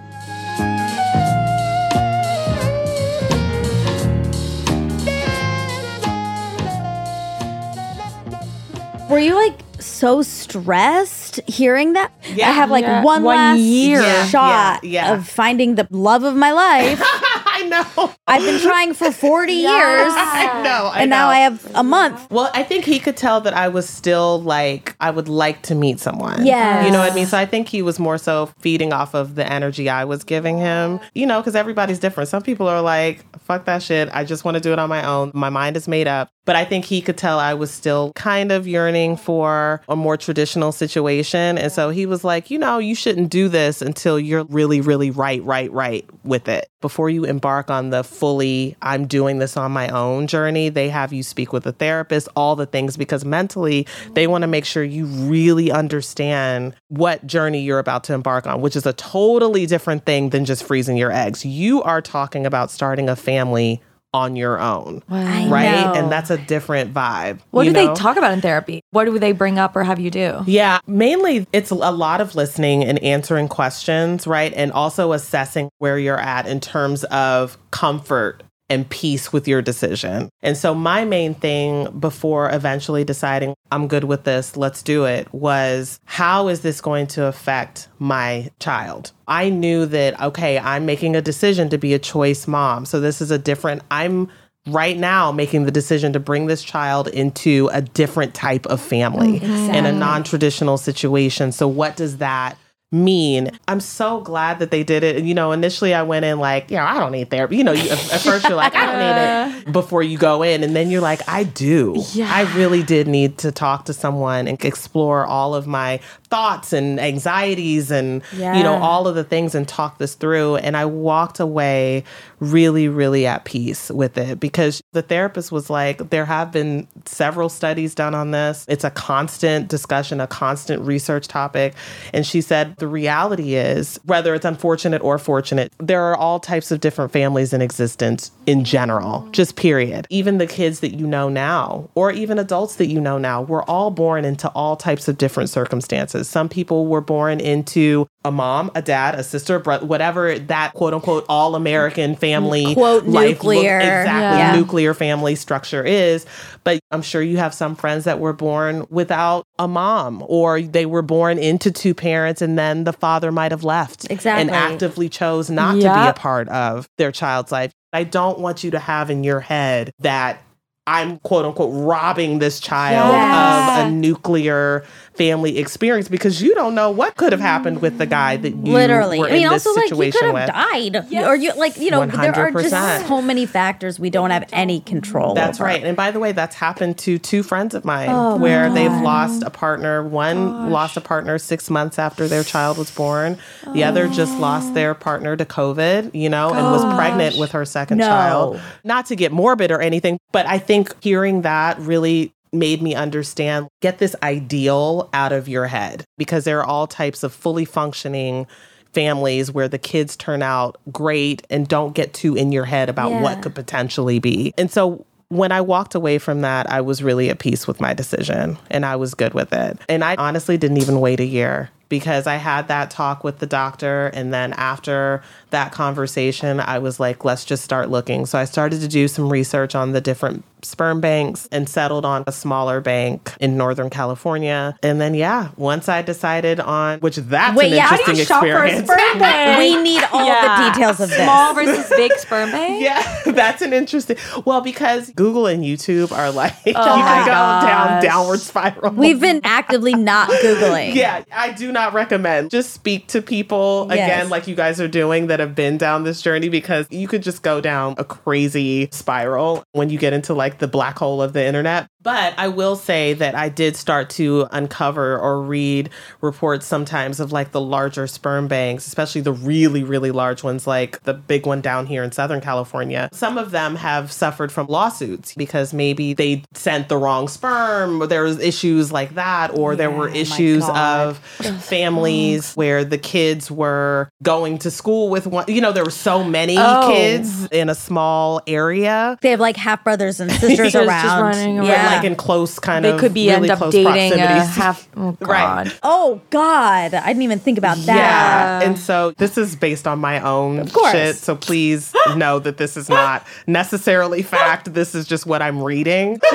Were 9.09 9.18
you 9.18 9.35
like 9.35 9.59
so 9.81 10.23
stressed 10.23 11.40
hearing 11.49 11.94
that? 11.94 12.12
Yeah. 12.35 12.49
I 12.49 12.53
have 12.53 12.71
like 12.71 12.83
Yeah. 12.83 13.03
one, 13.03 13.23
One 13.23 13.37
last 13.37 13.59
year. 13.61 14.03
Shot 14.27 14.85
yeah, 14.85 15.09
yeah. 15.09 15.14
of 15.14 15.27
finding 15.27 15.77
the 15.77 15.87
love 15.90 16.25
of 16.25 16.35
my 16.37 16.53
life. 16.53 17.01
I 17.05 17.62
know. 17.68 18.12
I've 18.27 18.42
been 18.42 18.61
trying 18.61 18.92
for 18.94 19.11
40 19.11 19.53
years. 19.55 19.68
I 19.73 20.61
know. 20.62 20.90
I 20.92 21.01
and 21.03 21.11
now. 21.11 21.29
I 21.29 21.38
have 21.40 21.66
a 21.75 21.83
month. 21.83 22.31
Well, 22.31 22.51
I 22.55 22.62
think 22.62 22.85
he 22.85 22.99
could 23.01 23.16
tell 23.16 23.40
that 23.40 23.55
I 23.55 23.68
was 23.68 23.88
still 23.88 24.40
like, 24.42 24.94
I 25.01 25.11
would 25.11 25.29
like 25.29 25.62
to 25.62 25.75
meet 25.75 25.99
someone. 26.01 26.44
Yeah. 26.44 26.85
You 26.85 26.92
know 26.92 26.99
what 27.01 27.11
I 27.11 27.14
mean? 27.14 27.27
So 27.27 27.37
I 27.38 27.47
think 27.47 27.68
he 27.68 27.83
was 27.83 27.99
more 27.99 28.18
so 28.18 28.47
feeding 28.61 28.92
off 28.92 29.14
of 29.14 29.35
the 29.37 29.51
energy 29.51 29.88
I 29.88 30.05
was 30.05 30.23
giving 30.23 30.59
him, 30.59 31.01
you 31.14 31.27
know, 31.27 31.40
because 31.40 31.57
everybody's 31.57 31.99
different. 31.99 32.29
Some 32.29 32.42
people 32.42 32.68
are 32.68 32.83
like, 32.83 33.25
fuck 33.40 33.64
that 33.64 33.83
shit. 33.83 34.09
I 34.12 34.25
just 34.25 34.44
want 34.44 34.57
to 34.57 34.61
do 34.61 34.73
it 34.73 34.79
on 34.79 34.88
my 34.88 35.05
own. 35.05 35.31
My 35.35 35.49
mind 35.51 35.77
is 35.77 35.88
made 35.88 36.07
up. 36.07 36.31
But 36.49 36.57
I 36.57 36.65
think 36.65 36.87
he 36.87 37.03
could 37.03 37.19
tell 37.19 37.39
I 37.39 37.53
was 37.53 37.71
still 37.71 38.11
kind 38.15 38.53
of 38.53 38.67
yearning 38.67 39.19
for 39.19 39.83
a 39.87 39.95
more 39.95 40.17
traditional 40.17 40.73
situation. 40.73 41.59
And 41.59 41.71
so 41.71 41.91
he 41.91 42.07
was 42.07 42.25
like, 42.25 42.51
you 42.51 42.59
know, 42.59 42.79
you 42.79 42.95
shouldn't 42.95 43.29
do 43.29 43.51
this 43.51 43.83
until 43.83 44.19
you're 44.19 44.45
really, 44.45 44.81
really 44.81 45.11
right, 45.11 45.45
right, 45.45 45.71
right 45.71 46.09
with 46.25 46.49
it. 46.49 46.71
Before 46.81 47.11
you 47.11 47.25
embark 47.25 47.69
on 47.69 47.91
the 47.91 48.03
fully, 48.03 48.77
I'm 48.81 49.07
doing 49.07 49.41
this 49.41 49.59
on 49.59 49.73
my 49.73 49.89
own 49.89 50.27
journey, 50.27 50.71
they 50.71 50.89
have 50.89 51.13
you 51.13 51.23
speak 51.23 51.53
with 51.53 51.67
a 51.67 51.73
therapist, 51.73 52.29
all 52.35 52.57
the 52.57 52.67
things, 52.67 52.97
because 52.97 53.27
mentally 53.27 53.87
they 54.15 54.27
want 54.27 54.41
to 54.41 54.49
make 54.49 54.65
sure 54.65 54.83
you 54.83 55.05
really 55.05 55.71
understand 55.71 56.75
what 56.87 57.27
journey 57.27 57.61
you're 57.61 57.79
about 57.79 58.05
to 58.05 58.15
embark 58.15 58.47
on, 58.47 58.63
which 58.63 58.77
is 58.77 58.87
a 58.87 58.95
totally 58.95 59.67
different 59.67 60.07
thing 60.07 60.31
than 60.31 60.47
just 60.47 60.65
freezing 60.65 60.97
your 60.97 61.13
eggs. 61.13 61.45
You 61.45 61.83
are 61.83 62.01
talking 62.01 62.47
about 62.47 62.71
starting 62.71 63.11
a 63.11 63.17
family 63.17 63.83
on 64.14 64.37
your 64.37 64.59
own. 64.59 65.03
I 65.09 65.48
Right. 65.48 65.96
And 65.96 66.11
that's 66.11 66.31
a 66.31 66.38
different 66.38 66.94
vibe. 66.94 67.40
What 67.50 67.65
do 67.65 67.73
know? 67.73 67.87
they 67.88 67.94
talk 67.94 68.17
about 68.17 68.33
in 68.33 68.40
therapy? 68.40 68.83
What 68.90 69.04
do 69.04 69.19
they 69.19 69.33
bring 69.33 69.59
up 69.59 69.77
or 69.77 69.85
have 69.85 70.00
you 70.00 70.11
do? 70.11 70.42
Yeah, 70.46 70.81
mainly 70.87 71.46
it's 71.52 71.71
a 71.71 71.75
lot 71.75 72.21
of 72.21 72.35
listening 72.35 72.85
and 72.85 72.98
answering 73.00 73.48
questions, 73.48 74.27
right? 74.27 74.52
And 74.54 74.73
also 74.73 75.13
assessing 75.13 75.69
where 75.79 75.98
you're 75.98 76.21
at 76.21 76.46
in 76.46 76.61
terms 76.61 77.04
of 77.04 77.59
comfort 77.71 78.42
and 78.71 78.88
peace 78.88 79.33
with 79.33 79.48
your 79.48 79.62
decision. 79.62 80.29
And 80.42 80.56
so 80.56 80.75
my 80.75 81.04
main 81.04 81.35
thing 81.35 81.98
before 81.98 82.50
eventually 82.50 83.04
deciding 83.04 83.54
I'm 83.71 83.88
good 83.88 84.04
with 84.04 84.25
this, 84.25 84.56
let's 84.56 84.83
do 84.83 85.04
it, 85.04 85.33
was 85.33 86.00
how 86.04 86.48
is 86.48 86.60
this 86.60 86.81
going 86.81 87.06
to 87.08 87.27
affect 87.27 87.88
my 87.98 88.50
child? 88.60 89.12
I 89.27 89.50
knew 89.50 89.87
that 89.87 90.21
okay, 90.21 90.58
I'm 90.58 90.87
making 90.87 91.16
a 91.16 91.23
decision 91.23 91.69
to 91.71 91.79
be 91.79 91.94
a 91.94 91.98
choice 91.98 92.46
mom. 92.46 92.85
So 92.87 93.00
this 93.00 93.21
is 93.21 93.31
a 93.31 93.38
different 93.38 93.83
I'm 93.90 94.29
right 94.66 94.98
now 94.98 95.33
making 95.33 95.64
the 95.64 95.71
decision 95.71 96.12
to 96.12 96.21
bring 96.21 96.46
this 96.46 96.62
child 96.62 97.08
into 97.08 97.71
a 97.73 97.81
different 97.81 98.35
type 98.35 98.66
of 98.66 98.81
family 98.81 99.40
oh, 99.42 99.73
in 99.73 99.87
a 99.87 99.92
non-traditional 99.92 100.77
situation. 100.77 101.52
So 101.52 101.66
what 101.66 101.96
does 101.96 102.19
that 102.19 102.58
mean? 102.91 103.51
I'm 103.67 103.81
so 103.81 104.21
glad 104.21 104.59
that 104.61 104.71
they 104.71 104.83
did 104.83 105.03
it. 105.03 105.17
And 105.17 105.29
you 105.29 105.35
know, 105.35 105.53
initially 105.53 105.95
I 105.95 106.03
went 106.03 106.25
in 106.25 106.39
like, 106.39 106.71
yeah, 106.71 106.91
I 106.91 106.99
don't 106.99 107.13
need 107.13 107.31
therapy. 107.31 107.57
You 107.57 107.65
know, 107.65 107.73
you, 107.73 107.89
at 107.91 108.13
at 108.13 108.21
first 108.21 108.49
you're 108.49 108.57
like, 108.57 108.75
I 108.75 108.87
don't 108.87 108.99
need 108.99 109.69
it 109.69 109.73
before 109.73 110.03
you 110.03 110.19
go 110.19 110.43
in, 110.43 110.63
and 110.63 110.75
then 110.75 110.91
you're 110.91 111.01
like, 111.01 111.21
I 111.29 111.45
do. 111.45 112.03
Yeah. 112.13 112.31
I 112.33 112.43
really 112.57 112.83
did 112.83 113.09
need 113.09 113.39
to 113.39 113.53
talk 113.53 113.85
to 113.87 113.93
someone 113.93 114.49
and 114.49 114.63
explore 114.65 115.27
all 115.27 115.55
of 115.55 115.67
my 115.67 116.01
thoughts 116.31 116.73
and 116.73 117.01
anxieties 117.01 117.91
and 117.91 118.23
you 118.33 118.63
know 118.63 118.75
all 118.75 119.09
of 119.09 119.15
the 119.15 119.25
things 119.25 119.55
and 119.55 119.67
talk 119.67 119.97
this 119.97 120.15
through 120.15 120.57
and 120.57 120.77
i 120.77 120.85
walked 120.85 121.41
away 121.41 122.05
really 122.41 122.89
really 122.89 123.27
at 123.27 123.45
peace 123.45 123.91
with 123.91 124.17
it 124.17 124.39
because 124.39 124.81
the 124.93 125.03
therapist 125.03 125.51
was 125.51 125.69
like 125.69 126.11
there 126.11 126.25
have 126.25 126.53
been 126.53 126.87
several 127.05 127.49
studies 127.49 127.95
done 127.95 128.15
on 128.15 128.31
this. 128.31 128.65
It's 128.69 128.85
a 128.85 128.91
constant 128.91 129.69
discussion 129.69 130.21
a 130.21 130.27
constant 130.27 130.83
research 130.83 131.29
topic. 131.29 131.75
And 132.13 132.27
she 132.27 132.41
said 132.41 132.77
the 132.77 132.87
reality 132.87 133.55
is 133.55 133.99
whether 134.05 134.35
it's 134.35 134.45
unfortunate 134.45 135.03
or 135.03 135.19
fortunate 135.19 135.73
there 135.79 136.03
are 136.03 136.17
all 136.17 136.39
types 136.39 136.71
of 136.71 136.81
different 136.81 137.13
families 137.13 137.53
in 137.53 137.61
existence 137.61 138.31
in 138.47 138.65
general 138.65 139.29
just 139.33 139.57
period. 139.57 140.07
Even 140.11 140.39
the 140.39 140.47
kids 140.47 140.81
that 140.81 140.95
you 140.95 141.07
know 141.07 141.29
now 141.29 141.89
or 141.95 142.13
even 142.13 142.39
adults 142.39 142.77
that 142.77 142.87
you 142.87 143.01
know 143.01 143.19
now 143.19 143.43
we're 143.43 143.65
all 143.65 143.91
born 143.91 144.25
into 144.25 144.49
all 144.51 144.77
types 144.77 145.09
of 145.09 145.19
different 145.19 145.51
circumstances. 145.51 146.29
Some 146.29 146.49
people 146.49 146.87
were 146.87 147.01
born 147.01 147.41
into 147.41 148.09
a 148.25 148.31
mom 148.31 148.71
a 148.75 148.83
dad 148.83 149.15
a 149.15 149.23
sister 149.23 149.59
brother 149.59 149.87
whatever 149.87 150.39
that 150.39 150.75
quote 150.75 150.93
unquote 150.93 151.25
all 151.29 151.55
american 151.55 152.15
family 152.15 152.27
Family 152.29 152.64
mm, 152.66 152.74
quote, 152.74 153.04
life 153.04 153.14
look- 153.42 153.54
nuclear. 153.54 153.79
exactly 153.79 154.38
Yeah. 154.38 154.56
nuclear 154.56 154.94
family 154.94 155.35
structure 155.35 155.83
is 155.85 156.26
but 156.64 156.79
i'm 156.90 157.02
sure 157.02 157.22
you 157.22 157.37
have 157.38 157.54
some 157.54 157.74
friends 157.76 158.04
that 158.04 158.18
were 158.20 158.33
born 158.33 158.87
without 158.90 159.44
a 159.58 159.66
mom 159.68 160.22
or 160.26 160.60
they 160.60 160.85
were 160.87 161.02
born 161.02 161.38
into 161.38 161.70
two 161.70 161.94
parents 161.94 162.42
and 162.42 162.58
then 162.58 162.85
the 162.85 162.92
father 162.92 163.33
might 163.33 163.52
have 163.52 163.64
left 163.64 164.10
exactly. 164.10 164.42
and 164.42 164.50
actively 164.50 165.08
chose 165.08 165.48
not 165.50 165.72
to 165.74 165.81
be 165.81 166.08
a 166.08 166.12
part 166.14 166.48
of 166.48 166.87
their 166.98 167.10
child's 167.12 167.50
life 167.52 167.72
i 167.92 168.04
don't 168.04 168.38
want 168.38 168.62
you 168.64 168.70
to 168.70 168.79
have 168.79 169.10
in 169.10 169.24
your 169.24 169.40
head 169.40 169.90
that 170.00 170.42
I'm 170.90 171.18
quote 171.18 171.44
unquote 171.44 171.70
robbing 171.85 172.38
this 172.38 172.60
child 172.60 173.12
Yes. 173.12 173.81
of 173.81 173.87
a 173.88 173.90
nuclear 173.90 174.85
family 175.19 175.58
experience 175.58 176.08
because 176.08 176.40
you 176.40 176.54
don't 176.54 176.75
know 176.75 176.90
what 176.90 177.16
could 177.16 177.33
have 177.33 177.40
happened 177.40 177.83
with 177.83 177.98
the 177.98 178.06
guy 178.06 178.37
that 178.37 178.50
you 178.54 178.73
Literally. 178.73 179.19
were 179.19 179.27
I 179.27 179.33
mean, 179.33 179.42
in 179.46 179.50
this 179.50 179.66
also, 179.66 179.79
like, 179.79 179.85
he 179.90 179.96
situation 180.12 180.21
could 180.21 180.33
with. 180.35 180.48
have 180.48 180.71
died. 180.73 181.25
Or 181.27 181.35
you, 181.37 181.52
like, 181.54 181.77
you 181.77 181.90
know, 181.90 182.06
there 182.06 182.35
are 182.35 182.52
just 182.52 183.06
so 183.08 183.21
many 183.21 183.44
factors 183.44 183.98
we 183.98 184.08
don't 184.08 184.31
have 184.31 184.48
any 184.52 184.81
control 184.81 185.35
That's 185.35 185.58
over. 185.60 185.66
right. 185.66 185.83
And 185.85 185.96
by 185.96 186.12
the 186.12 186.21
way, 186.21 186.33
that's 186.33 186.54
happened 186.56 186.96
to 186.98 187.19
two 187.19 187.42
friends 187.42 187.75
of 187.75 187.85
mine 187.85 188.08
Oh, 188.10 188.37
where 188.37 188.71
they've 188.73 188.90
lost 189.02 189.42
a 189.42 189.50
partner. 189.50 190.02
One 190.02 190.71
lost 190.71 190.96
a 190.96 191.00
partner 191.00 191.37
six 191.38 191.69
months 191.69 191.98
after 191.98 192.29
their 192.29 192.44
child 192.44 192.79
was 192.79 192.90
born. 192.90 193.37
The 193.75 193.85
other 193.85 194.08
just 194.08 194.37
Oh. 194.37 194.40
lost 194.40 194.75
their 194.75 194.94
partner 194.94 195.37
to 195.37 195.44
COVID, 195.44 196.14
you 196.14 196.29
know, 196.29 196.50
and 196.54 196.64
was 196.66 196.85
pregnant 196.94 197.37
with 197.37 197.50
her 197.52 197.64
second 197.64 197.98
No. 197.98 198.06
child. 198.06 198.60
Not 198.85 199.06
to 199.06 199.16
get 199.16 199.33
morbid 199.33 199.71
or 199.73 199.81
anything, 199.81 200.19
but 200.33 200.46
I 200.46 200.58
think 200.58 200.94
hearing 201.02 201.42
that 201.42 201.79
really 201.81 202.33
made 202.53 202.83
me 202.83 202.94
understand 202.94 203.69
get 203.81 203.99
this 203.99 204.15
ideal 204.23 205.09
out 205.13 205.33
of 205.33 205.49
your 205.49 205.67
head 205.67 206.05
because 206.17 206.44
there 206.44 206.59
are 206.61 206.67
all 206.67 206.87
types 206.87 207.23
of 207.23 207.33
fully 207.33 207.65
functioning 207.65 208.46
families 208.92 209.53
where 209.53 209.69
the 209.69 209.79
kids 209.79 210.17
turn 210.17 210.42
out 210.42 210.77
great 210.92 211.46
and 211.51 211.69
don't 211.69 211.94
get 211.94 212.15
too 212.15 212.35
in 212.37 212.53
your 212.53 212.65
head 212.65 212.88
about 212.88 213.11
Yeah. 213.11 213.23
what 213.23 213.42
could 213.42 213.55
potentially 213.55 214.19
be. 214.19 214.55
And 214.57 214.71
so 214.71 215.05
when 215.29 215.53
I 215.53 215.61
walked 215.61 215.94
away 215.94 216.17
from 216.19 216.40
that, 216.40 216.71
I 216.73 216.81
was 216.81 217.03
really 217.03 217.29
at 217.29 217.38
peace 217.38 217.67
with 217.67 217.81
my 217.83 217.92
decision 217.92 218.57
and 218.71 218.87
I 218.87 218.96
was 218.96 219.13
good 219.15 219.35
with 219.35 219.53
it. 219.53 219.79
And 219.88 220.03
I 220.03 220.15
honestly 220.17 220.57
didn't 220.57 220.79
even 220.79 221.01
wait 221.01 221.21
a 221.21 221.25
year 221.27 221.69
because 221.90 222.27
I 222.27 222.37
had 222.37 222.69
that 222.69 222.90
talk 222.90 223.25
with 223.25 223.38
the 223.38 223.46
doctor. 223.46 224.07
And 224.15 224.33
then 224.33 224.55
after 224.55 225.23
that 225.51 225.71
conversation, 225.73 226.61
I 226.61 226.79
was 226.79 226.99
like, 226.99 227.25
let's 227.27 227.44
just 227.44 227.63
start 227.65 227.90
looking. 227.90 228.25
So 228.27 228.38
I 228.38 228.44
started 228.46 228.81
to 228.81 228.88
do 228.88 229.07
some 229.07 229.31
research 229.31 229.75
on 229.75 229.92
the 229.92 230.01
different 230.01 230.44
sperm 230.63 231.00
banks 231.00 231.48
and 231.52 231.69
settled 231.69 232.04
on 232.04 232.25
a 232.27 232.33
smaller 232.33 232.81
bank 232.81 233.35
in 233.40 233.56
Northern 233.56 233.90
California. 233.90 234.77
And 234.83 235.00
then, 235.00 235.15
yeah, 235.15 235.50
once 235.56 235.88
I 235.88 236.02
decided 236.02 236.61
on, 236.61 237.00
which 237.00 237.17
that's 237.17 237.56
Wait, 237.56 237.73
an 237.73 237.77
yeah, 237.77 237.87
how 237.87 237.96
do 237.96 238.02
interesting 238.02 238.17
you 238.17 238.25
shop 238.25 238.40
for 238.42 238.65
a 238.65 238.79
experience. 238.79 238.88
sperm 238.90 239.19
bank? 239.19 239.59
We 239.59 239.83
need 239.83 240.02
all 240.13 240.27
the 240.27 240.71
details 240.73 241.00
of 241.00 241.11
this. 241.11 241.19
Small 241.19 241.54
versus 241.54 241.88
big 241.90 242.13
sperm 242.15 242.50
bank? 242.50 242.69
Yeah, 242.88 243.23
that's 243.27 243.61
an 243.61 243.73
interesting. 243.73 244.17
Well, 244.44 244.61
because 244.61 245.11
Google 245.11 245.46
and 245.46 245.65
YouTube 245.65 246.13
are 246.13 246.31
like 246.31 246.54
oh 246.67 246.69
you 246.69 246.73
my 246.75 246.81
can 246.81 247.25
go 247.27 247.33
gosh. 247.33 247.65
down 247.65 248.02
downward 248.02 248.40
spiral. 248.40 248.92
We've 248.92 249.21
been 249.21 249.40
actively 249.42 249.94
not 249.94 250.31
Googling. 250.31 250.94
yeah, 250.94 251.25
I 251.33 251.52
do 251.52 251.73
not 251.73 251.92
recommend. 251.92 252.50
Just 252.50 252.73
speak 252.73 253.09
to 253.09 253.21
people 253.21 253.90
again, 253.90 254.29
like 254.29 254.46
you 254.46 254.54
guys 254.54 254.81
are 254.81 254.88
doing 254.88 255.27
that 255.27 255.40
have 255.40 255.54
been 255.54 255.77
down 255.77 256.04
this 256.04 256.23
journey 256.23 256.48
because 256.48 256.87
you 256.90 257.09
could 257.09 257.23
just 257.23 257.42
go 257.42 257.61
down 257.61 257.94
a 257.98 258.04
crazy 258.04 258.88
spiral 258.92 259.65
when 259.73 259.90
you 259.90 259.98
get 259.98 260.13
into 260.13 260.35
like 260.35 260.48
the 260.57 260.69
black 260.69 260.99
hole 260.99 261.21
of 261.21 261.35
the 261.35 261.44
internet. 261.44 261.88
But 262.01 262.33
I 262.38 262.49
will 262.49 262.77
say 262.77 263.13
that 263.15 263.35
I 263.35 263.51
did 263.51 263.77
start 263.77 264.09
to 264.11 264.46
uncover 264.51 265.19
or 265.19 265.42
read 265.42 265.90
reports 266.23 266.65
sometimes 266.65 267.21
of 267.21 267.33
like 267.33 267.51
the 267.51 267.61
larger 267.61 268.07
sperm 268.07 268.49
banks, 268.49 268.87
especially 268.87 269.21
the 269.21 269.33
really, 269.33 269.83
really 269.85 270.11
large 270.11 270.42
ones, 270.42 270.67
like 270.67 271.03
the 271.03 271.13
big 271.13 271.44
one 271.44 271.61
down 271.61 271.85
here 271.85 272.03
in 272.03 272.13
Southern 272.13 272.40
California. 272.40 273.11
Some 273.13 273.37
of 273.37 273.51
them 273.51 273.77
have 273.77 274.11
suffered 274.11 274.51
from 274.51 274.69
lawsuits 274.69 275.35
because 275.35 275.75
maybe 275.75 276.15
they 276.15 276.44
sent 276.55 276.88
the 276.88 276.96
wrong 276.96 277.29
sperm, 277.29 278.01
or 278.01 278.07
there 278.07 278.23
was 278.23 278.38
issues 278.40 278.90
like 278.90 279.17
that, 279.17 279.53
or 279.53 279.77
there 279.77 279.90
were 279.90 280.09
oh 280.09 280.15
issues 280.15 280.65
of 280.71 281.19
families 281.19 282.55
where 282.55 282.85
the 282.85 282.96
kids 282.99 283.51
were 283.51 284.09
going 284.23 284.57
to 284.59 284.71
school 284.71 285.11
with 285.11 285.27
one. 285.27 285.44
You 285.49 285.61
know, 285.61 285.73
there 285.73 285.85
were 285.85 285.90
so 285.90 286.25
many 286.25 286.57
Oh. 286.59 286.88
kids 286.90 287.46
in 287.49 287.69
a 287.69 287.75
small 287.75 288.40
area. 288.46 289.19
They 289.21 289.31
have 289.31 289.40
like 289.40 289.57
half 289.57 289.85
brothers 289.85 290.21
and 290.21 290.31
sisters 290.39 290.73
Just- 290.73 290.73
just 290.75 290.89
around. 290.89 291.23
running 291.23 291.59
around. 291.59 291.67
yeah. 291.69 291.87
Like 291.97 292.05
in 292.05 292.17
close 292.17 292.59
kind 292.59 292.85
They 292.85 292.91
of 292.93 293.01
could 293.01 293.15
be 293.15 293.29
really 293.29 293.51
end 293.51 293.63
up 293.63 293.71
dating 293.71 293.87
a 293.87 294.09
proximities. 294.27 294.57
half. 294.57 294.89
Oh 294.97 295.13
God. 295.21 295.29
Right. 295.29 295.79
oh 295.83 296.21
God, 296.31 296.95
I 296.95 297.07
didn't 297.09 297.23
even 297.23 297.39
think 297.39 297.59
about 297.59 297.77
that. 297.79 297.97
Yeah. 297.97 298.67
And 298.69 298.79
so 298.79 299.13
this 299.19 299.37
is 299.39 299.57
based 299.57 299.87
on 299.87 299.99
my 299.99 300.21
own 300.21 300.69
course. 300.69 300.93
shit. 300.93 301.17
So 301.17 301.37
please 301.37 301.93
know 302.17 302.39
that 302.39 302.57
this 302.57 302.77
is 302.77 302.89
not 302.89 303.27
necessarily 303.47 304.23
fact. 304.23 304.73
This 304.75 304.95
is 304.95 305.07
just 305.07 305.27
what 305.27 305.43
I'm 305.43 305.63
reading. 305.63 306.19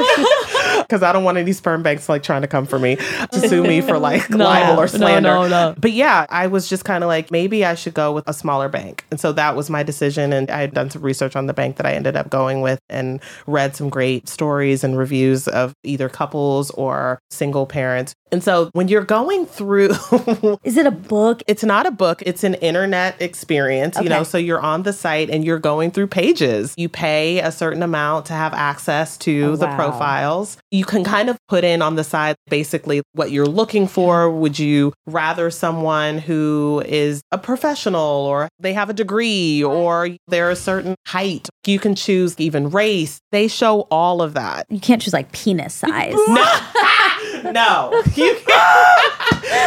Because 0.81 1.03
I 1.03 1.11
don't 1.13 1.23
want 1.23 1.37
any 1.37 1.53
sperm 1.53 1.83
banks 1.83 2.09
like 2.09 2.23
trying 2.23 2.41
to 2.41 2.47
come 2.47 2.65
for 2.65 2.79
me 2.79 2.95
to 2.95 3.47
sue 3.47 3.63
me 3.63 3.81
for 3.81 3.97
like 4.09 4.29
libel 4.29 4.79
or 4.79 4.87
slander. 4.87 5.29
no, 5.29 5.47
no. 5.47 5.75
But 5.77 5.91
yeah, 5.91 6.25
I 6.29 6.47
was 6.47 6.67
just 6.69 6.85
kind 6.85 7.03
of 7.03 7.07
like, 7.07 7.31
maybe 7.31 7.65
I 7.65 7.75
should 7.75 7.93
go 7.93 8.11
with 8.11 8.23
a 8.27 8.33
smaller 8.33 8.69
bank. 8.69 9.05
And 9.11 9.19
so 9.19 9.31
that 9.33 9.55
was 9.55 9.69
my 9.69 9.83
decision. 9.83 10.33
And 10.33 10.49
I 10.51 10.61
had 10.61 10.73
done 10.73 10.89
some 10.89 11.01
research 11.01 11.35
on 11.35 11.45
the 11.47 11.53
bank 11.53 11.77
that 11.77 11.85
I 11.85 11.93
ended 11.93 12.15
up 12.15 12.29
going 12.29 12.61
with 12.61 12.79
and 12.89 13.21
read 13.47 13.75
some 13.75 13.89
great 13.89 14.27
stories 14.29 14.83
and 14.83 14.97
reviews 14.97 15.47
of 15.47 15.73
either 15.83 16.09
couples 16.09 16.69
or 16.71 17.19
single 17.31 17.65
parents. 17.65 18.13
And 18.31 18.43
so 18.43 18.69
when 18.73 18.87
you're 18.87 19.03
going 19.03 19.45
through 19.45 19.89
Is 20.63 20.77
it 20.77 20.87
a 20.87 20.91
book? 20.91 21.43
it's 21.47 21.63
not 21.63 21.85
a 21.85 21.91
book 21.91 22.23
it's 22.25 22.43
an 22.43 22.55
internet 22.55 23.21
experience 23.21 23.95
you 24.01 24.09
know 24.09 24.23
so 24.23 24.37
you're 24.39 24.59
on 24.59 24.83
the 24.83 24.93
site 24.93 25.29
and 25.29 25.45
you're 25.45 25.59
going 25.59 25.91
through 25.91 26.07
pages 26.07 26.73
you 26.77 26.89
pay 26.89 27.39
a 27.39 27.51
certain 27.51 27.83
amount 27.83 28.25
to 28.25 28.33
have 28.33 28.53
access 28.53 29.17
to 29.17 29.51
Oh, 29.53 29.55
the 29.55 29.67
wow. 29.67 29.75
profiles 29.75 30.57
you 30.73 30.83
can 30.83 31.03
kind 31.03 31.29
of 31.29 31.37
put 31.47 31.63
in 31.63 31.83
on 31.83 31.95
the 31.95 32.03
side 32.03 32.35
basically 32.49 33.03
what 33.13 33.31
you're 33.31 33.45
looking 33.45 33.87
for. 33.87 34.29
Would 34.31 34.57
you 34.57 34.91
rather 35.05 35.51
someone 35.51 36.17
who 36.17 36.81
is 36.87 37.21
a 37.31 37.37
professional 37.37 38.01
or 38.01 38.49
they 38.59 38.73
have 38.73 38.89
a 38.89 38.93
degree 38.93 39.63
or 39.63 40.09
they're 40.27 40.49
a 40.49 40.55
certain 40.55 40.95
height? 41.05 41.47
You 41.67 41.77
can 41.77 41.93
choose 41.93 42.39
even 42.39 42.71
race. 42.71 43.19
They 43.31 43.47
show 43.47 43.81
all 43.91 44.23
of 44.23 44.33
that. 44.33 44.65
You 44.69 44.79
can't 44.79 44.99
choose 44.99 45.13
like 45.13 45.31
penis 45.31 45.75
size. 45.75 46.15
no, 46.27 46.43
no, 47.51 47.91
you 48.15 48.35
can't. 48.47 48.99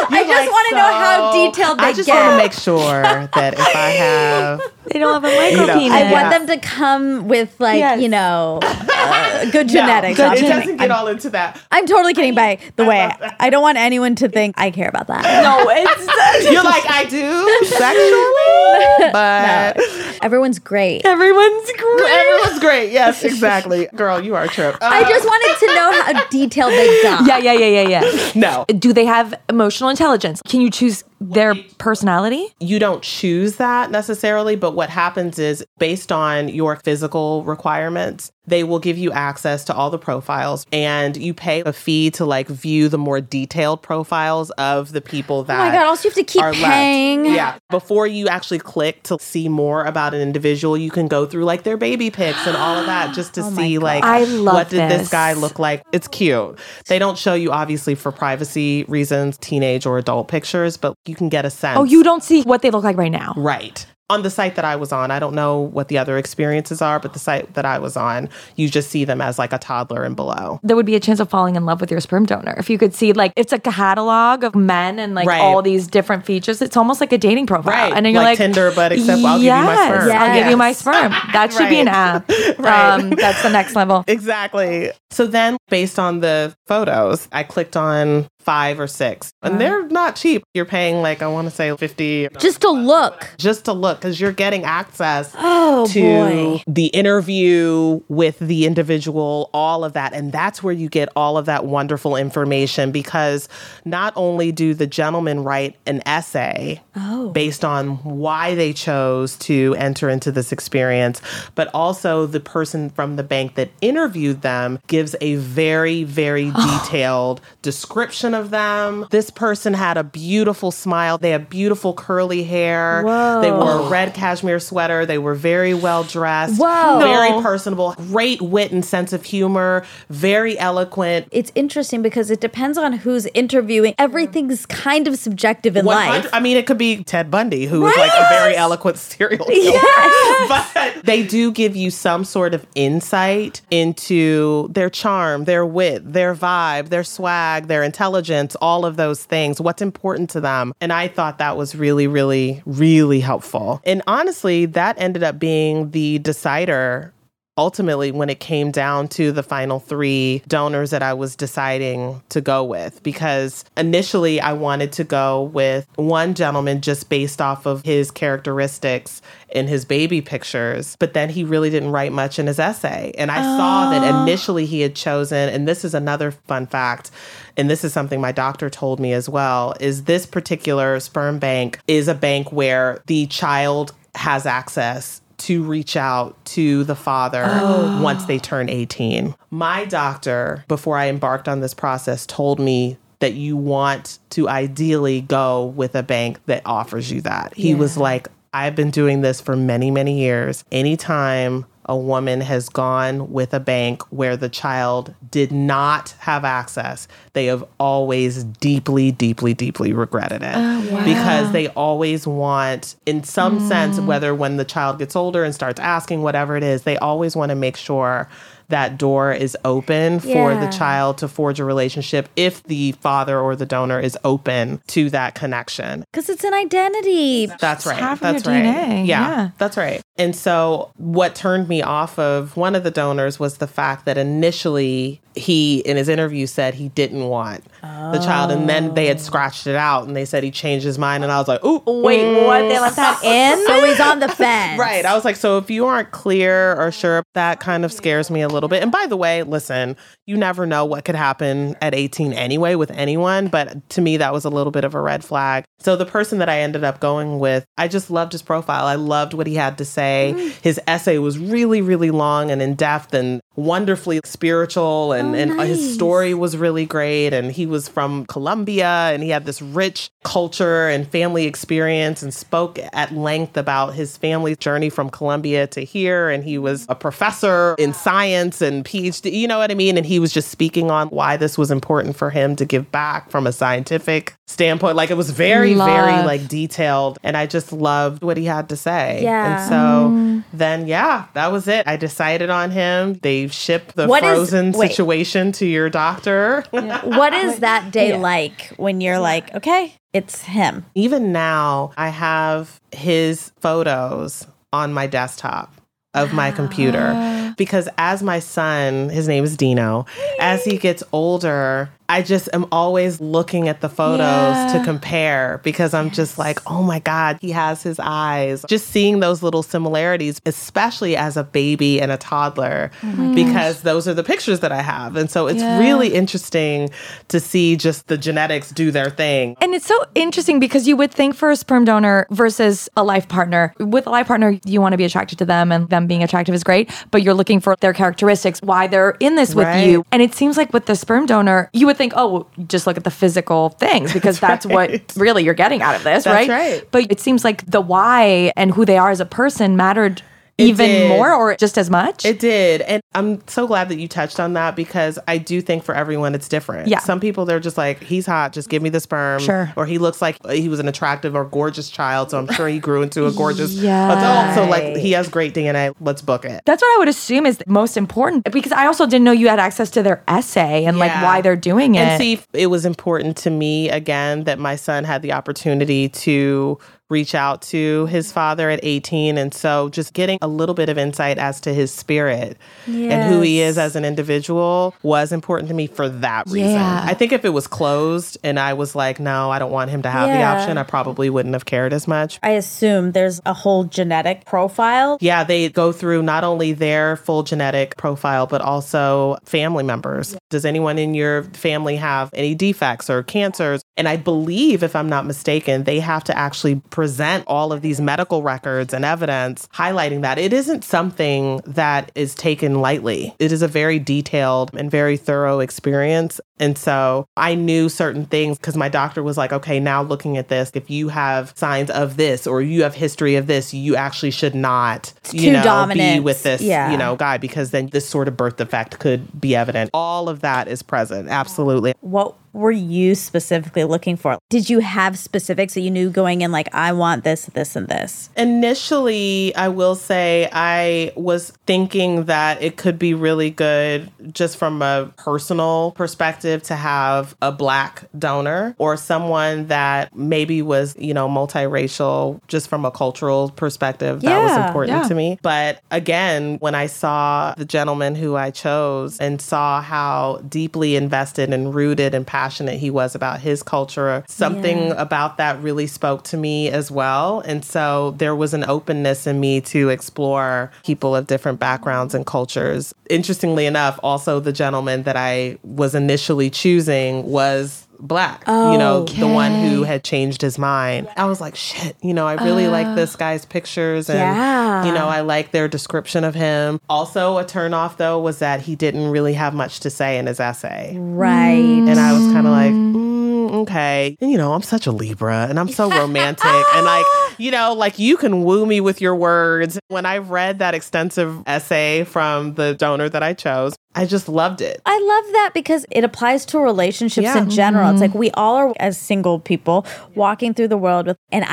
I 0.08 0.24
just 0.26 0.50
want 0.50 0.68
to 0.70 0.74
know 0.74 0.82
how 0.82 1.32
detailed 1.32 1.78
they 1.78 1.84
I 1.84 1.92
just 1.92 2.08
want 2.08 2.30
to 2.32 2.36
make 2.36 2.52
sure 2.52 3.02
that 3.02 3.54
if 3.54 3.60
I 3.60 3.90
have, 3.90 4.60
They 4.92 5.00
don't 5.00 5.20
have 5.20 5.24
a 5.24 5.36
micro 5.36 5.66
know, 5.66 5.74
penis. 5.74 5.92
I 5.92 6.02
Yeah. 6.02 6.12
want 6.12 6.30
them 6.30 6.46
to 6.60 6.64
come 6.64 7.26
with 7.28 7.58
like 7.58 7.78
Yes. 7.80 8.00
you 8.00 8.08
know 8.08 8.60
uh, 8.62 9.44
good 9.50 9.66
No, 9.66 9.72
genetics. 9.72 10.18
it 10.18 10.22
obviously. 10.24 10.48
doesn't 10.48 10.76
get 10.76 10.90
all 10.92 11.08
into 11.08 11.28
that. 11.30 11.60
I'm 11.72 11.86
totally 11.86 12.14
kidding. 12.14 12.34
By 12.36 12.58
the 12.76 12.84
I 12.84 12.88
way. 12.88 13.12
I 13.40 13.50
don't 13.50 13.62
want 13.62 13.78
anyone 13.78 14.14
to 14.16 14.28
think 14.28 14.54
I 14.58 14.70
care 14.70 14.88
about 14.88 15.08
that. 15.08 15.22
No, 15.42 15.66
it's 15.68 16.50
You're 16.52 16.62
like 16.62 16.88
I 16.88 17.04
do 17.04 17.66
sexually, 17.66 19.12
but 19.12 19.76
Everyone's 20.24 20.58
great. 20.58 21.04
everyone's 21.04 21.72
great. 21.72 22.10
everyone's 22.10 22.58
great. 22.60 22.92
Yes, 22.92 23.22
exactly. 23.24 23.88
Girl, 23.94 24.20
you 24.22 24.34
are 24.36 24.44
a 24.44 24.48
trip. 24.48 24.76
I 24.80 25.02
Uh, 25.02 25.08
just 25.08 25.24
wanted 25.26 25.66
to 25.66 25.74
know 25.74 26.02
how 26.02 26.26
detailed 26.28 26.72
they 26.72 27.02
got. 27.02 27.26
Yeah, 27.26 27.38
yeah, 27.38 27.52
yeah, 27.52 27.65
yeah, 27.68 28.00
yeah. 28.00 28.30
no. 28.34 28.64
Do 28.78 28.92
they 28.92 29.04
have 29.04 29.34
emotional 29.48 29.90
intelligence? 29.90 30.40
Can 30.46 30.60
you 30.60 30.70
choose 30.70 31.04
their 31.20 31.54
personality? 31.78 32.46
you 32.60 32.78
don't 32.78 33.02
choose 33.02 33.56
that 33.56 33.90
necessarily, 33.90 34.56
but 34.56 34.72
what 34.72 34.90
happens 34.90 35.38
is 35.38 35.64
based 35.78 36.12
on 36.12 36.48
your 36.48 36.76
physical 36.76 37.44
requirements, 37.44 38.30
they 38.48 38.62
will 38.62 38.78
give 38.78 38.96
you 38.96 39.10
access 39.10 39.64
to 39.64 39.74
all 39.74 39.90
the 39.90 39.98
profiles 39.98 40.64
and 40.72 41.16
you 41.16 41.34
pay 41.34 41.62
a 41.62 41.72
fee 41.72 42.10
to 42.12 42.24
like 42.24 42.46
view 42.48 42.88
the 42.88 42.98
more 42.98 43.20
detailed 43.20 43.82
profiles 43.82 44.50
of 44.52 44.92
the 44.92 45.00
people 45.00 45.42
that 45.44 45.58
Oh 45.60 45.64
my 45.64 45.72
god! 45.72 45.86
Also, 45.86 46.04
you 46.04 46.10
have 46.10 46.16
to 46.16 46.24
keep 46.24 46.42
are 46.42 46.52
left. 46.52 46.64
paying. 46.64 47.24
Yeah. 47.26 47.58
Before 47.70 48.06
you 48.06 48.28
actually 48.28 48.60
click 48.60 49.02
to 49.04 49.18
see 49.20 49.48
more 49.48 49.84
about 49.84 50.14
an 50.14 50.20
individual, 50.20 50.76
you 50.76 50.90
can 50.92 51.08
go 51.08 51.26
through 51.26 51.44
like 51.44 51.64
their 51.64 51.76
baby 51.76 52.08
pics 52.10 52.46
and 52.46 52.56
all 52.56 52.76
of 52.78 52.86
that 52.86 53.14
just 53.14 53.34
to 53.34 53.42
Oh 53.42 53.50
see 53.50 53.78
like 53.78 54.04
I 54.04 54.24
love 54.24 54.54
what 54.54 54.68
did 54.68 54.90
this 54.90 55.02
this. 55.02 55.10
guy 55.10 55.32
look 55.32 55.58
like. 55.58 55.82
It's 55.92 56.06
cute. 56.06 56.56
They 56.86 57.00
don't 57.00 57.18
show 57.18 57.34
you 57.34 57.50
obviously 57.50 57.96
for 57.96 58.12
privacy 58.12 58.84
reasons 58.86 59.38
teenage 59.38 59.86
or 59.86 59.98
adult 59.98 60.28
pictures, 60.28 60.76
but 60.76 60.94
you 61.08 61.14
can 61.14 61.28
get 61.28 61.44
a 61.44 61.50
sense. 61.50 61.78
Oh, 61.78 61.84
you 61.84 62.02
don't 62.02 62.22
see 62.22 62.42
what 62.42 62.62
they 62.62 62.70
look 62.70 62.84
like 62.84 62.96
right 62.96 63.12
now. 63.12 63.32
Right. 63.36 63.86
On 64.08 64.22
the 64.22 64.30
site 64.30 64.54
that 64.54 64.64
I 64.64 64.76
was 64.76 64.92
on, 64.92 65.10
I 65.10 65.18
don't 65.18 65.34
know 65.34 65.58
what 65.58 65.88
the 65.88 65.98
other 65.98 66.16
experiences 66.16 66.80
are, 66.80 67.00
but 67.00 67.12
the 67.12 67.18
site 67.18 67.54
that 67.54 67.64
I 67.64 67.80
was 67.80 67.96
on, 67.96 68.28
you 68.54 68.68
just 68.68 68.88
see 68.88 69.04
them 69.04 69.20
as 69.20 69.36
like 69.36 69.52
a 69.52 69.58
toddler 69.58 70.04
and 70.04 70.14
below. 70.14 70.60
There 70.62 70.76
would 70.76 70.86
be 70.86 70.94
a 70.94 71.00
chance 71.00 71.18
of 71.18 71.28
falling 71.28 71.56
in 71.56 71.64
love 71.66 71.80
with 71.80 71.90
your 71.90 71.98
sperm 71.98 72.24
donor 72.24 72.54
if 72.56 72.70
you 72.70 72.78
could 72.78 72.94
see 72.94 73.12
like 73.12 73.32
it's 73.34 73.52
a 73.52 73.58
catalog 73.58 74.44
of 74.44 74.54
men 74.54 75.00
and 75.00 75.16
like 75.16 75.26
Right. 75.26 75.40
all 75.40 75.60
these 75.60 75.88
different 75.88 76.24
features. 76.24 76.62
It's 76.62 76.76
almost 76.76 77.00
like 77.00 77.12
a 77.12 77.18
dating 77.18 77.46
profile, 77.48 77.72
Right. 77.72 77.92
and 77.96 78.06
then 78.06 78.12
you're 78.12 78.22
Like 78.22 78.38
like, 78.38 78.46
Tinder, 78.46 78.70
but 78.76 78.92
except 78.92 79.24
I'll 79.24 79.38
give 79.38 79.44
you 79.46 79.50
my 79.50 79.74
yes, 79.74 79.88
sperm. 80.04 80.12
I'll 80.22 80.34
give 80.38 80.50
you 80.50 80.56
my 80.56 80.72
sperm. 80.72 81.12
That 81.32 81.52
should 81.52 81.68
be 81.68 81.80
an 81.80 81.88
app. 82.04 82.30
Right. 82.60 82.90
Um, 83.00 83.10
that's 83.10 83.42
the 83.42 83.50
next 83.50 83.74
level. 83.74 84.04
Exactly. 84.26 84.92
So 85.10 85.26
then, 85.26 85.56
based 85.68 85.98
on 85.98 86.20
the 86.20 86.54
photos, 86.68 87.26
I 87.32 87.42
clicked 87.42 87.76
on 87.76 88.28
five 88.46 88.78
or 88.80 88.86
six, 88.86 89.32
and 89.42 89.60
they're 89.60 89.86
not 89.88 90.14
cheap. 90.16 90.44
You're 90.54 90.64
paying 90.64 91.02
like, 91.02 91.20
I 91.20 91.26
want 91.26 91.48
to 91.48 91.54
say 91.54 91.76
50 91.76 92.28
Just 92.38 92.60
to 92.62 92.70
look. 92.70 93.28
just 93.38 93.64
to 93.66 93.72
look 93.72 93.98
because 93.98 94.20
you're 94.20 94.32
getting 94.32 94.62
access 94.64 95.34
Oh 95.36 95.86
to 95.88 96.00
boy. 96.00 96.62
the 96.68 96.86
interview 96.86 98.00
with 98.08 98.38
the 98.38 98.64
individual, 98.66 99.50
all 99.52 99.84
of 99.84 99.94
that. 99.94 100.12
And 100.14 100.30
that's 100.32 100.62
where 100.62 100.72
you 100.72 100.88
get 100.88 101.08
all 101.16 101.36
of 101.36 101.46
that 101.46 101.66
wonderful 101.66 102.14
information 102.16 102.92
because 102.92 103.48
not 103.84 104.12
only 104.16 104.52
do 104.52 104.74
the 104.74 104.86
gentlemen 104.86 105.42
write 105.42 105.76
an 105.86 106.00
essay 106.06 106.80
Oh. 106.94 107.30
based 107.30 107.64
on 107.64 107.96
why 108.04 108.54
they 108.54 108.72
chose 108.72 109.36
to 109.38 109.74
enter 109.78 110.08
into 110.08 110.30
this 110.32 110.52
experience, 110.52 111.20
but 111.56 111.68
also 111.74 112.26
the 112.26 112.40
person 112.40 112.90
from 112.90 113.16
the 113.16 113.22
bank 113.24 113.54
that 113.56 113.70
interviewed 113.80 114.42
them 114.42 114.78
gives 114.86 115.14
a 115.20 115.34
very, 115.34 116.04
very 116.04 116.50
detailed 116.56 117.40
description 117.62 118.34
of 118.36 118.50
them. 118.50 119.06
This 119.10 119.30
person 119.30 119.74
had 119.74 119.96
a 119.96 120.04
beautiful 120.04 120.70
smile. 120.70 121.18
They 121.18 121.30
had 121.30 121.48
beautiful 121.50 121.92
curly 121.94 122.44
hair. 122.44 123.02
They 123.42 123.50
wore 123.50 123.80
a 123.80 123.88
red 123.88 124.14
cashmere 124.14 124.60
sweater. 124.60 125.04
They 125.04 125.18
were 125.18 125.34
very 125.34 125.74
well 125.74 126.04
dressed. 126.04 126.60
Whoa. 126.60 126.98
Very 127.00 127.30
No. 127.30 127.42
personable. 127.42 127.94
Great 127.96 128.40
wit 128.42 128.70
and 128.72 128.84
sense 128.84 129.12
of 129.12 129.24
humor. 129.24 129.84
Very 130.10 130.58
eloquent. 130.58 131.26
It's 131.32 131.50
interesting 131.54 132.02
because 132.02 132.30
it 132.30 132.40
depends 132.40 132.78
on 132.78 132.92
who's 132.92 133.26
interviewing. 133.34 133.94
Everything's 133.98 134.66
kind 134.66 135.08
of 135.08 135.16
subjective 135.18 135.76
in 135.76 135.84
life. 135.86 136.28
I 136.32 136.40
mean, 136.40 136.56
it 136.56 136.66
could 136.66 136.78
be 136.78 137.02
Ted 137.02 137.30
Bundy, 137.30 137.66
who 137.66 137.86
is 137.86 137.96
like 137.96 138.12
a 138.14 138.26
very 138.30 138.54
eloquent 138.56 138.98
serial 138.98 139.44
killer. 139.46 139.56
Yes. 139.72 140.22
But 140.94 141.04
they 141.04 141.22
do 141.22 141.50
give 141.50 141.74
you 141.74 141.90
some 141.90 142.22
sort 142.24 142.52
of 142.54 142.66
insight 142.74 143.62
into 143.70 144.68
their 144.70 144.90
charm, 144.90 145.44
their 145.44 145.64
wit, 145.64 146.12
their 146.12 146.34
vibe, 146.34 146.88
their 146.90 147.02
swag, 147.04 147.66
their 147.68 147.82
intelligence, 147.82 148.25
all 148.60 148.84
of 148.84 148.96
those 148.96 149.24
things, 149.24 149.60
what's 149.60 149.82
important 149.82 150.30
to 150.30 150.40
them. 150.40 150.72
And 150.80 150.92
I 150.92 151.08
thought 151.08 151.38
that 151.38 151.56
was 151.56 151.74
really, 151.74 152.06
really, 152.06 152.62
really 152.66 153.20
helpful. 153.20 153.80
And 153.84 154.02
honestly, 154.06 154.66
that 154.66 154.96
ended 154.98 155.22
up 155.22 155.38
being 155.38 155.90
the 155.90 156.18
decider 156.18 157.12
ultimately 157.58 158.12
when 158.12 158.28
it 158.28 158.38
came 158.38 158.70
down 158.70 159.08
to 159.08 159.32
the 159.32 159.42
final 159.42 159.80
three 159.80 160.42
donors 160.46 160.90
that 160.90 161.02
I 161.02 161.14
was 161.14 161.34
deciding 161.34 162.22
to 162.28 162.40
go 162.42 162.62
with 162.62 163.02
because 163.02 163.64
initially 163.76 164.40
I 164.40 164.52
wanted 164.52 164.92
to 164.92 165.04
go 165.04 165.44
with 165.44 165.86
one 165.96 166.34
gentleman 166.34 166.82
just 166.82 167.08
based 167.08 167.40
off 167.40 167.64
of 167.64 167.82
his 167.82 168.10
characteristics 168.10 169.22
in 169.48 169.68
his 169.68 169.86
baby 169.86 170.20
pictures 170.20 170.96
but 170.98 171.14
then 171.14 171.30
he 171.30 171.44
really 171.44 171.70
didn't 171.70 171.92
write 171.92 172.12
much 172.12 172.38
in 172.38 172.46
his 172.46 172.58
essay. 172.58 173.12
And 173.16 173.30
I 173.30 173.40
saw 173.40 173.90
that 173.90 174.22
initially 174.22 174.66
he 174.66 174.80
had 174.80 174.94
chosen 174.94 175.48
and 175.48 175.66
this 175.66 175.84
is 175.84 175.94
another 175.94 176.32
fun 176.32 176.66
fact 176.66 177.10
and 177.56 177.70
this 177.70 177.84
is 177.84 177.92
something 177.92 178.20
my 178.20 178.32
doctor 178.32 178.68
told 178.68 179.00
me 179.00 179.14
as 179.14 179.30
well 179.30 179.74
is 179.80 180.04
this 180.04 180.26
particular 180.26 181.00
sperm 181.00 181.38
bank 181.38 181.80
is 181.88 182.06
a 182.06 182.14
bank 182.14 182.52
where 182.52 183.00
the 183.06 183.26
child 183.26 183.94
has 184.14 184.44
access 184.44 185.22
to 185.46 185.62
reach 185.62 185.96
out 185.96 186.44
to 186.44 186.82
the 186.82 186.96
father 186.96 187.44
oh. 187.46 188.02
once 188.02 188.24
they 188.24 188.36
turn 188.36 188.68
18. 188.68 189.32
My 189.50 189.84
doctor, 189.84 190.64
before 190.66 190.98
I 190.98 191.08
embarked 191.08 191.46
on 191.46 191.60
this 191.60 191.72
process, 191.72 192.26
told 192.26 192.58
me 192.58 192.96
that 193.20 193.34
you 193.34 193.56
want 193.56 194.18
to 194.30 194.48
ideally 194.48 195.20
go 195.20 195.66
with 195.66 195.94
a 195.94 196.02
bank 196.02 196.40
that 196.46 196.62
offers 196.66 197.12
you 197.12 197.20
that. 197.20 197.54
He 197.54 197.76
was 197.76 197.96
like, 197.96 198.26
I've 198.52 198.74
been 198.74 198.90
doing 198.90 199.20
this 199.20 199.40
for 199.40 199.54
many, 199.54 199.92
many 199.92 200.18
years. 200.18 200.64
Anytime 200.72 201.64
a 201.86 201.96
woman 201.96 202.40
has 202.40 202.68
gone 202.68 203.32
with 203.32 203.54
a 203.54 203.60
bank 203.60 204.02
where 204.12 204.36
the 204.36 204.48
child 204.48 205.14
did 205.30 205.52
not 205.52 206.10
have 206.18 206.44
access, 206.44 207.06
they 207.32 207.46
have 207.46 207.64
always 207.78 208.44
deeply, 208.44 209.12
deeply, 209.12 209.54
deeply 209.54 209.92
regretted 209.92 210.42
it. 210.42 210.54
Oh, 210.54 211.04
because 211.04 211.52
they 211.52 211.68
always 211.68 212.26
want, 212.26 212.96
in 213.06 213.22
some 213.22 213.60
sense, 213.60 213.98
mm. 213.98 214.06
whether 214.06 214.34
when 214.34 214.56
the 214.56 214.64
child 214.64 214.98
gets 214.98 215.14
older 215.14 215.44
and 215.44 215.54
starts 215.54 215.80
asking 215.80 216.22
whatever 216.22 216.56
it 216.56 216.64
is, 216.64 216.82
they 216.82 216.96
always 216.98 217.36
want 217.36 217.50
to 217.50 217.56
make 217.56 217.76
sure 217.76 218.28
that 218.68 218.98
door 218.98 219.32
is 219.32 219.56
open 219.64 220.20
for 220.20 220.52
Yeah. 220.52 220.60
the 220.64 220.72
child 220.76 221.18
to 221.18 221.28
forge 221.28 221.60
a 221.60 221.64
relationship 221.64 222.28
if 222.36 222.62
the 222.64 222.92
father 222.92 223.38
or 223.38 223.56
the 223.56 223.66
donor 223.66 224.00
is 224.00 224.16
open 224.24 224.80
to 224.88 225.10
that 225.10 225.34
connection. 225.34 226.04
Because 226.12 226.28
it's 226.28 226.44
an 226.44 226.54
identity. 226.54 227.46
That's 227.60 227.86
right. 227.86 227.98
half 227.98 228.18
of 228.18 228.32
That's 228.32 228.44
your 228.44 228.54
right. 228.54 228.64
DNA, 228.64 229.06
Yeah, 229.06 229.28
yeah. 229.28 229.48
that's 229.58 229.76
right. 229.76 230.00
And 230.18 230.34
so, 230.34 230.90
what 230.96 231.34
turned 231.34 231.68
me 231.68 231.82
off 231.82 232.18
of 232.18 232.56
one 232.56 232.74
of 232.74 232.84
the 232.84 232.90
donors 232.90 233.38
was 233.38 233.58
the 233.58 233.66
fact 233.66 234.06
that 234.06 234.16
initially 234.16 235.20
he, 235.34 235.80
in 235.80 235.98
his 235.98 236.08
interview, 236.08 236.46
said 236.46 236.72
he 236.74 236.88
didn't 236.88 237.28
want 237.28 237.62
the 237.82 238.18
child, 238.24 238.50
and 238.50 238.68
then 238.68 238.94
they 238.94 239.06
had 239.06 239.20
scratched 239.20 239.66
it 239.66 239.74
out, 239.76 240.06
and 240.06 240.16
they 240.16 240.24
said 240.24 240.42
he 240.42 240.50
changed 240.50 240.86
his 240.86 240.98
mind, 240.98 241.22
and 241.22 241.32
I 241.32 241.38
was 241.38 241.48
like, 241.48 241.62
"Ooh, 241.64 241.82
Wait, 241.86 242.46
what? 242.46 242.60
They 242.62 242.78
left 242.78 242.94
mm. 242.94 242.96
that 242.96 243.22
in? 243.24 243.66
So 243.66 243.84
he's 243.84 244.00
on 244.00 244.20
the 244.20 244.28
fence. 244.28 244.78
Right. 244.78 245.04
I 245.04 245.14
was 245.14 245.24
like, 245.24 245.36
so 245.36 245.58
if 245.58 245.70
you 245.70 245.86
aren't 245.86 246.12
clear 246.12 246.74
or 246.80 246.90
sure, 246.92 247.22
that 247.34 247.60
kind 247.60 247.84
of 247.84 247.92
scares 247.92 248.30
me 248.30 248.40
a 248.42 248.48
little 248.48 248.55
bit. 248.68 248.82
And 248.82 248.92
by 248.92 249.06
the 249.06 249.16
way, 249.16 249.42
listen, 249.42 249.96
you 250.26 250.36
never 250.36 250.66
know 250.66 250.84
what 250.84 251.04
could 251.04 251.14
happen 251.14 251.76
at 251.80 251.94
18 251.94 252.32
anyway 252.32 252.74
with 252.74 252.90
anyone. 252.90 253.48
But 253.48 253.88
to 253.90 254.00
me, 254.00 254.16
that 254.16 254.32
was 254.32 254.44
a 254.44 254.50
little 254.50 254.70
bit 254.70 254.84
of 254.84 254.94
a 254.94 255.00
red 255.00 255.24
flag. 255.24 255.64
So 255.78 255.96
the 255.96 256.06
person 256.06 256.38
that 256.38 256.48
I 256.48 256.60
ended 256.60 256.84
up 256.84 257.00
going 257.00 257.38
with, 257.38 257.64
I 257.76 257.88
just 257.88 258.10
loved 258.10 258.32
his 258.32 258.42
profile. 258.42 258.86
I 258.86 258.94
loved 258.94 259.34
what 259.34 259.46
he 259.46 259.54
had 259.54 259.78
to 259.78 259.84
say. 259.84 260.34
Mm. 260.36 260.50
His 260.62 260.80
essay 260.86 261.18
was 261.18 261.38
really, 261.38 261.82
really 261.82 262.10
long 262.10 262.50
and 262.50 262.62
in 262.62 262.74
depth 262.74 263.14
and 263.14 263.40
wonderfully 263.56 264.20
spiritual. 264.24 264.86
Oh, 264.86 265.12
and, 265.12 265.34
and 265.34 265.58
uh, 265.58 265.64
his 265.64 265.94
story 265.94 266.34
was 266.34 266.56
really 266.56 266.86
great. 266.86 267.32
And 267.32 267.50
he 267.50 267.66
was 267.66 267.88
from 267.88 268.26
Colombia 268.26 269.10
and 269.12 269.22
he 269.22 269.30
had 269.30 269.44
this 269.44 269.60
rich 269.60 270.10
culture 270.24 270.88
and 270.88 271.08
family 271.08 271.46
experience 271.46 272.22
and 272.22 272.32
spoke 272.32 272.78
at 272.92 273.12
length 273.12 273.56
about 273.56 273.94
his 273.94 274.16
family 274.16 274.54
journey 274.56 274.90
from 274.90 275.10
Colombia 275.10 275.66
to 275.68 275.80
here. 275.80 276.28
And 276.28 276.44
he 276.44 276.58
was 276.58 276.86
a 276.88 276.94
professor 276.94 277.74
in 277.78 277.94
science 277.94 278.60
and 278.60 278.84
PhD, 278.84 279.32
you 279.32 279.48
know 279.48 279.58
what 279.58 279.70
I 279.70 279.74
mean? 279.74 279.96
And 279.96 280.06
he 280.06 280.18
was 280.18 280.32
just 280.32 280.50
speaking 280.50 280.90
on 280.90 281.08
why 281.08 281.36
this 281.36 281.56
was 281.56 281.70
important 281.70 282.16
for 282.16 282.30
him 282.30 282.56
to 282.56 282.64
give 282.64 282.90
back 282.92 283.30
from 283.30 283.46
a 283.46 283.52
scientific 283.52 284.36
standpoint. 284.46 284.96
Like 284.96 285.10
it 285.10 285.16
was 285.16 285.30
very, 285.30 285.74
very 285.74 286.22
like 286.24 286.48
detailed. 286.48 287.18
And 287.22 287.36
I 287.36 287.46
just 287.46 287.72
loved 287.72 288.22
what 288.22 288.36
he 288.36 288.44
had 288.44 288.68
to 288.68 288.76
say. 288.76 289.22
Yeah. 289.22 289.60
And 289.60 289.68
so 289.68 289.74
mm. 289.74 290.44
then, 290.52 290.86
yeah, 290.86 291.26
that 291.34 291.50
was 291.50 291.68
it. 291.68 291.86
I 291.86 291.96
decided 291.96 292.50
on 292.50 292.70
him. 292.70 293.14
They 293.22 293.45
actually 293.46 293.54
ship 293.76 293.92
the 293.94 294.06
What 294.06 294.22
is- 294.24 294.30
frozen 294.36 294.72
wait. 294.72 294.88
situation 294.90 295.52
to 295.52 295.66
your 295.66 295.88
doctor. 295.90 296.64
What 296.72 297.32
is 297.32 297.58
that 297.60 297.90
day 297.92 298.10
Yeah. 298.10 298.18
like 298.18 298.68
when 298.76 299.00
you're 299.00 299.18
like, 299.18 299.54
okay, 299.54 299.94
it's 300.12 300.42
him? 300.42 300.84
Even 300.94 301.32
now, 301.32 301.92
I 301.96 302.08
have 302.08 302.80
his 302.92 303.52
photos 303.60 304.46
on 304.72 304.92
my 304.92 305.06
desktop 305.06 305.72
of 306.14 306.32
my 306.32 306.50
computer 306.50 307.54
because 307.56 307.88
as 307.98 308.22
my 308.22 308.38
son, 308.40 309.08
his 309.10 309.28
name 309.28 309.44
is 309.44 309.56
Dino, 309.56 310.06
as 310.40 310.64
he 310.64 310.78
gets 310.78 311.02
older, 311.12 311.90
I 312.08 312.22
just 312.22 312.48
am 312.52 312.66
always 312.70 313.20
looking 313.20 313.68
at 313.68 313.80
the 313.80 313.88
photos 313.88 314.56
Yeah. 314.64 314.66
to 314.78 314.80
compare 314.80 315.60
because 315.64 315.92
I'm 315.94 316.10
just 316.10 316.38
like, 316.38 316.60
oh 316.70 316.82
my 316.82 316.98
God, 317.00 317.38
he 317.40 317.50
has 317.50 317.82
his 317.82 317.98
eyes. 318.00 318.64
Just 318.68 318.88
seeing 318.88 319.20
those 319.20 319.42
little 319.42 319.62
similarities, 319.62 320.40
especially 320.46 321.16
as 321.16 321.36
a 321.36 321.44
baby 321.44 322.00
and 322.00 322.12
a 322.12 322.16
toddler, 322.16 322.90
oh 323.02 323.28
because 323.34 323.82
those 323.82 324.06
are 324.06 324.14
the 324.14 324.22
pictures 324.24 324.60
that 324.60 324.72
I 324.72 324.82
have. 324.82 325.16
And 325.16 325.30
so 325.30 325.46
it's 325.48 325.62
Yeah. 325.62 325.78
really 325.78 326.14
interesting 326.14 326.90
to 327.28 327.40
see 327.40 327.76
just 327.76 328.06
the 328.08 328.16
genetics 328.18 328.70
do 328.70 328.90
their 328.90 329.10
thing. 329.10 329.56
And 329.60 329.74
it's 329.74 329.86
so 329.86 329.98
interesting 330.14 330.60
because 330.60 330.86
you 330.86 330.96
would 330.96 331.12
think 331.12 331.34
for 331.34 331.50
a 331.50 331.56
sperm 331.56 331.84
donor 331.84 332.26
versus 332.30 332.88
a 332.96 333.02
life 333.02 333.28
partner, 333.28 333.74
with 333.80 334.06
a 334.06 334.10
life 334.10 334.28
partner, 334.28 334.58
you 334.64 334.80
want 334.80 334.92
to 334.92 334.96
be 334.98 335.04
attracted 335.04 335.38
to 335.38 335.44
them 335.44 335.72
and 335.72 335.88
them 335.88 336.06
being 336.06 336.22
attractive 336.22 336.54
is 336.54 336.62
great, 336.64 336.90
but 337.10 337.22
you're 337.22 337.34
looking 337.34 337.60
for 337.60 337.74
their 337.80 337.92
characteristics, 337.92 338.60
why 338.62 338.86
they're 338.86 339.16
in 339.20 339.34
this 339.36 339.54
with 339.54 339.66
Right. 339.66 339.80
you. 339.88 340.04
And 340.12 340.22
it 340.22 340.34
seems 340.34 340.56
like 340.56 340.72
with 340.72 340.86
the 340.86 340.94
sperm 340.94 341.26
donor, 341.26 341.68
you 341.72 341.86
would 341.86 341.95
think, 341.96 342.12
oh, 342.16 342.26
well, 342.32 342.50
just 342.66 342.86
look 342.86 342.96
at 342.96 343.04
the 343.04 343.10
physical 343.10 343.70
things 343.70 344.12
because 344.18 344.38
that's, 344.38 344.66
what 344.66 345.16
really 345.16 345.44
you're 345.44 345.54
getting 345.54 345.82
out 345.82 345.94
of 345.94 346.04
this, 346.04 346.24
That's 346.24 346.48
right? 346.48 346.48
right. 346.48 346.88
But 346.90 347.10
it 347.10 347.20
seems 347.20 347.44
like 347.44 347.64
the 347.70 347.80
why 347.80 348.52
and 348.56 348.72
who 348.72 348.84
they 348.84 348.98
are 348.98 349.10
as 349.10 349.20
a 349.20 349.26
person 349.26 349.76
mattered 349.76 350.22
It 350.58 350.64
even 350.68 350.86
did. 350.86 351.08
more 351.10 351.34
or 351.34 351.54
just 351.56 351.76
as 351.76 351.90
much. 351.90 352.24
It 352.24 352.38
did. 352.38 352.80
And 352.80 353.02
I'm 353.14 353.46
so 353.46 353.66
glad 353.66 353.90
that 353.90 353.98
you 353.98 354.08
touched 354.08 354.40
on 354.40 354.54
that 354.54 354.74
because 354.74 355.18
I 355.28 355.36
do 355.36 355.60
think 355.60 355.84
for 355.84 355.94
everyone 355.94 356.34
it's 356.34 356.48
different. 356.48 356.88
Yeah. 356.88 357.00
Some 357.00 357.20
people 357.20 357.44
they're 357.44 357.60
just 357.60 357.76
like, 357.76 358.02
he's 358.02 358.24
hot, 358.24 358.54
just 358.54 358.70
give 358.70 358.82
me 358.82 358.88
the 358.88 359.00
sperm. 359.00 359.40
Sure. 359.42 359.70
Or 359.76 359.84
he 359.84 359.98
looks 359.98 360.22
like 360.22 360.38
he 360.50 360.70
was 360.70 360.80
an 360.80 360.88
attractive 360.88 361.34
or 361.34 361.44
gorgeous 361.44 361.90
child. 361.90 362.30
So 362.30 362.38
I'm 362.38 362.50
sure 362.54 362.68
he 362.68 362.78
grew 362.78 363.02
into 363.02 363.26
a 363.26 363.32
gorgeous 363.32 363.72
Yeah. 363.74 364.12
adult. 364.12 364.54
So 364.56 364.70
like 364.70 364.96
he 364.96 365.12
has 365.12 365.28
great 365.28 365.52
DNA. 365.52 365.94
Let's 366.00 366.22
book 366.22 366.46
it. 366.46 366.62
That's 366.64 366.80
what 366.80 366.94
I 366.96 366.98
would 367.00 367.08
assume 367.08 367.44
is 367.44 367.58
most 367.66 367.98
important 367.98 368.50
because 368.50 368.72
I 368.72 368.86
also 368.86 369.04
didn't 369.04 369.24
know 369.24 369.32
you 369.32 369.48
had 369.48 369.58
access 369.58 369.90
to 369.90 370.02
their 370.02 370.22
essay 370.26 370.86
and 370.86 370.98
like 370.98 371.12
why 371.22 371.42
they're 371.42 371.54
doing 371.56 371.96
it. 371.96 371.98
And 371.98 372.18
see, 372.20 372.40
it 372.54 372.68
was 372.68 372.86
important 372.86 373.36
to 373.38 373.50
me 373.50 373.90
again 373.90 374.44
that 374.44 374.58
my 374.58 374.76
son 374.76 375.04
had 375.04 375.20
the 375.20 375.32
opportunity 375.32 376.08
to 376.08 376.78
reach 377.08 377.34
out 377.34 377.62
to 377.62 378.06
his 378.06 378.32
father 378.32 378.70
at 378.70 378.80
18. 378.82 379.38
And 379.38 379.54
so 379.54 379.88
just 379.88 380.12
getting 380.12 380.38
a 380.42 380.48
little 380.48 380.74
bit 380.74 380.88
of 380.88 380.98
insight 380.98 381.38
as 381.38 381.60
to 381.62 381.72
his 381.72 381.92
spirit 381.92 382.56
and 382.86 383.32
who 383.32 383.40
he 383.40 383.60
is 383.60 383.78
as 383.78 383.96
an 383.96 384.04
individual 384.04 384.94
was 385.02 385.32
important 385.32 385.68
to 385.68 385.74
me 385.74 385.86
for 385.86 386.08
that 386.08 386.46
reason. 386.46 386.72
Yeah. 386.72 387.04
I 387.06 387.14
think 387.14 387.32
if 387.32 387.44
it 387.44 387.50
was 387.50 387.66
closed 387.66 388.38
and 388.42 388.58
I 388.58 388.72
was 388.74 388.94
like, 388.94 389.20
no, 389.20 389.50
I 389.50 389.58
don't 389.58 389.70
want 389.70 389.90
him 389.90 390.02
to 390.02 390.10
have 390.10 390.28
the 390.28 390.42
option, 390.42 390.78
I 390.78 390.82
probably 390.82 391.30
wouldn't 391.30 391.54
have 391.54 391.64
cared 391.64 391.92
as 391.92 392.08
much. 392.08 392.38
I 392.42 392.50
assume 392.50 393.12
there's 393.12 393.40
a 393.46 393.54
whole 393.54 393.84
genetic 393.84 394.44
profile. 394.44 395.18
Yeah, 395.20 395.44
they 395.44 395.68
go 395.68 395.92
through 395.92 396.22
not 396.22 396.44
only 396.44 396.72
their 396.72 397.16
full 397.16 397.42
genetic 397.42 397.96
profile, 397.96 398.46
but 398.46 398.60
also 398.60 399.36
family 399.44 399.84
members. 399.84 400.36
Does 400.50 400.64
anyone 400.64 400.98
in 400.98 401.14
your 401.14 401.44
family 401.44 401.96
have 401.96 402.30
any 402.32 402.54
defects 402.54 403.08
or 403.08 403.22
cancers? 403.22 403.82
And 403.96 404.08
I 404.08 404.16
believe, 404.16 404.82
if 404.82 404.94
I'm 404.94 405.08
not 405.08 405.26
mistaken, 405.26 405.84
they 405.84 406.00
have 406.00 406.24
to 406.24 406.36
actually 406.36 406.76
present 406.96 407.44
all 407.46 407.74
of 407.74 407.82
these 407.82 408.00
medical 408.00 408.42
records 408.42 408.94
and 408.94 409.04
evidence 409.04 409.68
highlighting 409.74 410.22
that. 410.22 410.38
It 410.38 410.54
isn't 410.54 410.82
something 410.82 411.60
that 411.66 412.10
is 412.14 412.34
taken 412.34 412.80
lightly, 412.80 413.34
it 413.38 413.52
is 413.52 413.60
a 413.60 413.68
very 413.68 413.98
detailed 413.98 414.70
and 414.72 414.90
very 414.90 415.18
thorough 415.18 415.60
experience. 415.60 416.40
And 416.58 416.76
so 416.78 417.28
I 417.36 417.54
knew 417.54 417.88
certain 417.88 418.24
things 418.26 418.58
because 418.58 418.76
my 418.76 418.88
doctor 418.88 419.22
was 419.22 419.36
like, 419.36 419.52
okay, 419.52 419.78
now 419.80 420.02
looking 420.02 420.36
at 420.36 420.48
this, 420.48 420.70
if 420.74 420.88
you 420.90 421.08
have 421.08 421.52
signs 421.56 421.90
of 421.90 422.16
this 422.16 422.46
or 422.46 422.62
you 422.62 422.82
have 422.82 422.94
history 422.94 423.36
of 423.36 423.46
this, 423.46 423.74
you 423.74 423.96
actually 423.96 424.30
should 424.30 424.54
not, 424.54 425.12
you 425.32 425.52
know, 425.52 425.88
be 425.92 426.20
with 426.20 426.42
this, 426.42 426.62
Yeah. 426.62 426.90
you 426.90 426.96
know, 426.96 427.16
guy 427.16 427.36
because 427.36 427.70
then 427.70 427.88
this 427.88 428.08
sort 428.08 428.28
of 428.28 428.36
birth 428.36 428.56
defect 428.56 428.98
could 428.98 429.40
be 429.40 429.54
evident. 429.54 429.90
All 429.92 430.28
of 430.28 430.40
that 430.40 430.68
is 430.68 430.82
present. 430.82 431.28
Absolutely. 431.28 431.92
What 432.00 432.34
were 432.52 432.70
you 432.72 433.14
specifically 433.14 433.84
looking 433.84 434.16
for? 434.16 434.38
Did 434.48 434.70
you 434.70 434.78
have 434.78 435.18
specifics 435.18 435.74
that 435.74 435.82
you 435.82 435.90
knew 435.90 436.08
going 436.08 436.40
in, 436.40 436.52
like, 436.52 436.74
I 436.74 436.90
want 436.92 437.22
this, 437.22 437.44
this, 437.52 437.76
and 437.76 437.86
this? 437.86 438.30
Initially, 438.34 439.54
I 439.54 439.68
will 439.68 439.94
say 439.94 440.48
I 440.50 441.12
was 441.16 441.50
thinking 441.66 442.24
that 442.24 442.62
it 442.62 442.78
could 442.78 442.98
be 442.98 443.12
really 443.12 443.50
good 443.50 444.10
just 444.32 444.56
from 444.56 444.80
a 444.80 445.12
personal 445.18 445.92
perspective 445.96 446.45
to 446.64 446.76
have 446.76 447.36
a 447.42 447.50
black 447.52 448.04
donor 448.18 448.74
or 448.78 448.96
someone 448.96 449.66
that 449.68 450.14
maybe 450.16 450.62
was, 450.62 450.94
you 450.98 451.12
know, 451.12 451.28
multiracial 451.28 452.40
just 452.48 452.68
from 452.68 452.84
a 452.84 452.90
cultural 452.90 453.50
perspective. 453.50 454.22
That 454.22 454.42
was 454.42 454.66
important 454.66 454.98
yeah. 455.02 455.08
to 455.08 455.14
me. 455.14 455.38
But 455.42 455.82
again, 455.90 456.58
when 456.60 456.74
I 456.74 456.86
saw 456.86 457.54
the 457.56 457.64
gentleman 457.64 458.14
who 458.14 458.36
I 458.36 458.50
chose 458.50 459.18
and 459.18 459.40
saw 459.40 459.80
how 459.80 460.42
deeply 460.48 460.96
invested 460.96 461.52
and 461.52 461.74
rooted 461.74 462.14
and 462.14 462.26
passionate 462.26 462.78
he 462.78 462.90
was 462.90 463.14
about 463.14 463.40
his 463.40 463.62
culture, 463.62 464.24
something 464.28 464.78
Yeah. 464.88 465.02
about 465.02 465.36
that 465.38 465.60
really 465.62 465.86
spoke 465.86 466.22
to 466.24 466.36
me 466.36 466.68
as 466.68 466.90
well. 466.90 467.40
And 467.40 467.64
so 467.64 468.14
there 468.18 468.36
was 468.36 468.54
an 468.54 468.64
openness 468.64 469.26
in 469.26 469.40
me 469.40 469.60
to 469.62 469.88
explore 469.88 470.70
people 470.84 471.16
of 471.16 471.26
different 471.26 471.58
backgrounds 471.58 472.14
and 472.14 472.26
cultures. 472.26 472.94
Interestingly 473.08 473.66
enough, 473.66 473.98
also 474.02 474.40
the 474.40 474.52
gentleman 474.52 475.04
that 475.04 475.16
I 475.16 475.58
was 475.62 475.94
initially 475.94 476.35
choosing 476.50 477.24
was 477.26 477.82
black 477.98 478.44
you 478.46 478.76
know 478.76 479.04
the 479.04 479.26
one 479.26 479.54
who 479.54 479.82
had 479.82 480.04
changed 480.04 480.42
his 480.42 480.58
mind. 480.58 481.08
I 481.16 481.24
was 481.24 481.40
like 481.40 481.56
shit 481.56 481.96
you 482.02 482.12
know 482.12 482.26
i 482.26 482.34
really 482.44 482.68
like 482.68 482.94
this 482.94 483.16
guy's 483.16 483.46
pictures 483.46 484.10
and 484.10 484.18
Yeah. 484.18 484.84
you 484.84 484.92
know 484.92 485.08
i 485.08 485.22
like 485.22 485.52
their 485.52 485.66
description 485.66 486.22
of 486.22 486.34
him. 486.34 486.78
Also 486.90 487.38
a 487.38 487.44
turnoff 487.44 487.96
though 487.96 488.20
was 488.20 488.38
that 488.40 488.60
he 488.60 488.76
didn't 488.76 489.08
really 489.10 489.32
have 489.32 489.54
much 489.54 489.80
to 489.80 489.88
say 489.88 490.18
in 490.18 490.26
his 490.26 490.40
essay. 490.40 490.94
Right. 490.98 491.54
and 491.88 491.98
I 491.98 492.12
was 492.12 492.20
kind 492.34 492.46
of 492.46 492.52
like, 492.52 492.70
mm, 492.72 493.25
Mm, 493.50 493.62
okay. 493.62 494.16
And, 494.20 494.30
you 494.30 494.38
know, 494.38 494.52
I'm 494.52 494.62
such 494.62 494.86
a 494.86 494.92
Libra 494.92 495.46
and 495.48 495.58
I'm 495.58 495.68
so 495.68 495.90
romantic. 495.98 496.44
and 496.44 496.84
like, 496.84 497.04
ah! 497.06 497.34
you 497.38 497.50
know, 497.50 497.74
like 497.74 497.98
you 497.98 498.16
can 498.16 498.44
woo 498.44 498.66
me 498.66 498.80
with 498.80 499.00
your 499.00 499.14
words. 499.14 499.78
When 499.88 500.06
I 500.06 500.18
read 500.18 500.58
that 500.60 500.74
extensive 500.74 501.42
essay 501.46 502.04
from 502.04 502.54
the 502.54 502.74
donor 502.74 503.08
that 503.08 503.22
I 503.22 503.34
chose, 503.34 503.74
I 503.94 504.04
just 504.06 504.28
loved 504.28 504.60
it. 504.60 504.80
I 504.84 504.98
love 504.98 505.32
that 505.32 505.50
because 505.54 505.86
it 505.90 506.04
applies 506.04 506.44
to 506.46 506.58
relationships 506.58 507.24
Yeah. 507.24 507.38
in 507.38 507.50
general. 507.50 507.88
It's 507.90 507.94
mm-hmm. 507.94 508.02
like 508.02 508.14
we 508.14 508.30
all 508.32 508.56
are, 508.56 508.74
as 508.78 508.98
single 508.98 509.38
people, 509.38 509.86
walking 510.14 510.52
through 510.54 510.68
the 510.68 510.76
world 510.76 511.06
with 511.06 511.16
an 511.32 511.44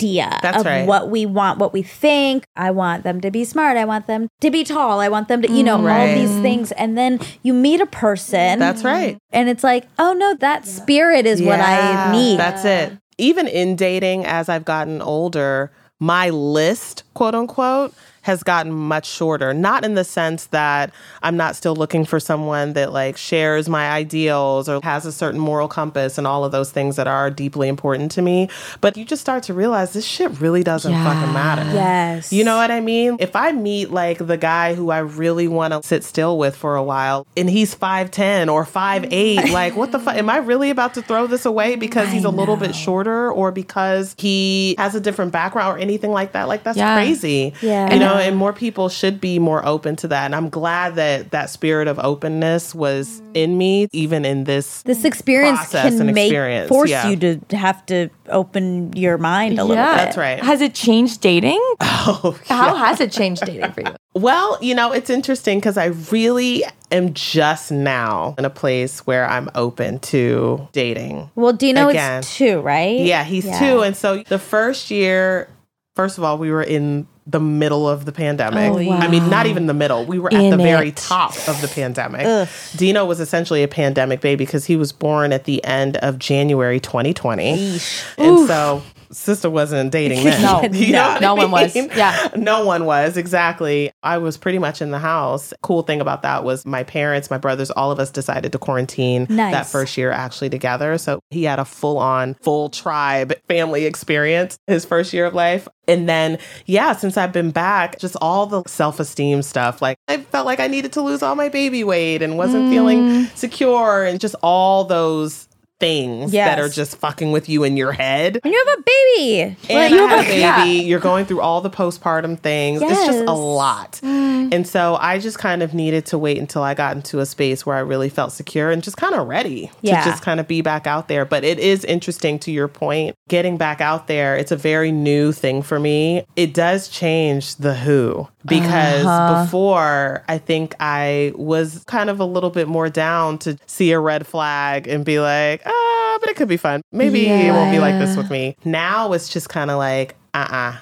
idea 0.00 0.38
That's 0.42 0.58
of 0.58 0.66
right. 0.66 0.86
what 0.86 1.10
we 1.10 1.26
want, 1.26 1.58
what 1.58 1.72
we 1.72 1.82
think. 1.82 2.44
I 2.56 2.70
want 2.70 3.04
them 3.04 3.20
to 3.20 3.30
be 3.30 3.44
smart. 3.44 3.76
I 3.76 3.84
want 3.84 4.06
them 4.06 4.28
to 4.40 4.50
be 4.50 4.64
tall. 4.64 5.00
I 5.00 5.08
want 5.08 5.28
them 5.28 5.42
to, 5.42 5.50
you 5.50 5.62
know, 5.62 5.78
mm, 5.78 5.92
all 5.92 6.06
these 6.14 6.42
things. 6.42 6.72
And 6.72 6.96
then 6.96 7.20
you 7.42 7.52
meet 7.52 7.80
a 7.80 7.86
person. 7.86 8.58
That's 8.58 8.84
right. 8.84 9.18
And 9.30 9.48
it's 9.48 9.64
like, 9.64 9.86
oh 9.98 10.12
no, 10.12 10.34
that 10.36 10.66
spirit 10.66 11.26
is 11.26 11.42
what 11.42 11.60
I 11.60 12.12
need. 12.12 12.38
That's 12.38 12.64
it. 12.64 12.98
Even 13.18 13.46
in 13.46 13.76
dating, 13.76 14.24
as 14.24 14.48
I've 14.48 14.64
gotten 14.64 15.02
older, 15.02 15.70
my 15.98 16.30
list, 16.30 17.04
quote 17.12 17.34
unquote, 17.34 17.94
has 18.30 18.42
gotten 18.42 18.72
much 18.72 19.06
shorter. 19.06 19.52
Not 19.52 19.84
in 19.84 19.94
the 19.94 20.04
sense 20.04 20.46
that 20.46 20.92
I'm 21.22 21.36
not 21.36 21.56
still 21.56 21.74
looking 21.74 22.04
for 22.04 22.18
someone 22.20 22.72
that 22.74 22.92
like 22.92 23.16
shares 23.16 23.68
my 23.68 23.90
ideals 23.90 24.68
or 24.68 24.80
has 24.82 25.04
a 25.04 25.12
certain 25.12 25.40
moral 25.40 25.68
compass 25.68 26.16
and 26.16 26.26
all 26.26 26.44
of 26.44 26.52
those 26.52 26.70
things 26.70 26.96
that 26.96 27.06
are 27.08 27.28
deeply 27.30 27.68
important 27.68 28.10
to 28.12 28.22
me. 28.22 28.48
But 28.80 28.96
you 28.96 29.04
just 29.04 29.20
start 29.20 29.42
to 29.44 29.54
realize 29.54 29.92
this 29.92 30.04
shit 30.06 30.40
really 30.40 30.62
doesn't 30.62 30.92
fucking 30.92 31.32
matter. 31.32 31.62
Yes. 31.74 32.32
You 32.32 32.44
know 32.44 32.56
what 32.56 32.70
I 32.70 32.80
mean? 32.80 33.16
If 33.18 33.34
I 33.36 33.52
meet 33.52 33.90
like 33.90 34.18
the 34.18 34.36
guy 34.36 34.74
who 34.74 34.90
I 34.90 34.98
really 34.98 35.48
want 35.48 35.72
to 35.74 35.82
sit 35.86 36.04
still 36.04 36.38
with 36.38 36.54
for 36.56 36.76
a 36.76 36.82
while 36.82 37.26
and 37.36 37.50
he's 37.50 37.74
5'10 37.74 38.50
or 38.52 38.64
5'8, 38.64 39.50
like 39.52 39.76
what 39.76 39.92
the 39.92 39.98
fuck? 39.98 40.16
Am 40.16 40.30
I 40.30 40.38
really 40.38 40.70
about 40.70 40.94
to 40.94 41.02
throw 41.02 41.26
this 41.26 41.44
away 41.44 41.74
because 41.76 42.10
he's 42.12 42.24
a 42.24 42.30
little 42.30 42.56
bit 42.56 42.74
shorter 42.74 43.30
or 43.32 43.50
because 43.52 44.14
he 44.18 44.74
has 44.78 44.94
a 44.94 45.00
different 45.00 45.32
background 45.32 45.76
or 45.76 45.80
anything 45.80 46.10
like 46.12 46.32
that? 46.32 46.48
Like 46.48 46.62
that's 46.62 46.76
Yeah. 46.78 46.94
crazy. 46.94 47.52
Yeah. 47.60 47.92
You 47.92 47.98
know, 47.98 48.14
and 48.20 48.36
more 48.36 48.52
people 48.52 48.88
should 48.88 49.20
be 49.20 49.38
more 49.38 49.64
open 49.66 49.96
to 49.96 50.08
that. 50.08 50.26
And 50.26 50.34
I'm 50.34 50.48
glad 50.48 50.94
that 50.96 51.30
that 51.32 51.50
spirit 51.50 51.88
of 51.88 51.98
openness 51.98 52.74
was 52.74 53.22
in 53.34 53.58
me, 53.58 53.88
even 53.92 54.24
in 54.24 54.44
this. 54.44 54.82
This 54.82 55.04
experience 55.04 55.58
process 55.58 55.92
can 55.96 56.00
and 56.06 56.14
make 56.14 56.26
experience, 56.28 56.68
force 56.68 56.90
yeah. 56.90 57.08
you 57.08 57.16
to 57.16 57.56
have 57.56 57.84
to 57.86 58.08
open 58.28 58.92
your 58.94 59.18
mind 59.18 59.58
a 59.58 59.64
little 59.64 59.82
Yeah. 59.82 59.96
bit. 59.96 60.04
That's 60.04 60.16
right. 60.16 60.40
Has 60.42 60.60
it 60.60 60.74
changed 60.74 61.20
dating? 61.20 61.60
Oh, 62.02 62.38
How 62.46 62.74
has 62.76 62.98
it 63.00 63.12
changed 63.12 63.44
dating 63.44 63.72
for 63.72 63.82
you? 63.82 63.94
Well, 64.14 64.56
you 64.62 64.74
know, 64.74 64.92
it's 64.92 65.10
interesting 65.10 65.58
because 65.58 65.76
I 65.76 65.86
really 66.10 66.64
am 66.90 67.12
just 67.12 67.70
now 67.70 68.34
in 68.38 68.44
a 68.46 68.50
place 68.50 69.00
where 69.06 69.28
I'm 69.28 69.50
open 69.54 69.98
to 70.00 70.66
dating. 70.72 71.30
Well, 71.34 71.52
Dino 71.52 71.88
Again. 71.88 72.20
is 72.20 72.34
two, 72.34 72.60
right? 72.60 72.98
Yeah, 73.00 73.24
he's 73.24 73.44
two. 73.58 73.82
And 73.82 73.94
so 73.94 74.22
the 74.24 74.38
first 74.38 74.90
year, 74.90 75.48
first 75.94 76.16
of 76.16 76.24
all, 76.24 76.38
we 76.38 76.50
were 76.50 76.62
in 76.62 77.06
the 77.30 77.40
middle 77.40 77.88
of 77.88 78.04
the 78.04 78.12
pandemic. 78.12 78.72
Oh, 78.72 78.92
I 78.92 79.08
mean, 79.08 79.28
not 79.30 79.46
even 79.46 79.66
the 79.66 79.74
middle. 79.74 80.04
We 80.04 80.18
were 80.18 80.32
at 80.32 80.40
In 80.40 80.50
the 80.50 80.56
very 80.56 80.92
top 80.92 81.36
of 81.48 81.60
the 81.60 81.68
pandemic. 81.68 82.48
Dino 82.76 83.04
was 83.04 83.20
essentially 83.20 83.62
a 83.62 83.68
pandemic 83.68 84.20
baby 84.20 84.44
because 84.44 84.64
he 84.64 84.76
was 84.76 84.92
born 84.92 85.32
at 85.32 85.44
the 85.44 85.64
end 85.64 85.96
of 85.98 86.18
January 86.18 86.80
2020. 86.80 87.80
And 88.18 88.46
so 88.46 88.82
sister 89.12 89.50
wasn't 89.50 89.90
dating 89.92 90.24
then. 90.24 90.42
No. 90.42 90.60
You 90.72 90.92
know 90.92 91.14
No. 91.14 91.30
No 91.30 91.34
one 91.34 91.50
was. 91.50 91.74
Yeah. 91.76 92.28
No 92.36 92.64
one 92.64 92.84
was, 92.84 93.16
exactly. 93.16 93.90
I 94.02 94.18
was 94.18 94.36
pretty 94.36 94.58
much 94.58 94.80
in 94.82 94.90
the 94.90 94.98
house. 94.98 95.52
Cool 95.62 95.82
thing 95.82 96.00
about 96.00 96.22
that 96.22 96.42
was 96.44 96.64
my 96.66 96.82
parents, 96.84 97.30
my 97.30 97.38
brothers, 97.38 97.70
all 97.70 97.90
of 97.90 97.98
us 97.98 98.10
decided 98.10 98.52
to 98.52 98.58
quarantine 98.58 99.26
Nice. 99.28 99.52
that 99.52 99.66
first 99.66 99.96
year 99.96 100.10
actually 100.10 100.50
together. 100.50 100.96
So 100.98 101.20
he 101.30 101.44
had 101.44 101.58
a 101.58 101.64
full 101.64 101.98
on, 101.98 102.34
full 102.42 102.70
tribe 102.70 103.32
family 103.48 103.84
experience 103.84 104.58
his 104.66 104.84
first 104.84 105.12
year 105.12 105.26
of 105.26 105.34
life. 105.34 105.68
And 105.88 106.08
then, 106.08 106.38
yeah, 106.66 106.92
since 106.94 107.16
I've 107.16 107.32
been 107.32 107.50
back, 107.50 107.98
just 107.98 108.16
all 108.20 108.46
the 108.46 108.62
self 108.66 109.00
esteem 109.00 109.42
stuff. 109.42 109.82
Like, 109.82 109.96
I 110.08 110.18
felt 110.18 110.46
like 110.46 110.60
I 110.60 110.68
needed 110.68 110.92
to 110.92 111.02
lose 111.02 111.20
all 111.22 111.34
my 111.34 111.48
baby 111.48 111.82
weight 111.84 112.22
and 112.22 112.38
wasn't 112.38 112.66
Mm. 112.66 112.70
feeling 112.70 113.24
secure, 113.34 114.04
and 114.04 114.20
just 114.20 114.36
all 114.42 114.84
those 114.84 115.48
things 115.80 116.32
Yes. 116.32 116.48
that 116.48 116.60
are 116.62 116.68
just 116.68 116.96
fucking 116.98 117.32
with 117.32 117.48
you 117.48 117.64
in 117.64 117.76
your 117.76 117.92
head. 117.92 118.38
And 118.44 118.52
you 118.52 118.64
have 118.66 118.78
a 118.78 118.82
baby. 118.82 119.56
And 119.70 119.92
you 119.94 120.06
have 120.06 120.20
a 120.20 120.22
baby, 120.28 120.40
yeah. 120.40 120.64
you're 120.64 121.00
going 121.00 121.24
through 121.26 121.40
all 121.40 121.60
the 121.60 121.70
postpartum 121.70 122.38
things. 122.38 122.82
It's 122.82 123.06
just 123.06 123.18
Mm. 123.20 123.28
a 123.28 123.32
lot. 123.32 124.00
And 124.02 124.66
so 124.66 124.96
I 125.00 125.18
just 125.18 125.38
kind 125.38 125.62
of 125.62 125.74
needed 125.74 126.06
to 126.06 126.18
wait 126.18 126.38
until 126.38 126.62
I 126.62 126.74
got 126.74 126.96
into 126.96 127.20
a 127.20 127.26
space 127.26 127.64
where 127.64 127.76
I 127.76 127.80
really 127.80 128.08
felt 128.08 128.32
secure 128.32 128.70
and 128.70 128.82
just 128.82 128.96
kind 128.96 129.14
of 129.14 129.26
ready 129.28 129.70
Yeah. 129.82 130.02
to 130.04 130.10
just 130.10 130.22
kind 130.22 130.38
of 130.40 130.46
be 130.48 130.60
back 130.60 130.86
out 130.86 131.08
there. 131.08 131.24
But 131.24 131.44
it 131.44 131.58
is 131.58 131.84
interesting 131.84 132.38
to 132.40 132.50
your 132.52 132.68
point, 132.68 133.16
getting 133.28 133.56
back 133.56 133.80
out 133.80 134.06
there, 134.06 134.36
it's 134.36 134.52
a 134.52 134.56
very 134.56 134.92
new 134.92 135.32
thing 135.32 135.62
for 135.62 135.78
me. 135.80 136.24
It 136.36 136.52
does 136.52 136.88
change 136.88 137.56
the 137.56 137.74
who 137.74 138.28
because 138.46 139.06
Uh-huh. 139.06 139.44
before 139.44 140.22
I 140.28 140.38
think 140.38 140.74
I 140.80 141.32
was 141.36 141.84
kind 141.86 142.10
of 142.10 142.20
a 142.20 142.24
little 142.24 142.50
bit 142.50 142.68
more 142.68 142.88
down 142.88 143.38
to 143.38 143.56
see 143.66 143.92
a 143.92 144.00
red 144.00 144.26
flag 144.26 144.86
and 144.88 145.04
be 145.04 145.20
like, 145.20 145.62
ah, 145.70 146.18
but 146.20 146.28
it 146.30 146.36
could 146.36 146.48
be 146.48 146.56
fun. 146.56 146.82
Maybe 146.92 147.26
it 147.28 147.52
won't 147.52 147.70
be 147.70 147.78
like 147.78 147.98
this 147.98 148.16
with 148.16 148.30
me. 148.30 148.56
Now 148.64 149.12
it's 149.12 149.28
just 149.28 149.48
kind 149.48 149.70
of 149.70 149.78
like, 149.78 150.16
uh 150.34 150.46
uh 150.50 150.76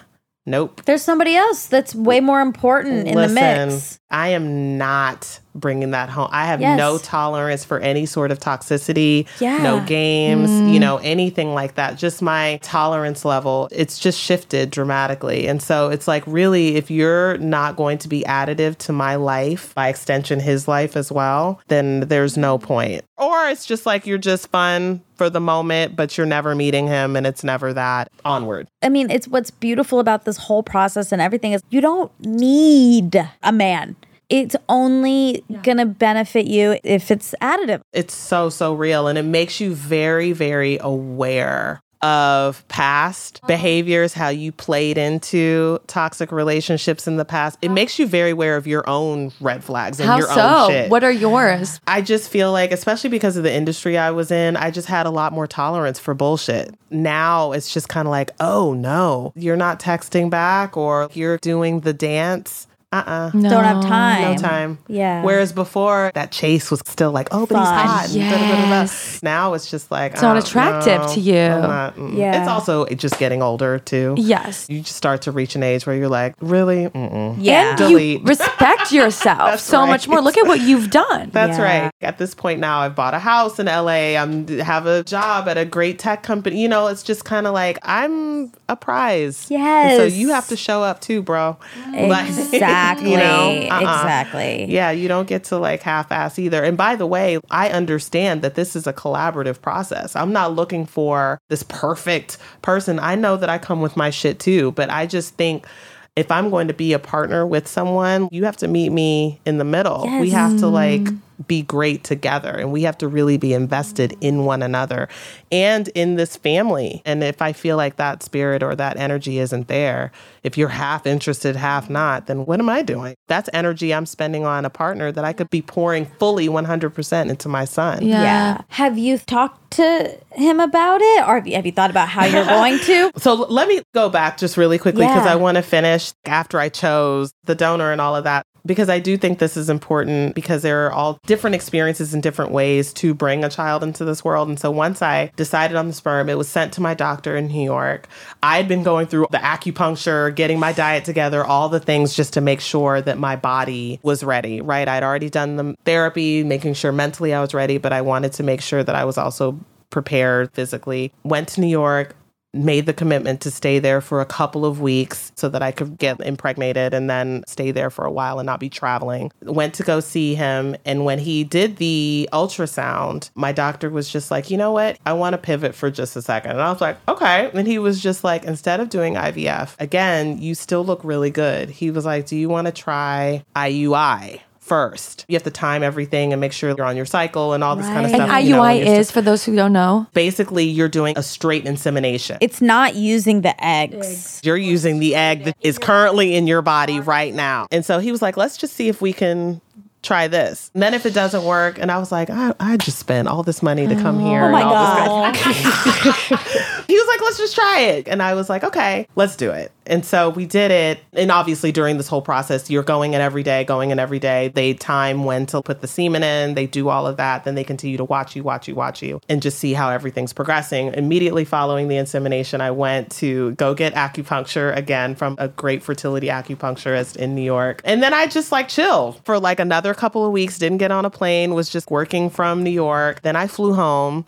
nope. 0.46 0.82
There's 0.84 1.02
somebody 1.02 1.36
else 1.36 1.66
that's 1.66 1.94
way 1.94 2.20
more 2.20 2.40
important 2.40 3.08
in 3.08 3.14
the 3.16 3.28
mix. 3.28 3.98
I 4.10 4.28
am 4.28 4.78
not 4.78 5.40
bringing 5.58 5.90
that 5.92 6.08
home. 6.08 6.28
I 6.30 6.46
have 6.46 6.60
Yes. 6.60 6.78
no 6.78 6.98
tolerance 6.98 7.64
for 7.64 7.78
any 7.80 8.06
sort 8.06 8.30
of 8.30 8.38
toxicity, 8.38 9.26
Yeah. 9.40 9.58
no 9.58 9.80
games, 9.80 10.50
mm-hmm. 10.50 10.68
you 10.68 10.80
know, 10.80 10.98
anything 10.98 11.54
like 11.54 11.74
that. 11.74 11.96
Just 11.96 12.22
my 12.22 12.58
tolerance 12.62 13.24
level, 13.24 13.68
it's 13.70 13.98
just 13.98 14.18
shifted 14.18 14.70
dramatically. 14.70 15.46
And 15.46 15.62
so 15.62 15.90
it's 15.90 16.08
like, 16.08 16.22
really, 16.26 16.76
if 16.76 16.90
you're 16.90 17.38
not 17.38 17.76
going 17.76 17.98
to 17.98 18.08
be 18.08 18.22
additive 18.26 18.76
to 18.78 18.92
my 18.92 19.16
life, 19.16 19.74
by 19.74 19.88
extension, 19.88 20.40
his 20.40 20.68
life 20.68 20.96
as 20.96 21.10
well, 21.12 21.60
then 21.68 22.00
there's 22.00 22.36
no 22.36 22.58
point. 22.58 23.04
Or 23.16 23.48
it's 23.48 23.66
just 23.66 23.84
like 23.86 24.06
you're 24.06 24.18
just 24.18 24.48
fun 24.48 25.00
for 25.16 25.28
the 25.28 25.40
moment, 25.40 25.96
but 25.96 26.16
you're 26.16 26.26
never 26.26 26.54
meeting 26.54 26.86
him 26.86 27.16
and 27.16 27.26
it's 27.26 27.42
never 27.42 27.72
that. 27.72 28.08
Onward. 28.24 28.68
I 28.82 28.88
mean, 28.88 29.10
it's 29.10 29.26
what's 29.26 29.50
beautiful 29.50 29.98
about 29.98 30.24
this 30.24 30.36
whole 30.36 30.62
process 30.62 31.10
and 31.10 31.20
everything 31.20 31.52
is 31.52 31.62
you 31.70 31.80
don't 31.80 32.12
need 32.20 33.28
a 33.42 33.52
man. 33.52 33.96
It's 34.28 34.56
only 34.68 35.42
gonna 35.62 35.86
benefit 35.86 36.46
you 36.46 36.78
if 36.84 37.10
it's 37.10 37.34
additive. 37.40 37.80
it's 37.92 38.14
so 38.14 38.50
so 38.50 38.74
real 38.74 39.06
and 39.08 39.18
it 39.18 39.22
makes 39.24 39.60
you 39.60 39.74
very 39.74 40.32
very 40.32 40.78
aware 40.80 41.80
of 42.00 42.66
past 42.68 43.38
uh-huh. 43.42 43.48
behaviors 43.48 44.14
how 44.14 44.28
you 44.28 44.52
played 44.52 44.96
into 44.96 45.80
toxic 45.88 46.30
relationships 46.30 47.08
in 47.08 47.16
the 47.16 47.24
past 47.24 47.58
it 47.60 47.66
uh-huh. 47.66 47.74
makes 47.74 47.98
you 47.98 48.06
very 48.06 48.30
aware 48.30 48.56
of 48.56 48.68
your 48.68 48.88
own 48.88 49.32
red 49.40 49.64
flags 49.64 49.98
and 49.98 50.08
How 50.08 50.18
your 50.18 50.28
so? 50.28 50.40
own 50.40 50.70
shit 50.70 50.90
What 50.90 51.02
are 51.02 51.10
yours? 51.10 51.80
I 51.88 52.02
just 52.02 52.30
feel 52.30 52.52
like, 52.52 52.70
especially 52.70 53.10
because 53.10 53.36
of 53.36 53.42
the 53.42 53.52
industry 53.52 53.98
I 53.98 54.12
was 54.12 54.30
in, 54.30 54.56
I 54.56 54.70
just 54.70 54.86
had 54.86 55.06
a 55.06 55.10
lot 55.10 55.32
more 55.32 55.48
tolerance 55.48 55.98
for 55.98 56.14
bullshit. 56.14 56.72
Now 56.90 57.50
it's 57.52 57.72
just 57.72 57.88
kind 57.88 58.06
of 58.06 58.10
like, 58.10 58.30
oh 58.38 58.74
no, 58.74 59.32
you're 59.34 59.56
not 59.56 59.80
texting 59.80 60.30
back 60.30 60.76
or 60.76 61.08
you're 61.14 61.38
doing 61.38 61.80
the 61.80 61.92
dance. 61.92 62.67
Uh 62.90 63.02
uh 63.06 63.30
No. 63.34 63.50
Don't 63.50 63.64
have 63.64 63.82
time. 63.82 64.32
No 64.32 64.38
time. 64.38 64.78
Yeah. 64.88 65.22
Whereas 65.22 65.52
before, 65.52 66.10
that 66.14 66.32
chase 66.32 66.70
was 66.70 66.80
still 66.86 67.12
like, 67.12 67.28
oh, 67.32 67.44
but 67.44 67.58
he's 67.58 67.68
hot. 67.68 68.06
Yes. 68.10 69.22
Now 69.22 69.52
it's 69.52 69.70
just 69.70 69.90
like, 69.90 70.12
It's 70.12 70.22
not 70.22 70.36
oh, 70.36 70.38
attractive 70.38 71.02
no, 71.02 71.14
to 71.14 71.20
you. 71.20 71.34
Not- 71.34 71.96
mm. 71.96 72.16
Yeah. 72.16 72.40
It's 72.40 72.48
also 72.48 72.86
just 72.86 73.18
getting 73.18 73.42
older 73.42 73.78
too. 73.78 74.14
Yes. 74.16 74.66
You 74.70 74.80
just 74.80 74.96
start 74.96 75.22
to 75.22 75.32
reach 75.32 75.54
an 75.54 75.62
age 75.62 75.86
where 75.86 75.96
you're 75.96 76.08
like, 76.08 76.34
really? 76.40 76.86
Mm-mm. 76.88 77.36
Yeah. 77.38 77.70
And 77.70 77.78
Delete. 77.78 78.20
you 78.20 78.26
respect 78.26 78.90
yourself 78.90 79.60
so 79.60 79.80
right. 79.80 79.88
much 79.88 80.08
more. 80.08 80.22
Look 80.22 80.38
at 80.38 80.46
what 80.46 80.60
you've 80.60 80.88
done. 80.90 81.28
That's 81.30 81.58
Yeah. 81.58 81.82
right. 81.82 81.92
At 82.00 82.16
this 82.16 82.34
point 82.34 82.58
now, 82.58 82.80
I've 82.80 82.94
bought 82.94 83.12
a 83.12 83.18
house 83.18 83.58
in 83.58 83.66
LA. 83.66 84.16
I'm 84.16 84.48
have 84.48 84.86
a 84.86 85.02
job 85.04 85.46
at 85.48 85.58
a 85.58 85.66
great 85.66 85.98
tech 85.98 86.22
company. 86.22 86.62
You 86.62 86.68
know, 86.68 86.86
it's 86.86 87.02
just 87.02 87.26
kind 87.26 87.46
of 87.46 87.52
like 87.52 87.78
I'm 87.82 88.50
a 88.68 88.76
prize. 88.76 89.48
And 89.90 89.96
so 89.96 90.04
you 90.04 90.28
have 90.30 90.48
to 90.48 90.56
show 90.56 90.82
up 90.82 91.00
too, 91.00 91.22
bro. 91.22 91.56
Like, 91.92 92.28
Exactly. 92.28 93.10
you 93.10 93.16
know, 93.16 93.50
uh-uh. 93.70 93.80
Exactly. 93.80 94.66
Yeah, 94.66 94.90
you 94.90 95.08
don't 95.08 95.26
get 95.28 95.44
to 95.44 95.58
like 95.58 95.82
half 95.82 96.12
ass 96.12 96.38
either. 96.38 96.62
And 96.62 96.76
by 96.76 96.94
the 96.96 97.06
way, 97.06 97.38
I 97.50 97.70
understand 97.70 98.42
that 98.42 98.54
this 98.54 98.76
is 98.76 98.86
a 98.86 98.92
collaborative 98.92 99.60
process. 99.60 100.14
I'm 100.14 100.32
not 100.32 100.54
looking 100.54 100.86
for 100.86 101.40
this 101.48 101.62
perfect 101.64 102.38
person. 102.62 102.98
I 103.00 103.14
know 103.14 103.36
that 103.36 103.48
I 103.48 103.58
come 103.58 103.80
with 103.80 103.96
my 103.96 104.10
shit 104.10 104.38
too, 104.38 104.72
but 104.72 104.90
I 104.90 105.06
just 105.06 105.34
think 105.34 105.66
if 106.14 106.30
I'm 106.30 106.50
going 106.50 106.68
to 106.68 106.74
be 106.74 106.92
a 106.92 106.98
partner 106.98 107.46
with 107.46 107.66
someone, 107.68 108.28
you 108.32 108.44
have 108.44 108.56
to 108.58 108.68
meet 108.68 108.90
me 108.90 109.40
in 109.46 109.58
the 109.58 109.64
middle. 109.64 110.02
We 110.20 110.30
have 110.30 110.58
to 110.58 110.66
like 110.68 111.06
be 111.46 111.62
great 111.62 112.02
together 112.04 112.50
and 112.50 112.72
we 112.72 112.82
have 112.82 112.98
to 112.98 113.06
really 113.08 113.36
be 113.36 113.52
invested 113.54 114.16
in 114.20 114.44
one 114.44 114.62
another 114.62 115.08
and 115.52 115.88
in 115.88 116.16
this 116.16 116.36
family. 116.36 117.00
And 117.04 117.22
if 117.22 117.40
I 117.40 117.52
feel 117.52 117.76
like 117.76 117.96
that 117.96 118.22
spirit 118.22 118.62
or 118.62 118.74
that 118.74 118.96
energy 118.96 119.38
isn't 119.38 119.68
there, 119.68 120.10
if 120.42 120.58
you're 120.58 120.68
half 120.68 121.06
interested, 121.06 121.54
half 121.56 121.88
not, 121.88 122.26
then 122.26 122.44
what 122.46 122.58
am 122.58 122.68
I 122.68 122.82
doing? 122.82 123.14
That's 123.28 123.48
energy 123.52 123.94
I'm 123.94 124.06
spending 124.06 124.44
on 124.44 124.64
a 124.64 124.70
partner 124.70 125.12
that 125.12 125.24
I 125.24 125.32
could 125.32 125.50
be 125.50 125.62
pouring 125.62 126.06
fully 126.18 126.48
100% 126.48 127.30
into 127.30 127.48
my 127.48 127.64
son. 127.64 128.04
Yeah. 128.04 128.22
Yeah. 128.22 128.60
Have 128.68 128.98
you 128.98 129.18
talked 129.18 129.70
to 129.72 130.18
him 130.32 130.60
about 130.60 131.00
it, 131.02 131.28
or 131.28 131.34
have 131.36 131.46
you, 131.46 131.54
have 131.54 131.66
you 131.66 131.72
thought 131.72 131.90
about 131.90 132.08
how 132.08 132.24
you're 132.24 132.44
going 132.58 132.78
to? 132.80 133.10
So 133.18 133.34
let 133.34 133.68
me 133.68 133.82
go 133.94 134.08
back 134.08 134.38
just 134.38 134.56
really 134.56 134.78
quickly 134.78 135.06
because 135.06 135.24
Yeah. 135.26 135.32
I 135.32 135.36
want 135.36 135.56
to 135.56 135.62
finish 135.62 136.12
after 136.24 136.58
I 136.58 136.68
chose 136.68 137.32
the 137.44 137.54
donor 137.54 137.92
and 137.92 138.00
all 138.00 138.16
of 138.16 138.24
that. 138.24 138.44
Because 138.68 138.90
I 138.90 138.98
do 138.98 139.16
think 139.16 139.38
this 139.38 139.56
is 139.56 139.70
important 139.70 140.34
because 140.34 140.60
there 140.60 140.86
are 140.86 140.92
all 140.92 141.18
different 141.26 141.56
experiences 141.56 142.12
and 142.12 142.22
different 142.22 142.52
ways 142.52 142.92
to 142.94 143.14
bring 143.14 143.42
a 143.42 143.48
child 143.48 143.82
into 143.82 144.04
this 144.04 144.22
world. 144.22 144.48
And 144.48 144.60
so 144.60 144.70
once 144.70 145.00
I 145.00 145.32
decided 145.36 145.74
on 145.74 145.86
the 145.86 145.94
sperm, 145.94 146.28
it 146.28 146.36
was 146.36 146.48
sent 146.48 146.74
to 146.74 146.82
my 146.82 146.92
doctor 146.92 147.34
in 147.34 147.48
New 147.48 147.64
York. 147.64 148.08
I 148.42 148.58
had 148.58 148.68
been 148.68 148.82
going 148.82 149.06
through 149.06 149.28
the 149.30 149.38
acupuncture, 149.38 150.34
getting 150.34 150.60
my 150.60 150.72
diet 150.72 151.06
together, 151.06 151.42
all 151.42 151.70
the 151.70 151.80
things 151.80 152.14
just 152.14 152.34
to 152.34 152.42
make 152.42 152.60
sure 152.60 153.00
that 153.00 153.16
my 153.16 153.36
body 153.36 154.00
was 154.02 154.22
ready, 154.22 154.60
right? 154.60 154.86
I'd 154.86 155.02
already 155.02 155.30
done 155.30 155.56
the 155.56 155.74
therapy, 155.86 156.44
making 156.44 156.74
sure 156.74 156.92
mentally 156.92 157.32
I 157.32 157.40
was 157.40 157.54
ready, 157.54 157.78
but 157.78 157.94
I 157.94 158.02
wanted 158.02 158.34
to 158.34 158.42
make 158.42 158.60
sure 158.60 158.84
that 158.84 158.94
I 158.94 159.06
was 159.06 159.16
also 159.16 159.58
prepared 159.90 160.52
physically. 160.52 161.10
Went 161.24 161.48
to 161.48 161.62
New 161.62 161.68
York, 161.68 162.14
made 162.54 162.86
the 162.86 162.92
commitment 162.92 163.40
to 163.42 163.50
stay 163.50 163.78
there 163.78 164.00
for 164.00 164.20
a 164.20 164.26
couple 164.26 164.64
of 164.64 164.80
weeks 164.80 165.32
so 165.34 165.48
that 165.48 165.62
I 165.62 165.70
could 165.70 165.98
get 165.98 166.20
impregnated 166.20 166.94
and 166.94 167.08
then 167.08 167.44
stay 167.46 167.70
there 167.70 167.90
for 167.90 168.04
a 168.04 168.10
while 168.10 168.38
and 168.38 168.46
not 168.46 168.60
be 168.60 168.70
traveling. 168.70 169.30
Went 169.42 169.74
to 169.74 169.82
go 169.82 170.00
see 170.00 170.34
him. 170.34 170.76
And 170.84 171.04
when 171.04 171.18
he 171.18 171.44
did 171.44 171.76
the 171.76 172.28
ultrasound, 172.32 173.30
my 173.34 173.52
doctor 173.52 173.90
was 173.90 174.08
just 174.08 174.30
like, 174.30 174.50
you 174.50 174.56
know 174.56 174.72
what? 174.72 174.98
I 175.04 175.12
want 175.12 175.34
to 175.34 175.38
pivot 175.38 175.74
for 175.74 175.90
just 175.90 176.16
a 176.16 176.22
second. 176.22 176.52
And 176.52 176.62
I 176.62 176.72
was 176.72 176.80
like, 176.80 176.96
okay. 177.08 177.50
And 177.52 177.66
he 177.66 177.78
was 177.78 178.00
just 178.02 178.24
like, 178.24 178.44
instead 178.44 178.80
of 178.80 178.88
doing 178.88 179.14
IVF, 179.14 179.74
again, 179.78 180.38
you 180.38 180.54
still 180.54 180.84
look 180.84 181.04
really 181.04 181.30
good. 181.30 181.68
He 181.68 181.90
was 181.90 182.04
like, 182.04 182.26
do 182.26 182.36
you 182.36 182.48
want 182.48 182.66
to 182.66 182.72
try 182.72 183.44
IUI? 183.54 184.40
First, 184.68 185.24
you 185.28 185.34
have 185.34 185.44
to 185.44 185.50
time 185.50 185.82
everything 185.82 186.32
and 186.32 186.40
make 186.40 186.52
sure 186.52 186.68
you're 186.76 186.84
on 186.84 186.96
your 186.96 187.06
cycle 187.06 187.54
and 187.54 187.64
all 187.64 187.74
this 187.74 187.86
kind 187.86 188.04
of 188.04 188.10
stuff. 188.10 188.28
And 188.28 188.46
you 188.46 188.54
know, 188.54 188.60
IUI 188.60 188.78
and 188.80 188.86
you're 188.86 188.96
is, 188.96 189.10
for 189.10 189.22
those 189.22 189.42
who 189.42 189.56
don't 189.56 189.72
know, 189.72 190.06
basically 190.12 190.64
you're 190.64 190.90
doing 190.90 191.16
a 191.16 191.22
straight 191.22 191.64
insemination. 191.64 192.36
It's 192.42 192.60
not 192.60 192.94
using 192.94 193.40
the 193.40 193.64
eggs. 193.64 194.42
you're 194.44 194.58
using 194.58 194.98
the 194.98 195.14
egg 195.14 195.44
that 195.44 195.56
is 195.62 195.78
currently 195.78 196.36
in 196.36 196.46
your 196.46 196.60
body 196.60 197.00
right 197.00 197.32
now. 197.32 197.66
And 197.70 197.84
so 197.84 197.98
he 197.98 198.12
was 198.12 198.20
like, 198.20 198.36
let's 198.36 198.58
just 198.58 198.74
see 198.74 198.88
if 198.88 199.00
we 199.00 199.14
can 199.14 199.62
try 200.02 200.28
this. 200.28 200.70
And 200.74 200.82
then 200.82 200.94
if 200.94 201.06
it 201.06 201.14
doesn't 201.14 201.44
work, 201.44 201.78
and 201.78 201.90
I 201.90 201.98
was 201.98 202.12
like, 202.12 202.30
I, 202.30 202.54
I 202.60 202.76
just 202.76 202.98
spent 202.98 203.28
all 203.28 203.42
this 203.42 203.62
money 203.62 203.86
to 203.86 203.94
come 203.96 204.18
oh 204.18 204.28
here. 204.28 204.44
Oh 204.44 204.50
my 204.50 204.60
and 204.60 204.70
all 204.70 205.32
this 205.32 205.42
god. 205.42 206.38
he 206.86 206.94
was 206.94 207.08
like, 207.08 207.20
let's 207.20 207.38
just 207.38 207.54
try 207.54 207.80
it. 207.80 208.08
And 208.08 208.22
I 208.22 208.34
was 208.34 208.48
like, 208.48 208.64
okay, 208.64 209.08
let's 209.16 209.36
do 209.36 209.50
it. 209.50 209.72
And 209.88 210.04
so 210.04 210.30
we 210.30 210.46
did 210.46 210.70
it. 210.70 211.00
And 211.12 211.30
obviously, 211.30 211.72
during 211.72 211.96
this 211.96 212.06
whole 212.08 212.22
process, 212.22 212.70
you're 212.70 212.82
going 212.82 213.14
in 213.14 213.20
every 213.20 213.42
day, 213.42 213.64
going 213.64 213.90
in 213.90 213.98
every 213.98 214.18
day. 214.18 214.48
They 214.48 214.74
time 214.74 215.24
when 215.24 215.46
to 215.46 215.62
put 215.62 215.80
the 215.80 215.88
semen 215.88 216.22
in, 216.22 216.54
they 216.54 216.66
do 216.66 216.88
all 216.88 217.06
of 217.06 217.16
that. 217.16 217.44
Then 217.44 217.54
they 217.54 217.64
continue 217.64 217.96
to 217.96 218.04
watch 218.04 218.36
you, 218.36 218.42
watch 218.42 218.68
you, 218.68 218.74
watch 218.74 219.02
you, 219.02 219.20
and 219.28 219.42
just 219.42 219.58
see 219.58 219.72
how 219.72 219.90
everything's 219.90 220.32
progressing. 220.32 220.94
Immediately 220.94 221.44
following 221.44 221.88
the 221.88 221.96
insemination, 221.96 222.60
I 222.60 222.70
went 222.70 223.10
to 223.12 223.52
go 223.52 223.74
get 223.74 223.94
acupuncture 223.94 224.76
again 224.76 225.14
from 225.14 225.36
a 225.38 225.48
great 225.48 225.82
fertility 225.82 226.28
acupuncturist 226.28 227.16
in 227.16 227.34
New 227.34 227.42
York. 227.42 227.80
And 227.84 228.02
then 228.02 228.12
I 228.12 228.26
just 228.26 228.52
like 228.52 228.68
chill 228.68 229.12
for 229.24 229.40
like 229.40 229.58
another 229.58 229.94
couple 229.94 230.24
of 230.24 230.32
weeks, 230.32 230.58
didn't 230.58 230.78
get 230.78 230.90
on 230.90 231.04
a 231.04 231.10
plane, 231.10 231.54
was 231.54 231.70
just 231.70 231.90
working 231.90 232.30
from 232.30 232.62
New 232.62 232.70
York. 232.70 233.22
Then 233.22 233.36
I 233.36 233.46
flew 233.46 233.72
home 233.72 234.26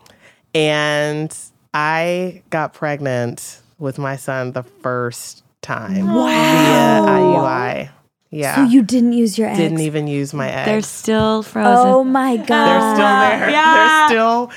and 0.54 1.36
I 1.74 2.42
got 2.50 2.72
pregnant 2.72 3.60
with 3.78 3.98
my 3.98 4.16
son 4.16 4.52
the 4.52 4.62
first 4.62 5.44
time 5.62 6.06
via 6.06 7.00
IUI. 7.02 7.90
Yeah. 8.30 8.56
So 8.56 8.62
you 8.64 8.82
didn't 8.82 9.12
use 9.12 9.36
your 9.36 9.48
eggs. 9.48 9.58
didn't 9.58 9.80
even 9.80 10.06
use 10.06 10.32
my 10.32 10.48
eggs. 10.48 10.66
They're 10.66 10.82
still 10.82 11.42
frozen. 11.42 11.88
oh 11.88 12.04
my 12.04 12.36
god. 12.36 12.46
They're 12.48 12.94
still 12.94 13.40
there. 13.40 13.50
Yeah. 13.50 13.74
They're 13.74 14.08
still 14.08 14.50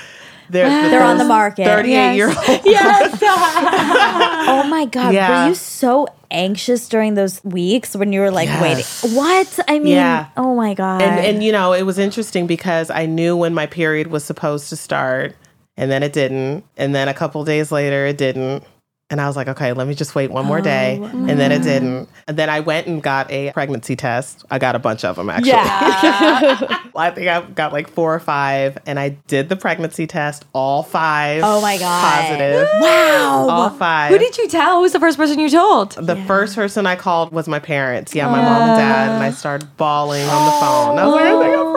they're, 0.50 0.90
They're 0.90 1.02
on 1.02 1.18
the 1.18 1.24
market. 1.24 1.64
38 1.64 2.14
year 2.16 2.28
old. 2.28 2.36
yes. 2.64 3.18
Oh 3.22 4.66
my 4.68 4.86
god. 4.86 5.14
Yeah. 5.14 5.44
Were 5.44 5.48
you 5.48 5.54
so 5.54 6.06
anxious 6.30 6.88
during 6.88 7.14
those 7.14 7.42
weeks 7.44 7.96
when 7.96 8.12
you 8.12 8.20
were 8.20 8.30
like, 8.30 8.48
Yes. 8.48 9.02
waiting? 9.02 9.16
What? 9.16 9.58
I 9.68 9.78
mean, 9.78 9.94
Yeah. 9.94 10.26
oh 10.36 10.54
my 10.54 10.74
god. 10.74 11.02
And 11.02 11.24
and 11.24 11.42
you 11.42 11.50
know, 11.52 11.72
it 11.72 11.82
was 11.82 11.98
interesting 11.98 12.46
because 12.46 12.90
I 12.90 13.06
knew 13.06 13.36
when 13.36 13.54
my 13.54 13.66
period 13.66 14.08
was 14.08 14.24
supposed 14.24 14.68
to 14.68 14.76
start 14.76 15.34
and 15.76 15.90
then 15.90 16.02
it 16.02 16.12
didn't. 16.12 16.64
And 16.76 16.94
then 16.94 17.08
a 17.08 17.14
couple 17.14 17.42
days 17.44 17.72
later 17.72 18.06
it 18.06 18.18
didn't. 18.18 18.64
And 19.10 19.20
I 19.20 19.26
was 19.26 19.36
like, 19.36 19.48
okay, 19.48 19.74
let 19.74 19.86
me 19.86 19.94
just 19.94 20.14
wait 20.14 20.30
one 20.30 20.46
more 20.46 20.62
day. 20.62 20.98
Oh, 21.00 21.04
and 21.04 21.38
then 21.38 21.52
it 21.52 21.62
didn't. 21.62 22.08
And 22.26 22.38
then 22.38 22.48
I 22.48 22.60
went 22.60 22.86
and 22.86 23.02
got 23.02 23.30
a 23.30 23.52
pregnancy 23.52 23.96
test. 23.96 24.44
I 24.50 24.58
got 24.58 24.74
a 24.74 24.78
bunch 24.78 25.04
of 25.04 25.16
them 25.16 25.28
actually. 25.28 25.50
yeah. 25.50 26.80
I 26.96 27.10
think 27.10 27.28
I 27.28 27.42
got 27.42 27.72
like 27.72 27.90
four 27.90 28.14
or 28.14 28.18
five. 28.18 28.78
And 28.86 28.98
I 28.98 29.10
did 29.10 29.50
the 29.50 29.56
pregnancy 29.56 30.06
test, 30.06 30.46
all 30.54 30.82
five. 30.82 31.42
Oh 31.44 31.60
my 31.60 31.76
God. 31.76 32.28
Positive. 32.28 32.68
wow. 32.80 33.46
All 33.50 33.70
five. 33.70 34.10
Who 34.10 34.18
did 34.18 34.38
you 34.38 34.48
tell? 34.48 34.76
Who 34.76 34.82
was 34.82 34.92
the 34.92 35.00
first 35.00 35.18
person 35.18 35.38
you 35.38 35.50
told? 35.50 35.92
The 35.92 36.16
first 36.24 36.54
person 36.54 36.86
I 36.86 36.96
called 36.96 37.30
was 37.30 37.46
my 37.46 37.58
parents. 37.58 38.14
Yeah, 38.14 38.28
my 38.30 38.40
mom 38.40 38.62
and 38.62 38.72
oh. 38.72 38.76
dad. 38.76 39.10
And 39.10 39.22
I 39.22 39.32
started 39.32 39.76
bawling 39.76 40.26
on 40.26 40.44
the 40.46 40.60
phone. 40.60 40.98
I 40.98 41.06
was 41.06 41.14
like, 41.14 41.24
I 41.24 41.42
think 41.42 41.56
I'm 41.56 41.72
pregnant. 41.72 41.73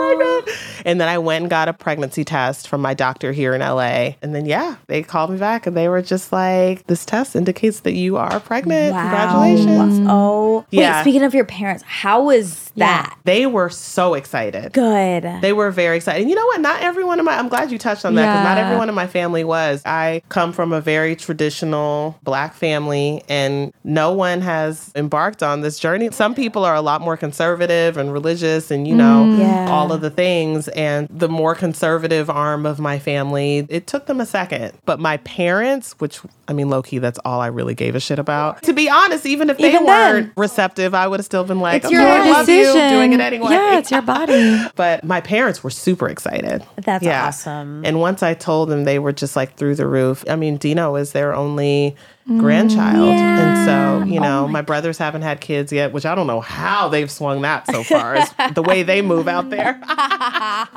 And 0.87 0.99
then 1.01 1.07
I 1.09 1.17
went 1.17 1.43
and 1.43 1.49
got 1.49 1.67
a 1.67 1.73
pregnancy 1.73 2.23
test 2.23 2.67
from 2.67 2.81
my 2.81 2.93
doctor 2.93 3.31
here 3.33 3.53
in 3.53 3.61
LA. 3.61 4.15
And 4.21 4.33
then, 4.33 4.45
yeah, 4.45 4.77
they 4.87 5.03
called 5.03 5.29
me 5.29 5.37
back 5.37 5.67
and 5.67 5.75
they 5.77 5.89
were 5.89 6.01
just 6.01 6.31
like, 6.31 6.87
this 6.87 7.05
test 7.05 7.35
indicates 7.35 7.81
that 7.81 7.91
you 7.93 8.17
are 8.17 8.39
pregnant. 8.39 8.95
Congratulations. 8.95 10.07
Oh. 10.09 10.65
Yeah. 10.71 10.97
Wait, 10.97 11.01
speaking 11.03 11.23
of 11.23 11.33
your 11.33 11.45
parents, 11.45 11.83
how 11.85 12.23
was 12.23 12.71
that? 12.77 13.17
They 13.25 13.45
were 13.47 13.69
so 13.69 14.13
excited. 14.13 14.71
Good. 14.73 15.23
They 15.41 15.51
were 15.53 15.71
very 15.71 15.97
excited. 15.97 16.21
And 16.21 16.29
you 16.29 16.35
know 16.35 16.45
what? 16.45 16.61
Not 16.61 16.81
everyone 16.81 17.19
in 17.19 17.25
my, 17.25 17.37
I'm 17.37 17.49
glad 17.49 17.71
you 17.71 17.77
touched 17.77 18.05
on 18.05 18.15
that 18.15 18.25
because 18.31 18.43
not 18.43 18.57
everyone 18.57 18.87
in 18.89 18.95
my 18.95 19.07
family 19.07 19.43
was. 19.43 19.81
I 19.85 20.21
come 20.29 20.53
from 20.53 20.71
a 20.71 20.79
very 20.81 21.15
traditional 21.15 22.17
black 22.23 22.53
family 22.53 23.23
and 23.27 23.73
no 23.83 24.13
one 24.13 24.41
has 24.41 24.91
embarked 24.95 25.43
on 25.43 25.61
this 25.61 25.79
journey. 25.79 26.09
Some 26.11 26.33
people 26.33 26.63
are 26.63 26.75
a 26.75 26.81
lot 26.81 27.01
more 27.01 27.17
conservative 27.17 27.97
and 27.97 28.13
religious 28.13 28.71
and, 28.71 28.87
you 28.87 28.95
know, 28.95 29.17
Mm. 29.17 29.39
Yeah. 29.39 29.69
all 29.71 29.91
of 29.91 30.01
the 30.01 30.09
things. 30.09 30.67
And 30.77 31.07
the 31.09 31.27
more 31.27 31.55
conservative 31.55 32.29
arm 32.29 32.65
of 32.67 32.79
my 32.79 32.99
family, 32.99 33.65
it 33.67 33.87
took 33.87 34.05
them 34.05 34.21
a 34.21 34.25
second. 34.27 34.73
But 34.85 34.99
my 34.99 35.17
parents, 35.17 35.93
which 35.99 36.21
I 36.47 36.53
mean, 36.53 36.69
low 36.69 36.83
key, 36.83 36.99
that's 36.99 37.17
all 37.25 37.41
I 37.41 37.47
really 37.47 37.73
gave 37.73 37.95
a 37.95 37.99
shit 37.99 38.19
about. 38.19 38.61
To 38.63 38.73
be 38.73 38.87
honest, 38.87 39.25
even 39.25 39.49
if 39.49 39.57
they 39.57 39.69
Even 39.69 39.85
weren't 39.85 40.27
then. 40.27 40.33
receptive, 40.37 40.93
I 40.93 41.07
would 41.07 41.19
have 41.19 41.25
still 41.25 41.43
been 41.43 41.59
like, 41.59 41.83
It's 41.83 41.91
your 41.91 42.01
I 42.03 42.29
love 42.29 42.47
you, 42.47 42.71
doing 42.73 43.11
it 43.13 43.19
anyway. 43.19 43.49
Yeah, 43.51 43.79
it's 43.79 43.91
your 43.91 44.03
body. 44.03 44.61
But 44.75 45.03
my 45.03 45.19
parents 45.21 45.63
were 45.63 45.71
super 45.71 46.07
excited. 46.07 46.63
That's 46.75 47.05
awesome. 47.05 47.83
And 47.83 47.99
once 47.99 48.21
I 48.21 48.35
told 48.35 48.69
them, 48.69 48.83
they 48.83 48.99
were 48.99 49.11
just 49.11 49.35
like 49.35 49.55
through 49.55 49.75
the 49.75 49.87
roof. 49.87 50.23
I 50.29 50.35
mean, 50.35 50.57
Dino 50.57 50.95
is 50.95 51.11
their 51.13 51.33
only 51.33 51.95
Mm, 52.29 52.39
grandchild. 52.39 53.09
And 53.09 53.65
so, 53.65 54.11
you 54.11 54.19
oh 54.19 54.23
know, 54.23 54.47
my, 54.47 54.61
brothers 54.61 54.97
haven't 54.97 55.21
had 55.21 55.39
kids 55.39 55.71
yet, 55.71 55.93
which 55.93 56.05
I 56.05 56.13
don't 56.13 56.27
know 56.27 56.41
how 56.41 56.89
they've 56.89 57.09
swung 57.09 57.41
that 57.43 57.65
so 57.67 57.83
far, 57.83 58.17
is 58.17 58.29
the 58.53 58.61
way 58.61 58.83
they 58.83 59.01
move 59.01 59.29
out 59.29 59.49
there. 59.49 59.79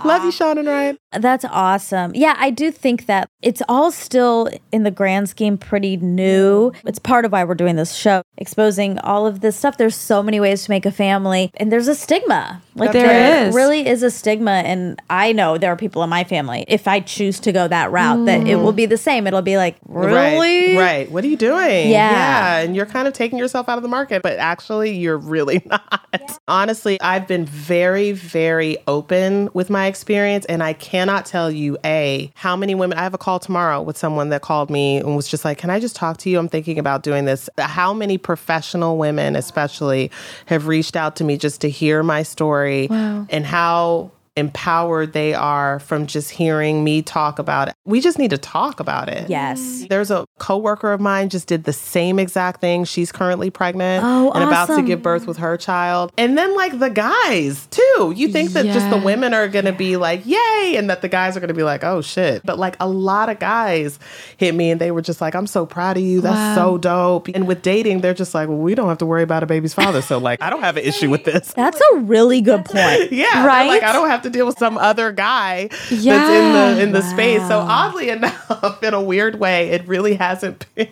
Love 0.05 0.25
you, 0.25 0.31
Sean 0.31 0.59
and 0.59 0.69
Ryan. 0.69 0.99
That's 1.13 1.45
awesome. 1.45 2.13
Yeah, 2.15 2.37
I 2.39 2.51
do 2.51 2.71
think 2.71 3.07
that 3.07 3.29
it's 3.43 3.63
all 3.69 3.91
still 3.91 4.49
in 4.71 4.85
the 4.85 4.93
grand 4.93 5.29
scheme 5.29 5.59
pretty 5.59 5.97
new. 5.97 6.73
It's 6.85 7.01
part 7.01 7.25
of 7.25 7.33
why 7.33 7.43
we're 7.43 7.55
doing 7.57 7.75
this 7.75 7.95
show, 7.95 8.23
exposing 8.39 9.01
all 9.01 9.27
of 9.27 9.41
this 9.41 9.57
stuff. 9.57 9.77
There's 9.77 9.97
so 9.97 10.23
many 10.23 10.39
ways 10.39 10.65
to 10.65 10.71
make 10.71 10.87
a 10.87 10.93
family, 10.93 11.51
and 11.57 11.73
there's 11.73 11.89
a 11.89 11.97
stigma. 11.97 12.63
Like 12.77 12.93
There 12.93 13.07
there 13.07 13.49
is. 13.49 13.55
really 13.55 13.87
is 13.89 14.05
a 14.05 14.11
stigma, 14.11 14.53
and 14.53 15.01
I 15.11 15.33
know 15.33 15.59
there 15.59 15.73
are 15.73 15.77
people 15.77 16.05
in 16.05 16.11
my 16.11 16.23
family. 16.23 16.65
If 16.69 16.87
I 16.87 17.01
choose 17.01 17.41
to 17.41 17.53
go 17.53 17.67
that 17.67 17.91
route, 17.91 18.25
that 18.27 18.43
it 18.43 18.57
mm. 18.57 18.63
will 18.63 18.73
be 18.73 18.87
the 18.87 18.97
same. 18.97 19.27
It'll 19.27 19.43
be 19.43 19.57
like, 19.57 19.77
really, 19.87 20.77
Right, 20.77 20.79
right. 20.79 21.11
What 21.11 21.25
are 21.25 21.29
you 21.29 21.37
doing? 21.41 21.91
Yeah. 21.91 22.11
Yeah. 22.11 22.59
And 22.59 22.77
you're 22.77 22.87
kind 22.87 23.09
of 23.09 23.15
taking 23.15 23.39
yourself 23.39 23.69
out 23.69 23.79
of 23.79 23.83
the 23.83 23.89
market, 23.89 24.23
but 24.23 24.39
actually, 24.39 24.97
you're 24.97 25.19
really 25.19 25.63
not. 25.67 26.39
Honestly, 26.47 27.01
I've 27.01 27.27
been 27.27 27.45
very, 27.45 28.13
very 28.13 28.77
open 28.87 29.49
with 29.55 29.71
my 29.71 29.87
experience. 29.87 30.45
And 30.47 30.63
I 30.63 30.75
cannot 30.75 31.27
tell 31.27 31.51
you, 31.51 31.77
A, 31.85 32.31
how 32.35 32.55
many 32.55 32.75
women 32.75 32.99
I 32.99 33.03
have 33.03 33.15
a 33.15 33.19
call 33.19 33.41
tomorrow 33.41 33.83
with 33.83 33.97
someone 33.97 34.29
that 34.29 34.43
called 34.43 34.71
me 34.71 34.99
and 34.99 35.17
was 35.17 35.27
just 35.27 35.45
like, 35.45 35.59
Can 35.59 35.71
I 35.71 35.81
just 35.81 35.97
talk 35.97 36.19
to 36.19 36.31
you? 36.31 36.39
I'm 36.39 36.49
thinking 36.49 36.79
about 36.79 37.03
doing 37.03 37.25
this. 37.25 37.49
How 37.59 37.93
many 37.93 38.19
professional 38.19 38.99
women, 38.99 39.35
especially, 39.35 40.11
have 40.47 40.69
reached 40.69 40.95
out 40.95 41.17
to 41.17 41.25
me 41.25 41.37
just 41.37 41.61
to 41.63 41.71
hear 41.71 42.03
my 42.03 42.23
story 42.23 42.89
and 42.91 43.45
how 43.47 44.13
empowered 44.37 45.13
they 45.13 45.35
are 45.35 45.79
from 45.81 46.07
just 46.07 46.31
hearing 46.31 46.83
me 46.85 47.03
talk 47.03 47.39
about 47.39 47.69
it. 47.69 47.75
We 47.85 48.01
just 48.01 48.19
need 48.19 48.31
to 48.31 48.39
talk 48.39 48.81
about 48.81 49.09
it. 49.09 49.29
Yes. 49.29 49.85
There's 49.89 50.11
a 50.11 50.25
coworker 50.39 50.93
of 50.93 51.01
mine 51.01 51.29
just 51.29 51.47
did 51.49 51.65
the 51.65 51.73
same 51.73 52.19
exact 52.19 52.61
thing. 52.61 52.85
She's 52.85 53.11
currently 53.13 53.51
pregnant 53.51 54.05
Oh, 54.05 54.31
and 54.33 54.45
about 54.45 54.67
to 54.67 54.83
give 54.83 55.03
birth 55.03 55.27
with 55.27 55.39
her 55.39 55.57
child. 55.57 56.13
And 56.17 56.39
then 56.39 56.55
like 56.57 56.79
the 56.79 56.91
guys 56.91 57.67
too. 57.71 58.13
You 58.17 58.29
think 58.29 58.51
that 58.51 58.67
just 58.67 58.89
the 58.91 58.99
women 58.99 59.35
are 59.35 59.49
going 59.49 59.65
to 59.65 59.73
be 59.73 59.97
like, 59.97 60.25
"Yay," 60.27 60.75
and 60.77 60.89
that 60.91 61.03
the 61.03 61.09
guys 61.09 61.37
are 61.37 61.41
going 61.41 61.49
to 61.49 61.55
be 61.55 61.63
like, 61.63 61.83
"Oh 61.85 62.01
shit." 62.01 62.45
But 62.45 62.59
like 62.59 62.77
a 62.81 62.89
lot 62.89 63.29
of 63.29 63.39
guys 63.39 63.99
hit 64.37 64.55
me 64.55 64.71
and 64.71 64.81
they 64.81 64.91
were 64.91 65.03
just 65.03 65.21
like, 65.21 65.35
"I'm 65.35 65.47
so 65.47 65.67
proud 65.67 65.97
of 65.97 66.03
you. 66.03 66.21
That's 66.21 66.57
so 66.59 66.79
dope." 66.79 67.29
And 67.29 67.47
with 67.47 67.63
dating, 67.63 68.01
they're 68.01 68.15
just 68.15 68.35
like, 68.35 68.49
"Well, 68.49 68.59
we 68.59 68.75
don't 68.75 68.89
have 68.89 68.99
to 68.99 69.07
worry 69.07 69.23
about 69.23 69.43
a 69.43 69.47
baby's 69.47 69.75
father." 69.75 70.03
So 70.03 70.19
like, 70.19 70.41
I 70.43 70.51
don't 70.51 70.63
have 70.63 70.77
an 70.77 70.85
issue 70.85 71.11
with 71.11 71.25
this. 71.25 71.53
That's 71.55 71.81
a 71.93 71.97
really 71.99 72.41
good 72.41 72.65
point. 72.65 73.13
Yeah, 73.21 73.45
Right? 73.47 73.67
Like 73.67 73.83
I 73.83 73.93
don't 73.93 74.09
have 74.09 74.20
to 74.23 74.31
deal 74.31 74.47
with 74.47 74.59
some 74.59 74.77
other 74.79 75.13
guy 75.13 75.69
that's 75.69 75.93
in 75.93 76.07
the 76.53 76.83
in 76.83 76.93
the 76.93 77.03
space. 77.03 77.47
So 77.49 77.59
oddly 77.61 78.11
enough, 78.11 78.83
in 78.83 78.95
a 78.95 79.01
weird 79.03 79.39
way, 79.39 79.71
it 79.71 79.87
really 79.87 80.15
hasn't 80.15 80.67
been 80.75 80.89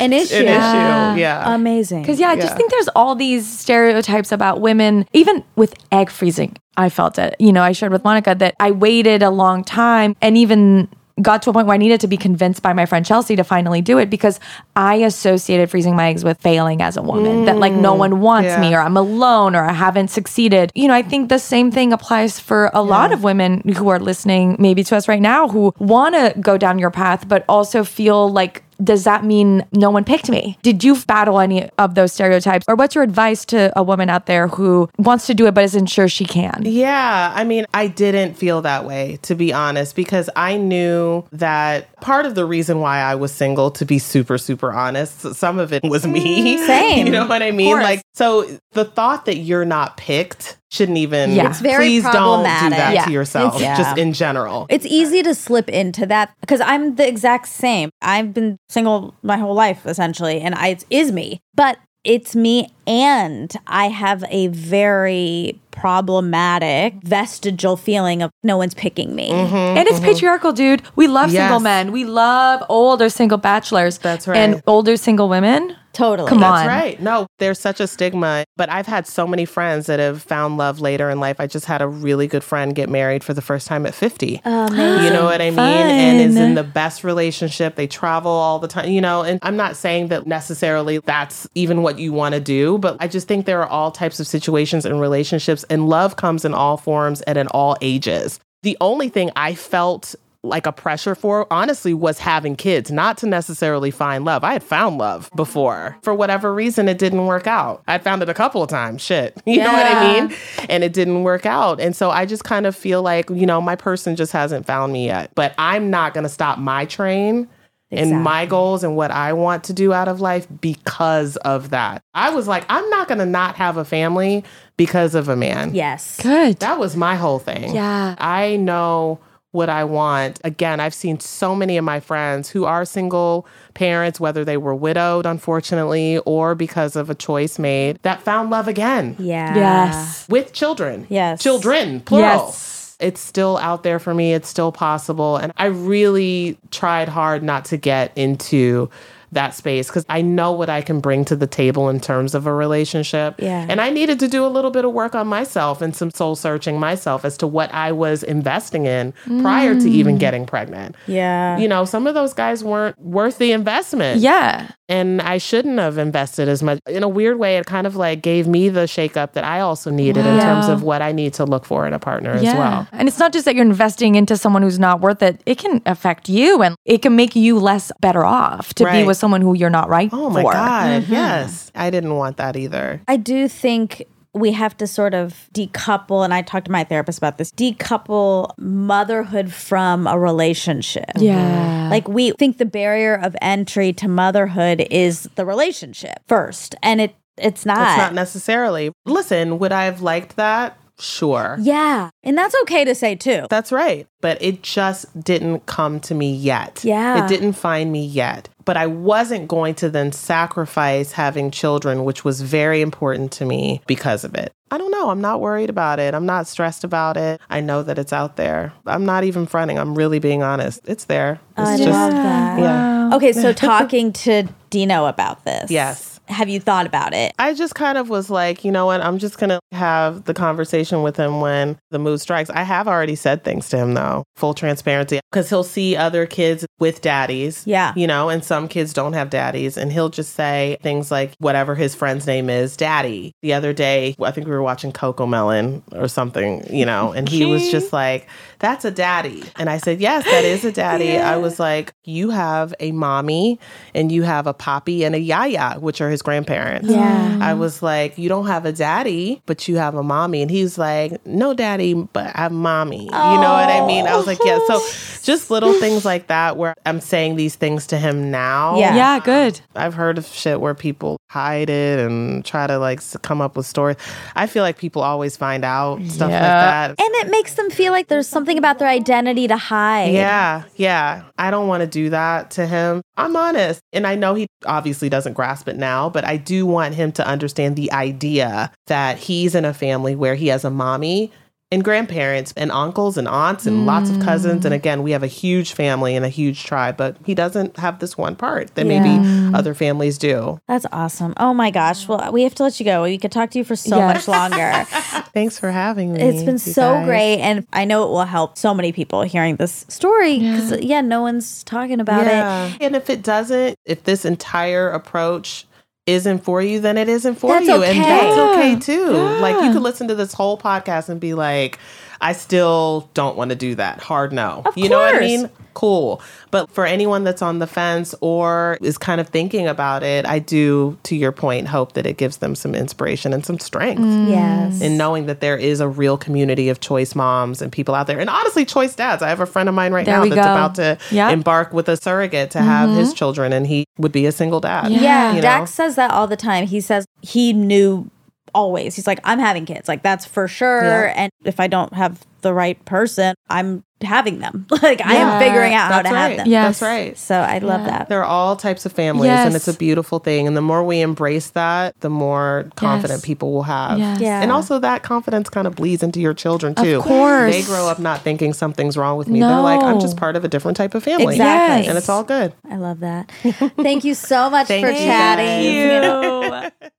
An 0.00 0.12
issue. 0.12 0.34
an 0.36 0.42
issue. 0.46 1.20
Yeah. 1.20 1.54
Amazing. 1.54 2.02
Because 2.02 2.20
yeah, 2.20 2.28
I 2.28 2.36
just 2.36 2.56
think 2.56 2.70
there's 2.70 2.88
all 2.96 3.14
these 3.14 3.46
stereotypes 3.48 4.32
about 4.32 4.60
women, 4.60 5.06
even 5.12 5.44
with 5.56 5.74
egg 5.92 6.10
freezing. 6.10 6.56
I 6.76 6.90
felt 6.90 7.18
it. 7.18 7.34
You 7.40 7.52
know, 7.52 7.62
I 7.62 7.72
shared 7.72 7.90
with 7.90 8.04
Monica 8.04 8.36
that 8.36 8.54
I 8.60 8.70
waited 8.70 9.22
a 9.22 9.30
long 9.30 9.64
time 9.64 10.14
and 10.22 10.36
even 10.36 10.88
got 11.20 11.42
to 11.42 11.50
a 11.50 11.52
point 11.52 11.66
where 11.66 11.74
I 11.74 11.78
needed 11.78 12.00
to 12.00 12.08
be 12.08 12.16
convinced 12.16 12.62
by 12.62 12.72
my 12.72 12.86
friend 12.86 13.04
Chelsea 13.04 13.36
to 13.36 13.44
finally 13.44 13.80
do 13.80 13.98
it 13.98 14.10
because 14.10 14.40
I 14.76 14.96
associated 14.96 15.70
freezing 15.70 15.96
my 15.96 16.08
eggs 16.08 16.24
with 16.24 16.40
failing 16.40 16.82
as 16.82 16.96
a 16.96 17.02
woman. 17.02 17.44
that 17.46 17.56
like 17.56 17.72
no 17.72 17.94
mm, 17.94 17.98
one 17.98 18.20
wants 18.20 18.48
yeah. 18.48 18.60
me 18.60 18.74
or 18.74 18.80
I'm 18.80 18.96
alone 18.96 19.54
or 19.54 19.64
I 19.64 19.72
haven't 19.72 20.08
succeeded. 20.08 20.70
You 20.74 20.88
know, 20.88 20.94
I 20.94 21.02
think 21.02 21.28
the 21.28 21.38
same 21.38 21.70
thing 21.70 21.92
applies 21.92 22.38
for 22.38 22.70
a 22.74 22.82
lot 22.82 23.12
of 23.12 23.22
women 23.22 23.60
who 23.76 23.88
are 23.88 23.98
listening 23.98 24.56
maybe 24.58 24.84
to 24.84 24.96
us 24.96 25.08
right 25.08 25.22
now 25.22 25.48
who 25.48 25.74
want 25.78 26.14
to 26.14 26.38
go 26.40 26.58
down 26.58 26.78
your 26.78 26.90
path 26.90 27.28
but 27.28 27.44
also 27.48 27.84
feel 27.84 28.30
like 28.30 28.62
does 28.82 29.04
that 29.04 29.24
mean 29.24 29.64
no 29.72 29.90
one 29.90 30.04
picked 30.04 30.30
me? 30.30 30.58
Did 30.62 30.84
you 30.84 30.96
battle 31.06 31.40
any 31.40 31.68
of 31.78 31.94
those 31.94 32.12
stereotypes? 32.12 32.64
Or 32.68 32.74
what's 32.74 32.94
your 32.94 33.04
advice 33.04 33.44
to 33.46 33.72
a 33.78 33.82
woman 33.82 34.08
out 34.08 34.26
there 34.26 34.48
who 34.48 34.88
wants 34.98 35.26
to 35.26 35.34
do 35.34 35.46
it 35.46 35.54
but 35.54 35.64
isn't 35.64 35.86
sure 35.86 36.08
she 36.08 36.24
can? 36.24 36.62
Yeah, 36.64 37.32
I 37.34 37.44
mean, 37.44 37.66
I 37.74 37.88
didn't 37.88 38.34
feel 38.34 38.62
that 38.62 38.84
way, 38.84 39.18
to 39.22 39.34
be 39.34 39.52
honest, 39.52 39.96
because 39.96 40.30
I 40.36 40.56
knew 40.56 41.24
that 41.32 41.94
part 42.00 42.26
of 42.26 42.34
the 42.34 42.44
reason 42.44 42.80
why 42.80 42.98
I 43.00 43.14
was 43.14 43.32
single, 43.32 43.70
to 43.72 43.84
be 43.84 43.98
super, 43.98 44.38
super 44.38 44.72
honest, 44.72 45.34
some 45.34 45.58
of 45.58 45.72
it 45.72 45.82
was 45.82 46.06
me. 46.06 46.56
Mm, 46.58 46.66
same. 46.66 46.98
You 47.08 47.12
know 47.12 47.26
what 47.26 47.42
I 47.42 47.52
mean? 47.52 47.74
Like, 47.76 48.02
so 48.14 48.58
the 48.72 48.84
thought 48.84 49.24
that 49.26 49.38
you're 49.38 49.64
not 49.64 49.96
picked 49.96 50.57
shouldn't 50.70 50.98
even, 50.98 51.32
Yeah. 51.32 51.48
It's 51.50 51.60
very 51.60 51.84
please 51.86 52.02
don't 52.04 52.42
do 52.44 52.70
that 52.70 52.94
Yeah. 52.94 53.04
to 53.06 53.10
yourself, 53.10 53.56
It's- 53.56 53.78
just 53.78 53.96
in 53.98 54.12
general. 54.12 54.66
It's 54.68 54.86
easy 54.86 55.22
to 55.22 55.34
slip 55.34 55.68
into 55.68 56.06
that 56.06 56.30
because 56.40 56.60
I'm 56.60 56.96
the 56.96 57.08
exact 57.08 57.48
same. 57.48 57.90
I've 58.02 58.34
been 58.34 58.58
single 58.68 59.14
my 59.22 59.36
whole 59.38 59.54
life 59.54 59.86
essentially, 59.86 60.40
and 60.40 60.54
I, 60.54 60.68
it 60.68 60.84
is 60.90 61.10
me. 61.12 61.40
But 61.54 61.78
it's 62.04 62.36
me, 62.36 62.68
and 62.86 63.52
I 63.66 63.88
have 63.88 64.24
a 64.30 64.46
very 64.48 65.58
problematic 65.80 66.94
vestigial 67.04 67.76
feeling 67.76 68.22
of 68.22 68.30
no 68.42 68.56
one's 68.56 68.74
picking 68.74 69.14
me. 69.14 69.30
Mm-hmm, 69.30 69.54
and 69.54 69.88
it's 69.88 69.96
mm-hmm. 69.98 70.06
patriarchal, 70.06 70.52
dude. 70.52 70.82
We 70.96 71.06
love 71.06 71.30
Yes. 71.30 71.42
single 71.42 71.60
men. 71.60 71.92
We 71.92 72.04
love 72.04 72.62
older 72.68 73.08
single 73.08 73.38
bachelors. 73.38 73.98
That's 73.98 74.26
right. 74.26 74.36
And 74.36 74.62
older 74.66 74.96
single 74.96 75.28
women. 75.28 75.76
Totally. 75.98 76.28
Come 76.28 76.38
That's 76.38 76.62
on. 76.62 76.66
right. 76.68 77.02
No, 77.02 77.26
there's 77.38 77.58
such 77.58 77.80
a 77.80 77.88
stigma. 77.88 78.44
But 78.56 78.70
I've 78.70 78.86
had 78.86 79.06
so 79.06 79.26
many 79.26 79.44
friends 79.44 79.86
that 79.86 79.98
have 79.98 80.22
found 80.22 80.56
love 80.56 80.80
later 80.80 81.10
in 81.10 81.18
life. 81.18 81.40
I 81.40 81.48
just 81.48 81.66
had 81.66 81.82
a 81.82 81.88
really 81.88 82.28
good 82.28 82.44
friend 82.44 82.72
get 82.72 82.88
married 82.88 83.24
for 83.24 83.34
the 83.34 83.42
first 83.42 83.66
time 83.66 83.84
at 83.84 83.94
50. 83.94 84.40
Amazing. 84.44 85.04
You 85.04 85.10
know 85.10 85.24
what 85.24 85.40
I 85.40 85.50
mean? 85.50 85.58
And 85.58 86.20
is 86.20 86.36
in 86.36 86.54
the 86.54 86.62
best 86.62 87.02
relationship. 87.02 87.74
They 87.74 87.88
travel 87.88 88.30
all 88.30 88.60
the 88.60 88.68
time, 88.68 88.90
you 88.90 89.00
know. 89.00 89.22
And 89.22 89.40
I'm 89.42 89.56
not 89.56 89.76
saying 89.76 90.08
that 90.08 90.24
necessarily 90.24 90.98
that's 90.98 91.48
even 91.56 91.82
what 91.82 91.98
you 91.98 92.12
want 92.12 92.34
to 92.34 92.40
do, 92.40 92.78
but 92.78 92.96
I 93.00 93.08
just 93.08 93.26
think 93.26 93.46
there 93.46 93.60
are 93.60 93.68
all 93.68 93.90
types 93.90 94.20
of 94.20 94.28
situations 94.28 94.84
and 94.84 95.00
relationships, 95.00 95.64
and 95.70 95.88
love 95.88 96.16
comes 96.16 96.44
in 96.44 96.54
all 96.54 96.76
forms 96.76 97.20
and 97.22 97.38
in 97.38 97.46
all 97.48 97.76
ages. 97.80 98.40
The 98.62 98.76
only 98.80 99.08
thing 99.08 99.30
I 99.36 99.54
felt 99.54 100.14
like 100.44 100.66
a 100.66 100.72
pressure 100.72 101.14
for, 101.14 101.46
honestly, 101.52 101.92
was 101.92 102.18
having 102.18 102.56
kids, 102.56 102.90
not 102.90 103.18
to 103.18 103.26
necessarily 103.26 103.90
find 103.90 104.24
love. 104.24 104.44
I 104.44 104.52
had 104.52 104.62
found 104.62 104.98
love 104.98 105.30
before. 105.34 105.96
For 106.02 106.14
whatever 106.14 106.54
reason, 106.54 106.88
it 106.88 106.98
didn't 106.98 107.26
work 107.26 107.46
out. 107.46 107.82
I 107.88 107.98
found 107.98 108.22
it 108.22 108.28
a 108.28 108.34
couple 108.34 108.62
of 108.62 108.68
times. 108.68 109.02
Shit. 109.02 109.36
You 109.48 109.64
know 109.64 109.72
what 109.72 109.86
I 109.86 110.20
mean? 110.20 110.36
And 110.68 110.84
it 110.84 110.92
didn't 110.92 111.24
work 111.24 111.44
out. 111.44 111.80
And 111.80 111.96
so 111.96 112.10
I 112.10 112.26
just 112.26 112.44
kind 112.44 112.64
of 112.66 112.76
feel 112.76 113.02
like, 113.02 113.28
you 113.30 113.46
know, 113.46 113.60
my 113.60 113.74
person 113.74 114.14
just 114.14 114.30
hasn't 114.30 114.66
found 114.66 114.92
me 114.92 115.06
yet. 115.06 115.32
But 115.34 115.54
I'm 115.58 115.90
not 115.90 116.14
going 116.14 116.22
to 116.22 116.28
stop 116.28 116.58
my 116.58 116.84
train 116.84 117.48
and 117.90 118.22
my 118.22 118.46
goals 118.46 118.84
and 118.84 118.94
what 118.94 119.10
I 119.10 119.32
want 119.32 119.64
to 119.64 119.72
do 119.72 119.92
out 119.92 120.06
of 120.06 120.20
life 120.20 120.46
because 120.60 121.36
of 121.38 121.70
that. 121.70 122.02
I 122.14 122.30
was 122.30 122.46
like, 122.46 122.64
I'm 122.68 122.88
not 122.90 123.08
going 123.08 123.18
to 123.18 123.26
not 123.26 123.56
have 123.56 123.78
a 123.78 123.84
family 123.84 124.44
because 124.78 125.14
of 125.14 125.28
a 125.28 125.36
man. 125.36 125.74
Yes. 125.74 126.18
Good. 126.22 126.60
That 126.60 126.78
was 126.78 126.96
my 126.96 127.16
whole 127.16 127.38
thing. 127.38 127.74
Yeah. 127.74 128.14
I 128.16 128.56
know 128.56 129.18
what 129.50 129.68
I 129.68 129.84
want. 129.84 130.40
Again, 130.44 130.78
I've 130.78 130.94
seen 130.94 131.20
so 131.20 131.54
many 131.54 131.76
of 131.78 131.84
my 131.84 132.00
friends 132.00 132.48
who 132.50 132.64
are 132.64 132.84
single 132.84 133.46
parents, 133.74 134.20
whether 134.20 134.44
they 134.44 134.56
were 134.56 134.74
widowed, 134.74 135.26
unfortunately, 135.26 136.18
or 136.18 136.54
because 136.54 136.96
of 136.96 137.10
a 137.10 137.14
choice 137.14 137.58
made, 137.58 137.98
that 138.02 138.22
found 138.22 138.50
love 138.50 138.68
again 138.68 139.16
Yeah. 139.18 139.54
Yes. 139.54 140.26
with 140.28 140.52
children. 140.52 141.06
Yes. 141.10 141.42
Children, 141.42 142.00
plural. 142.00 142.46
Yes. 142.46 142.96
It's 143.00 143.20
still 143.20 143.58
out 143.58 143.84
there 143.84 143.98
for 143.98 144.12
me. 144.12 144.34
It's 144.34 144.48
still 144.48 144.72
possible. 144.72 145.36
And 145.36 145.52
I 145.56 145.66
really 145.66 146.58
tried 146.70 147.08
hard 147.08 147.42
not 147.42 147.64
to 147.66 147.76
get 147.76 148.12
into 148.16 148.90
that 149.32 149.54
space 149.54 149.88
because 149.88 150.04
I 150.08 150.22
know 150.22 150.52
what 150.52 150.68
I 150.68 150.80
can 150.80 151.00
bring 151.00 151.24
to 151.26 151.36
the 151.36 151.46
table 151.46 151.88
in 151.88 152.00
terms 152.00 152.34
of 152.34 152.46
a 152.46 152.52
relationship. 152.52 153.36
Yeah. 153.38 153.66
And 153.68 153.80
I 153.80 153.90
needed 153.90 154.18
to 154.20 154.28
do 154.28 154.44
a 154.44 154.48
little 154.48 154.70
bit 154.70 154.84
of 154.84 154.92
work 154.92 155.14
on 155.14 155.26
myself 155.26 155.82
and 155.82 155.94
some 155.94 156.10
soul 156.10 156.36
searching 156.36 156.78
myself 156.80 157.24
as 157.24 157.36
to 157.38 157.46
what 157.46 157.72
I 157.72 157.92
was 157.92 158.22
investing 158.22 158.86
in 158.86 159.12
prior 159.40 159.78
to 159.78 159.88
even 159.90 160.16
mm. 160.16 160.20
getting 160.20 160.46
pregnant. 160.46 160.96
Yeah. 161.06 161.58
You 161.58 161.68
know, 161.68 161.84
some 161.84 162.06
of 162.06 162.14
those 162.14 162.32
guys 162.32 162.64
weren't 162.64 162.98
worth 162.98 163.38
the 163.38 163.52
investment 163.52 164.20
Yeah. 164.20 164.70
and 164.88 165.20
I 165.20 165.38
shouldn't 165.38 165.78
have 165.78 165.98
invested 165.98 166.48
as 166.48 166.62
much. 166.62 166.80
In 166.86 167.02
a 167.02 167.08
weird 167.08 167.38
way, 167.38 167.58
it 167.58 167.66
kind 167.66 167.86
of 167.86 167.96
like 167.96 168.22
gave 168.22 168.46
me 168.46 168.68
the 168.68 168.86
shakeup 168.86 169.32
that 169.32 169.44
I 169.44 169.60
also 169.60 169.90
needed 169.90 170.24
in 170.26 170.40
terms 170.40 170.68
of 170.68 170.82
what 170.82 171.02
I 171.02 171.12
need 171.12 171.34
to 171.34 171.44
look 171.44 171.64
for 171.64 171.86
in 171.86 171.92
a 171.92 171.98
partner 171.98 172.30
as 172.30 172.42
well. 172.42 172.88
And 172.92 173.08
it's 173.08 173.18
not 173.18 173.32
just 173.32 173.44
that 173.44 173.54
you're 173.54 173.64
investing 173.64 174.14
into 174.14 174.36
someone 174.36 174.62
who's 174.62 174.78
not 174.78 175.00
worth 175.00 175.22
it. 175.22 175.42
It 175.46 175.58
can 175.58 175.82
affect 175.86 176.28
you 176.28 176.62
and 176.62 176.76
it 176.84 177.02
can 177.02 177.14
make 177.16 177.36
you 177.36 177.58
less 177.58 177.92
better 178.00 178.24
off 178.24 178.74
to 178.74 178.90
be 178.90 179.04
with 179.04 179.17
someone 179.18 179.40
who 179.40 179.54
you're 179.54 179.70
not 179.70 179.88
right 179.88 180.08
Oh 180.12 180.30
my 180.30 180.42
for. 180.42 180.52
God. 180.52 181.02
Mm-hmm. 181.02 181.12
Yes. 181.12 181.70
I 181.74 181.90
didn't 181.90 182.14
want 182.16 182.36
that 182.38 182.56
either. 182.56 183.00
I 183.08 183.16
do 183.16 183.48
think 183.48 184.04
we 184.34 184.52
have 184.52 184.76
to 184.76 184.86
sort 184.86 185.14
of 185.14 185.48
decouple, 185.54 186.22
and 186.24 186.32
I 186.32 186.42
talked 186.42 186.66
to 186.66 186.70
my 186.72 186.84
therapist 186.84 187.18
about 187.18 187.38
this 187.38 187.50
decouple 187.52 188.52
motherhood 188.58 189.52
from 189.52 190.06
a 190.06 190.18
relationship. 190.18 191.10
Yeah. 191.16 191.38
Mm-hmm. 191.84 191.90
Like 191.90 192.08
we 192.08 192.32
think 192.32 192.58
the 192.58 192.66
barrier 192.66 193.14
of 193.14 193.34
entry 193.40 193.92
to 193.94 194.08
motherhood 194.08 194.86
is 194.90 195.28
the 195.34 195.44
relationship 195.46 196.18
first, 196.28 196.74
and 196.82 197.00
it 197.00 197.14
it's 197.36 197.64
not. 197.64 197.88
It's 197.88 197.98
not 197.98 198.14
necessarily. 198.14 198.92
Listen, 199.06 199.58
would 199.58 199.72
I 199.72 199.84
have 199.84 200.02
liked 200.02 200.36
that? 200.36 200.76
Sure. 201.00 201.56
yeah, 201.60 202.10
and 202.24 202.36
that's 202.36 202.56
okay 202.62 202.84
to 202.84 202.92
say 202.92 203.14
too. 203.14 203.46
That's 203.48 203.70
right. 203.70 204.08
But 204.20 204.42
it 204.42 204.62
just 204.64 205.06
didn't 205.22 205.64
come 205.66 206.00
to 206.00 206.14
me 206.14 206.34
yet. 206.34 206.80
Yeah. 206.82 207.24
It 207.24 207.28
didn't 207.28 207.52
find 207.52 207.92
me 207.92 208.04
yet. 208.04 208.48
But 208.68 208.76
I 208.76 208.86
wasn't 208.86 209.48
going 209.48 209.76
to 209.76 209.88
then 209.88 210.12
sacrifice 210.12 211.12
having 211.12 211.50
children, 211.50 212.04
which 212.04 212.22
was 212.22 212.42
very 212.42 212.82
important 212.82 213.32
to 213.32 213.46
me 213.46 213.80
because 213.86 214.24
of 214.24 214.34
it. 214.34 214.52
I 214.70 214.76
don't 214.76 214.90
know. 214.90 215.08
I'm 215.08 215.22
not 215.22 215.40
worried 215.40 215.70
about 215.70 215.98
it. 215.98 216.12
I'm 216.12 216.26
not 216.26 216.46
stressed 216.46 216.84
about 216.84 217.16
it. 217.16 217.40
I 217.48 217.62
know 217.62 217.82
that 217.82 217.98
it's 217.98 218.12
out 218.12 218.36
there. 218.36 218.74
I'm 218.84 219.06
not 219.06 219.24
even 219.24 219.46
fronting. 219.46 219.78
I'm 219.78 219.94
really 219.94 220.18
being 220.18 220.42
honest. 220.42 220.82
It's 220.84 221.06
there. 221.06 221.40
It's 221.56 221.70
I 221.70 221.76
just, 221.78 221.88
love 221.88 222.12
that. 222.12 222.60
yeah. 222.60 223.10
Okay, 223.14 223.32
so 223.32 223.54
talking 223.54 224.12
to 224.12 224.46
Dino 224.68 225.06
about 225.06 225.46
this. 225.46 225.70
Yes. 225.70 226.17
Have 226.28 226.48
you 226.48 226.60
thought 226.60 226.86
about 226.86 227.14
it? 227.14 227.32
I 227.38 227.54
just 227.54 227.74
kind 227.74 227.98
of 227.98 228.08
was 228.08 228.30
like, 228.30 228.64
you 228.64 228.70
know 228.70 228.86
what? 228.86 229.00
I'm 229.00 229.18
just 229.18 229.38
going 229.38 229.50
to 229.50 229.60
have 229.72 230.24
the 230.24 230.34
conversation 230.34 231.02
with 231.02 231.16
him 231.16 231.40
when 231.40 231.78
the 231.90 231.98
mood 231.98 232.20
strikes. 232.20 232.50
I 232.50 232.62
have 232.62 232.86
already 232.86 233.14
said 233.14 233.44
things 233.44 233.68
to 233.70 233.78
him, 233.78 233.94
though, 233.94 234.24
full 234.36 234.54
transparency, 234.54 235.20
because 235.32 235.48
he'll 235.48 235.64
see 235.64 235.96
other 235.96 236.26
kids 236.26 236.66
with 236.78 237.00
daddies. 237.00 237.66
Yeah. 237.66 237.92
You 237.96 238.06
know, 238.06 238.28
and 238.28 238.44
some 238.44 238.68
kids 238.68 238.92
don't 238.92 239.14
have 239.14 239.30
daddies. 239.30 239.76
And 239.76 239.90
he'll 239.90 240.10
just 240.10 240.34
say 240.34 240.76
things 240.82 241.10
like, 241.10 241.34
whatever 241.38 241.74
his 241.74 241.94
friend's 241.94 242.26
name 242.26 242.50
is, 242.50 242.76
daddy. 242.76 243.32
The 243.42 243.54
other 243.54 243.72
day, 243.72 244.14
I 244.22 244.30
think 244.30 244.46
we 244.46 244.52
were 244.52 244.62
watching 244.62 244.92
CoComelon 244.92 245.82
or 245.92 246.08
something, 246.08 246.64
you 246.72 246.84
know, 246.84 247.12
and 247.12 247.28
he 247.28 247.46
was 247.46 247.70
just 247.70 247.92
like, 247.92 248.28
that's 248.58 248.84
a 248.84 248.90
daddy. 248.90 249.44
And 249.56 249.70
I 249.70 249.78
said, 249.78 250.00
yes, 250.00 250.24
that 250.24 250.44
is 250.44 250.64
a 250.64 250.72
daddy. 250.72 251.16
I 251.16 251.36
was 251.36 251.58
like, 251.58 251.92
you 252.04 252.30
have 252.30 252.74
a 252.80 252.92
mommy 252.92 253.58
and 253.94 254.12
you 254.12 254.22
have 254.22 254.46
a 254.46 254.54
poppy 254.54 255.04
and 255.04 255.14
a 255.14 255.20
yaya, 255.20 255.78
which 255.78 256.00
are 256.00 256.10
his 256.10 256.17
grandparents. 256.22 256.88
Yeah. 256.88 257.38
I 257.40 257.54
was 257.54 257.82
like, 257.82 258.18
you 258.18 258.28
don't 258.28 258.46
have 258.46 258.64
a 258.64 258.72
daddy, 258.72 259.42
but 259.46 259.68
you 259.68 259.76
have 259.76 259.94
a 259.94 260.02
mommy. 260.02 260.42
And 260.42 260.50
he's 260.50 260.78
like, 260.78 261.24
no 261.26 261.54
daddy, 261.54 261.94
but 261.94 262.34
I 262.34 262.42
have 262.42 262.52
mommy. 262.52 263.04
You 263.04 263.10
know 263.10 263.52
what 263.52 263.68
I 263.68 263.80
oh. 263.80 263.86
mean? 263.86 264.06
I 264.06 264.16
was 264.16 264.26
like, 264.26 264.38
yeah. 264.44 264.58
So 264.66 264.80
just 265.22 265.50
little 265.50 265.72
things 265.74 266.04
like 266.04 266.28
that 266.28 266.56
where 266.56 266.74
I'm 266.86 267.00
saying 267.00 267.36
these 267.36 267.54
things 267.54 267.86
to 267.88 267.98
him 267.98 268.30
now. 268.30 268.78
Yeah. 268.78 268.96
Yeah, 268.96 269.18
good. 269.20 269.60
I've 269.74 269.94
heard 269.94 270.18
of 270.18 270.26
shit 270.26 270.60
where 270.60 270.74
people 270.74 271.18
hide 271.30 271.68
it 271.70 271.98
and 271.98 272.44
try 272.44 272.66
to 272.66 272.78
like 272.78 273.00
come 273.22 273.40
up 273.40 273.56
with 273.56 273.66
stories. 273.66 273.96
I 274.34 274.46
feel 274.46 274.62
like 274.62 274.78
people 274.78 275.02
always 275.02 275.36
find 275.36 275.64
out 275.64 276.02
stuff 276.06 276.30
like 276.30 276.40
that. 276.40 276.90
And 276.90 277.14
it 277.16 277.30
makes 277.30 277.54
them 277.54 277.70
feel 277.70 277.92
like 277.92 278.08
there's 278.08 278.28
something 278.28 278.56
about 278.56 278.78
their 278.78 278.88
identity 278.88 279.48
to 279.48 279.56
hide. 279.56 280.12
Yeah, 280.14 280.64
yeah. 280.76 281.24
I 281.38 281.50
don't 281.50 281.68
want 281.68 281.82
to 281.82 281.86
do 281.86 282.10
that 282.10 282.50
to 282.52 282.66
him. 282.66 283.02
I'm 283.16 283.36
honest. 283.36 283.80
And 283.92 284.06
I 284.06 284.14
know 284.14 284.34
he 284.34 284.46
obviously 284.64 285.08
doesn't 285.08 285.34
grasp 285.34 285.68
it 285.68 285.76
now, 285.76 286.07
but 286.10 286.24
I 286.24 286.36
do 286.36 286.66
want 286.66 286.94
him 286.94 287.12
to 287.12 287.26
understand 287.26 287.76
the 287.76 287.92
idea 287.92 288.72
that 288.86 289.18
he's 289.18 289.54
in 289.54 289.64
a 289.64 289.74
family 289.74 290.14
where 290.14 290.34
he 290.34 290.48
has 290.48 290.64
a 290.64 290.70
mommy 290.70 291.32
and 291.70 291.84
grandparents 291.84 292.54
and 292.56 292.72
uncles 292.72 293.18
and 293.18 293.28
aunts 293.28 293.66
and 293.66 293.84
lots 293.84 294.08
of 294.08 294.16
mm. 294.16 294.24
cousins. 294.24 294.64
And 294.64 294.72
again, 294.72 295.02
we 295.02 295.10
have 295.10 295.22
a 295.22 295.26
huge 295.26 295.74
family 295.74 296.16
and 296.16 296.24
a 296.24 296.30
huge 296.30 296.64
tribe, 296.64 296.96
but 296.96 297.16
he 297.26 297.34
doesn't 297.34 297.76
have 297.76 297.98
this 297.98 298.16
one 298.16 298.36
part 298.36 298.74
that 298.74 298.86
maybe 298.86 299.54
other 299.54 299.74
families 299.74 300.16
do. 300.16 300.58
That's 300.66 300.86
awesome. 300.92 301.34
Oh 301.36 301.52
my 301.52 301.70
gosh. 301.70 302.08
Well, 302.08 302.32
we 302.32 302.42
have 302.44 302.54
to 302.54 302.62
let 302.62 302.80
you 302.80 302.84
go. 302.84 303.02
We 303.02 303.18
could 303.18 303.32
talk 303.32 303.50
to 303.50 303.58
you 303.58 303.64
for 303.64 303.76
so 303.76 303.98
Yeah. 303.98 304.06
much 304.06 304.26
longer. 304.26 304.72
Thanks 305.34 305.58
for 305.58 305.70
having 305.70 306.14
me. 306.14 306.22
it's 306.22 306.42
been 306.42 306.58
so 306.58 306.94
guys. 306.94 307.06
great. 307.06 307.38
And 307.40 307.66
I 307.72 307.84
know 307.84 308.04
it 308.04 308.08
will 308.08 308.24
help 308.24 308.56
so 308.56 308.72
many 308.72 308.92
people 308.92 309.22
hearing 309.22 309.56
this 309.56 309.84
story 309.88 310.38
because, 310.38 310.80
yeah. 310.80 311.02
no 311.02 311.20
one's 311.20 311.62
talking 311.64 312.00
about 312.00 312.26
it. 312.26 312.82
And 312.82 312.96
if 312.96 313.10
it 313.10 313.22
doesn't, 313.22 313.76
if 313.84 314.04
this 314.04 314.24
entire 314.24 314.88
approach 314.90 315.66
isn't 316.08 316.38
for 316.38 316.62
you, 316.62 316.80
then 316.80 316.96
it 316.96 317.08
isn't 317.08 317.36
for 317.36 317.52
That's 317.52 317.66
you. 317.66 317.82
And 317.82 318.02
that's 318.02 318.38
okay. 318.38 318.72
okay 318.72 318.80
too. 318.80 319.12
Like 319.40 319.62
you 319.62 319.72
could 319.72 319.82
listen 319.82 320.08
to 320.08 320.14
this 320.14 320.32
whole 320.32 320.58
podcast 320.58 321.08
and 321.10 321.20
be 321.20 321.34
like, 321.34 321.78
I 322.20 322.32
still 322.32 323.08
don't 323.14 323.36
want 323.36 323.50
to 323.50 323.56
do 323.56 323.74
that. 323.76 324.00
Hard 324.00 324.32
no. 324.32 324.62
Of 324.64 324.76
you 324.76 324.88
know 324.88 324.98
what 324.98 325.14
I 325.14 325.20
mean? 325.20 325.50
Cool. 325.74 326.20
But 326.50 326.68
for 326.70 326.84
anyone 326.84 327.22
that's 327.22 327.40
on 327.40 327.60
the 327.60 327.66
fence 327.68 328.12
or 328.20 328.78
is 328.80 328.98
kind 328.98 329.20
of 329.20 329.28
thinking 329.28 329.68
about 329.68 330.02
it, 330.02 330.26
I 330.26 330.40
do, 330.40 330.98
to 331.04 331.14
your 331.14 331.30
point, 331.30 331.68
hope 331.68 331.92
that 331.92 332.04
it 332.04 332.16
gives 332.16 332.38
them 332.38 332.56
some 332.56 332.74
inspiration 332.74 333.32
and 333.32 333.46
some 333.46 333.60
strength 333.60 334.00
mm. 334.00 334.28
Yes. 334.28 334.80
in 334.80 334.96
knowing 334.96 335.26
that 335.26 335.40
there 335.40 335.56
is 335.56 335.78
a 335.78 335.86
real 335.86 336.18
community 336.18 336.68
of 336.68 336.80
choice 336.80 337.14
moms 337.14 337.62
and 337.62 337.70
people 337.70 337.94
out 337.94 338.08
there. 338.08 338.18
And 338.18 338.28
honestly, 338.28 338.64
choice 338.64 338.96
dads. 338.96 339.22
I 339.22 339.28
have 339.28 339.38
a 339.38 339.46
friend 339.46 339.68
of 339.68 339.74
mine 339.76 339.92
right 339.92 340.04
There 340.04 340.16
now 340.16 340.24
that's 340.24 340.34
go. 340.34 340.40
about 340.40 340.74
to 340.76 340.98
Yep. 341.12 341.32
embark 341.32 341.72
with 341.72 341.88
a 341.88 341.96
surrogate 341.96 342.50
to 342.52 342.60
have 342.60 342.90
his 342.90 343.08
mm-hmm. 343.08 343.16
children, 343.16 343.52
and 343.52 343.64
he 343.64 343.84
would 343.98 344.10
be 344.10 344.26
a 344.26 344.32
single 344.32 344.58
dad. 344.58 344.90
Yeah, 344.90 345.30
you 345.30 345.36
know? 345.36 345.42
Dax 345.42 345.70
says 345.70 345.94
that 345.94 346.10
all 346.10 346.26
the 346.26 346.36
time. 346.36 346.66
He 346.66 346.80
says 346.80 347.06
he 347.22 347.52
knew 347.52 348.10
always. 348.54 348.94
He's 348.96 349.06
like, 349.06 349.20
I'm 349.24 349.38
having 349.38 349.66
kids. 349.66 349.88
Like, 349.88 350.02
that's 350.02 350.24
for 350.24 350.48
sure. 350.48 350.82
Yeah. 350.82 351.14
And 351.16 351.32
if 351.44 351.60
I 351.60 351.66
don't 351.66 351.92
have 351.94 352.24
the 352.40 352.54
right 352.54 352.82
person, 352.84 353.34
I'm 353.50 353.82
having 354.00 354.38
them. 354.38 354.66
Like 354.80 355.04
I 355.04 355.14
am 355.14 355.40
figuring 355.40 355.74
out 355.74 355.90
how 355.92 356.02
to 356.02 356.08
right. 356.08 356.28
have 356.28 356.36
them. 356.38 356.46
Yeah. 356.46 356.66
That's 356.66 356.80
right. 356.80 357.18
So 357.18 357.34
I 357.34 357.58
love 357.58 357.84
that. 357.86 358.08
There 358.08 358.20
are 358.20 358.24
all 358.24 358.54
types 358.54 358.86
of 358.86 358.92
families, 358.92 359.30
and 359.30 359.56
it's 359.56 359.66
a 359.66 359.74
beautiful 359.74 360.20
thing. 360.20 360.46
And 360.46 360.56
the 360.56 360.62
more 360.62 360.84
we 360.84 361.00
embrace 361.00 361.50
that, 361.50 361.98
the 362.00 362.08
more 362.08 362.70
confident 362.76 363.18
Yes. 363.18 363.24
people 363.26 363.52
will 363.52 363.64
have. 363.64 363.98
Yes. 363.98 364.20
Yeah. 364.20 364.40
And 364.40 364.52
also, 364.52 364.78
that 364.78 365.02
confidence 365.02 365.50
kind 365.50 365.66
of 365.66 365.74
bleeds 365.74 366.04
into 366.04 366.20
your 366.20 366.32
children 366.32 366.76
too. 366.76 366.98
Of 366.98 367.04
course. 367.04 367.52
They 367.52 367.62
grow 367.62 367.88
up 367.88 367.98
not 367.98 368.22
thinking 368.22 368.52
something's 368.52 368.96
wrong 368.96 369.18
with 369.18 369.26
me. 369.28 369.40
They're 369.40 369.60
like, 369.60 369.82
I'm 369.82 369.98
just 369.98 370.16
part 370.16 370.36
of 370.36 370.44
a 370.44 370.48
different 370.48 370.76
type 370.76 370.94
of 370.94 371.02
family. 371.02 371.34
Exactly. 371.34 371.78
Yes. 371.80 371.88
And 371.88 371.98
it's 371.98 372.08
all 372.08 372.22
good. 372.22 372.54
I 372.70 372.76
love 372.76 373.00
that. 373.00 373.30
Thank 373.76 374.04
you 374.04 374.14
so 374.14 374.48
much 374.48 374.68
Thank 374.68 374.86
for 374.86 374.92
you, 374.92 374.98
chatting. 374.98 376.70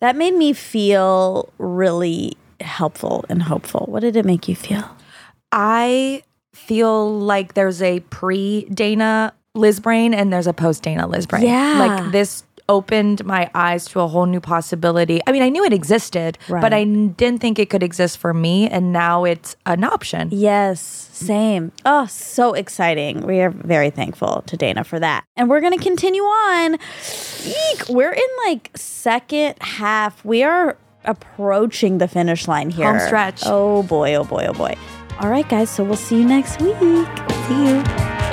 That 0.00 0.16
made 0.16 0.34
me 0.34 0.52
feel 0.52 1.52
really 1.58 2.36
helpful 2.60 3.24
and 3.28 3.42
hopeful. 3.42 3.86
What 3.88 4.00
did 4.00 4.16
it 4.16 4.24
make 4.24 4.48
you 4.48 4.56
feel? 4.56 4.84
I 5.52 6.22
feel 6.54 7.18
like 7.18 7.54
there's 7.54 7.82
a 7.82 8.00
pre 8.00 8.64
Dana 8.66 9.34
Liz 9.54 9.80
brain 9.80 10.14
and 10.14 10.32
there's 10.32 10.46
a 10.46 10.52
post 10.52 10.82
Dana 10.82 11.06
Liz 11.06 11.26
brain. 11.26 11.44
Yeah. 11.44 11.78
Like 11.78 12.12
this 12.12 12.44
opened 12.70 13.24
my 13.26 13.50
eyes 13.54 13.84
to 13.88 14.00
a 14.00 14.06
whole 14.08 14.24
new 14.26 14.40
possibility. 14.40 15.20
I 15.26 15.32
mean, 15.32 15.42
I 15.42 15.48
knew 15.50 15.64
it 15.64 15.72
existed, 15.74 16.38
Right. 16.48 16.62
but 16.62 16.72
I 16.72 16.84
didn't 16.84 17.40
think 17.40 17.58
it 17.58 17.68
could 17.68 17.82
exist 17.82 18.16
for 18.18 18.32
me. 18.32 18.68
And 18.68 18.92
now 18.92 19.24
it's 19.24 19.56
an 19.66 19.84
option. 19.84 20.28
Yes, 20.32 20.80
same. 20.80 21.72
Oh, 21.84 22.06
so 22.06 22.54
exciting. 22.54 23.26
We 23.26 23.40
are 23.40 23.50
very 23.50 23.90
thankful 23.90 24.42
to 24.46 24.56
Dana 24.56 24.84
for 24.84 24.98
that. 25.00 25.24
And 25.36 25.50
we're 25.50 25.60
going 25.60 25.76
to 25.76 25.84
continue 25.84 26.22
on. 26.22 26.74
Eek, 27.44 27.88
we're 27.90 28.12
in 28.12 28.30
like 28.46 28.70
second 28.74 29.56
half. 29.60 30.24
We 30.24 30.42
are 30.44 30.76
approaching 31.04 31.98
the 31.98 32.08
finish 32.08 32.46
line 32.48 32.70
here. 32.70 32.86
Home 32.90 33.00
stretch. 33.06 33.42
Oh 33.44 33.82
boy, 33.82 34.14
oh 34.14 34.24
boy, 34.24 34.46
oh 34.48 34.52
boy. 34.54 34.74
All 35.20 35.28
right, 35.28 35.48
guys. 35.48 35.68
So 35.70 35.82
we'll 35.84 35.96
see 35.96 36.18
you 36.20 36.24
next 36.24 36.60
week. 36.62 36.76
See 37.48 37.68
you. 37.68 38.29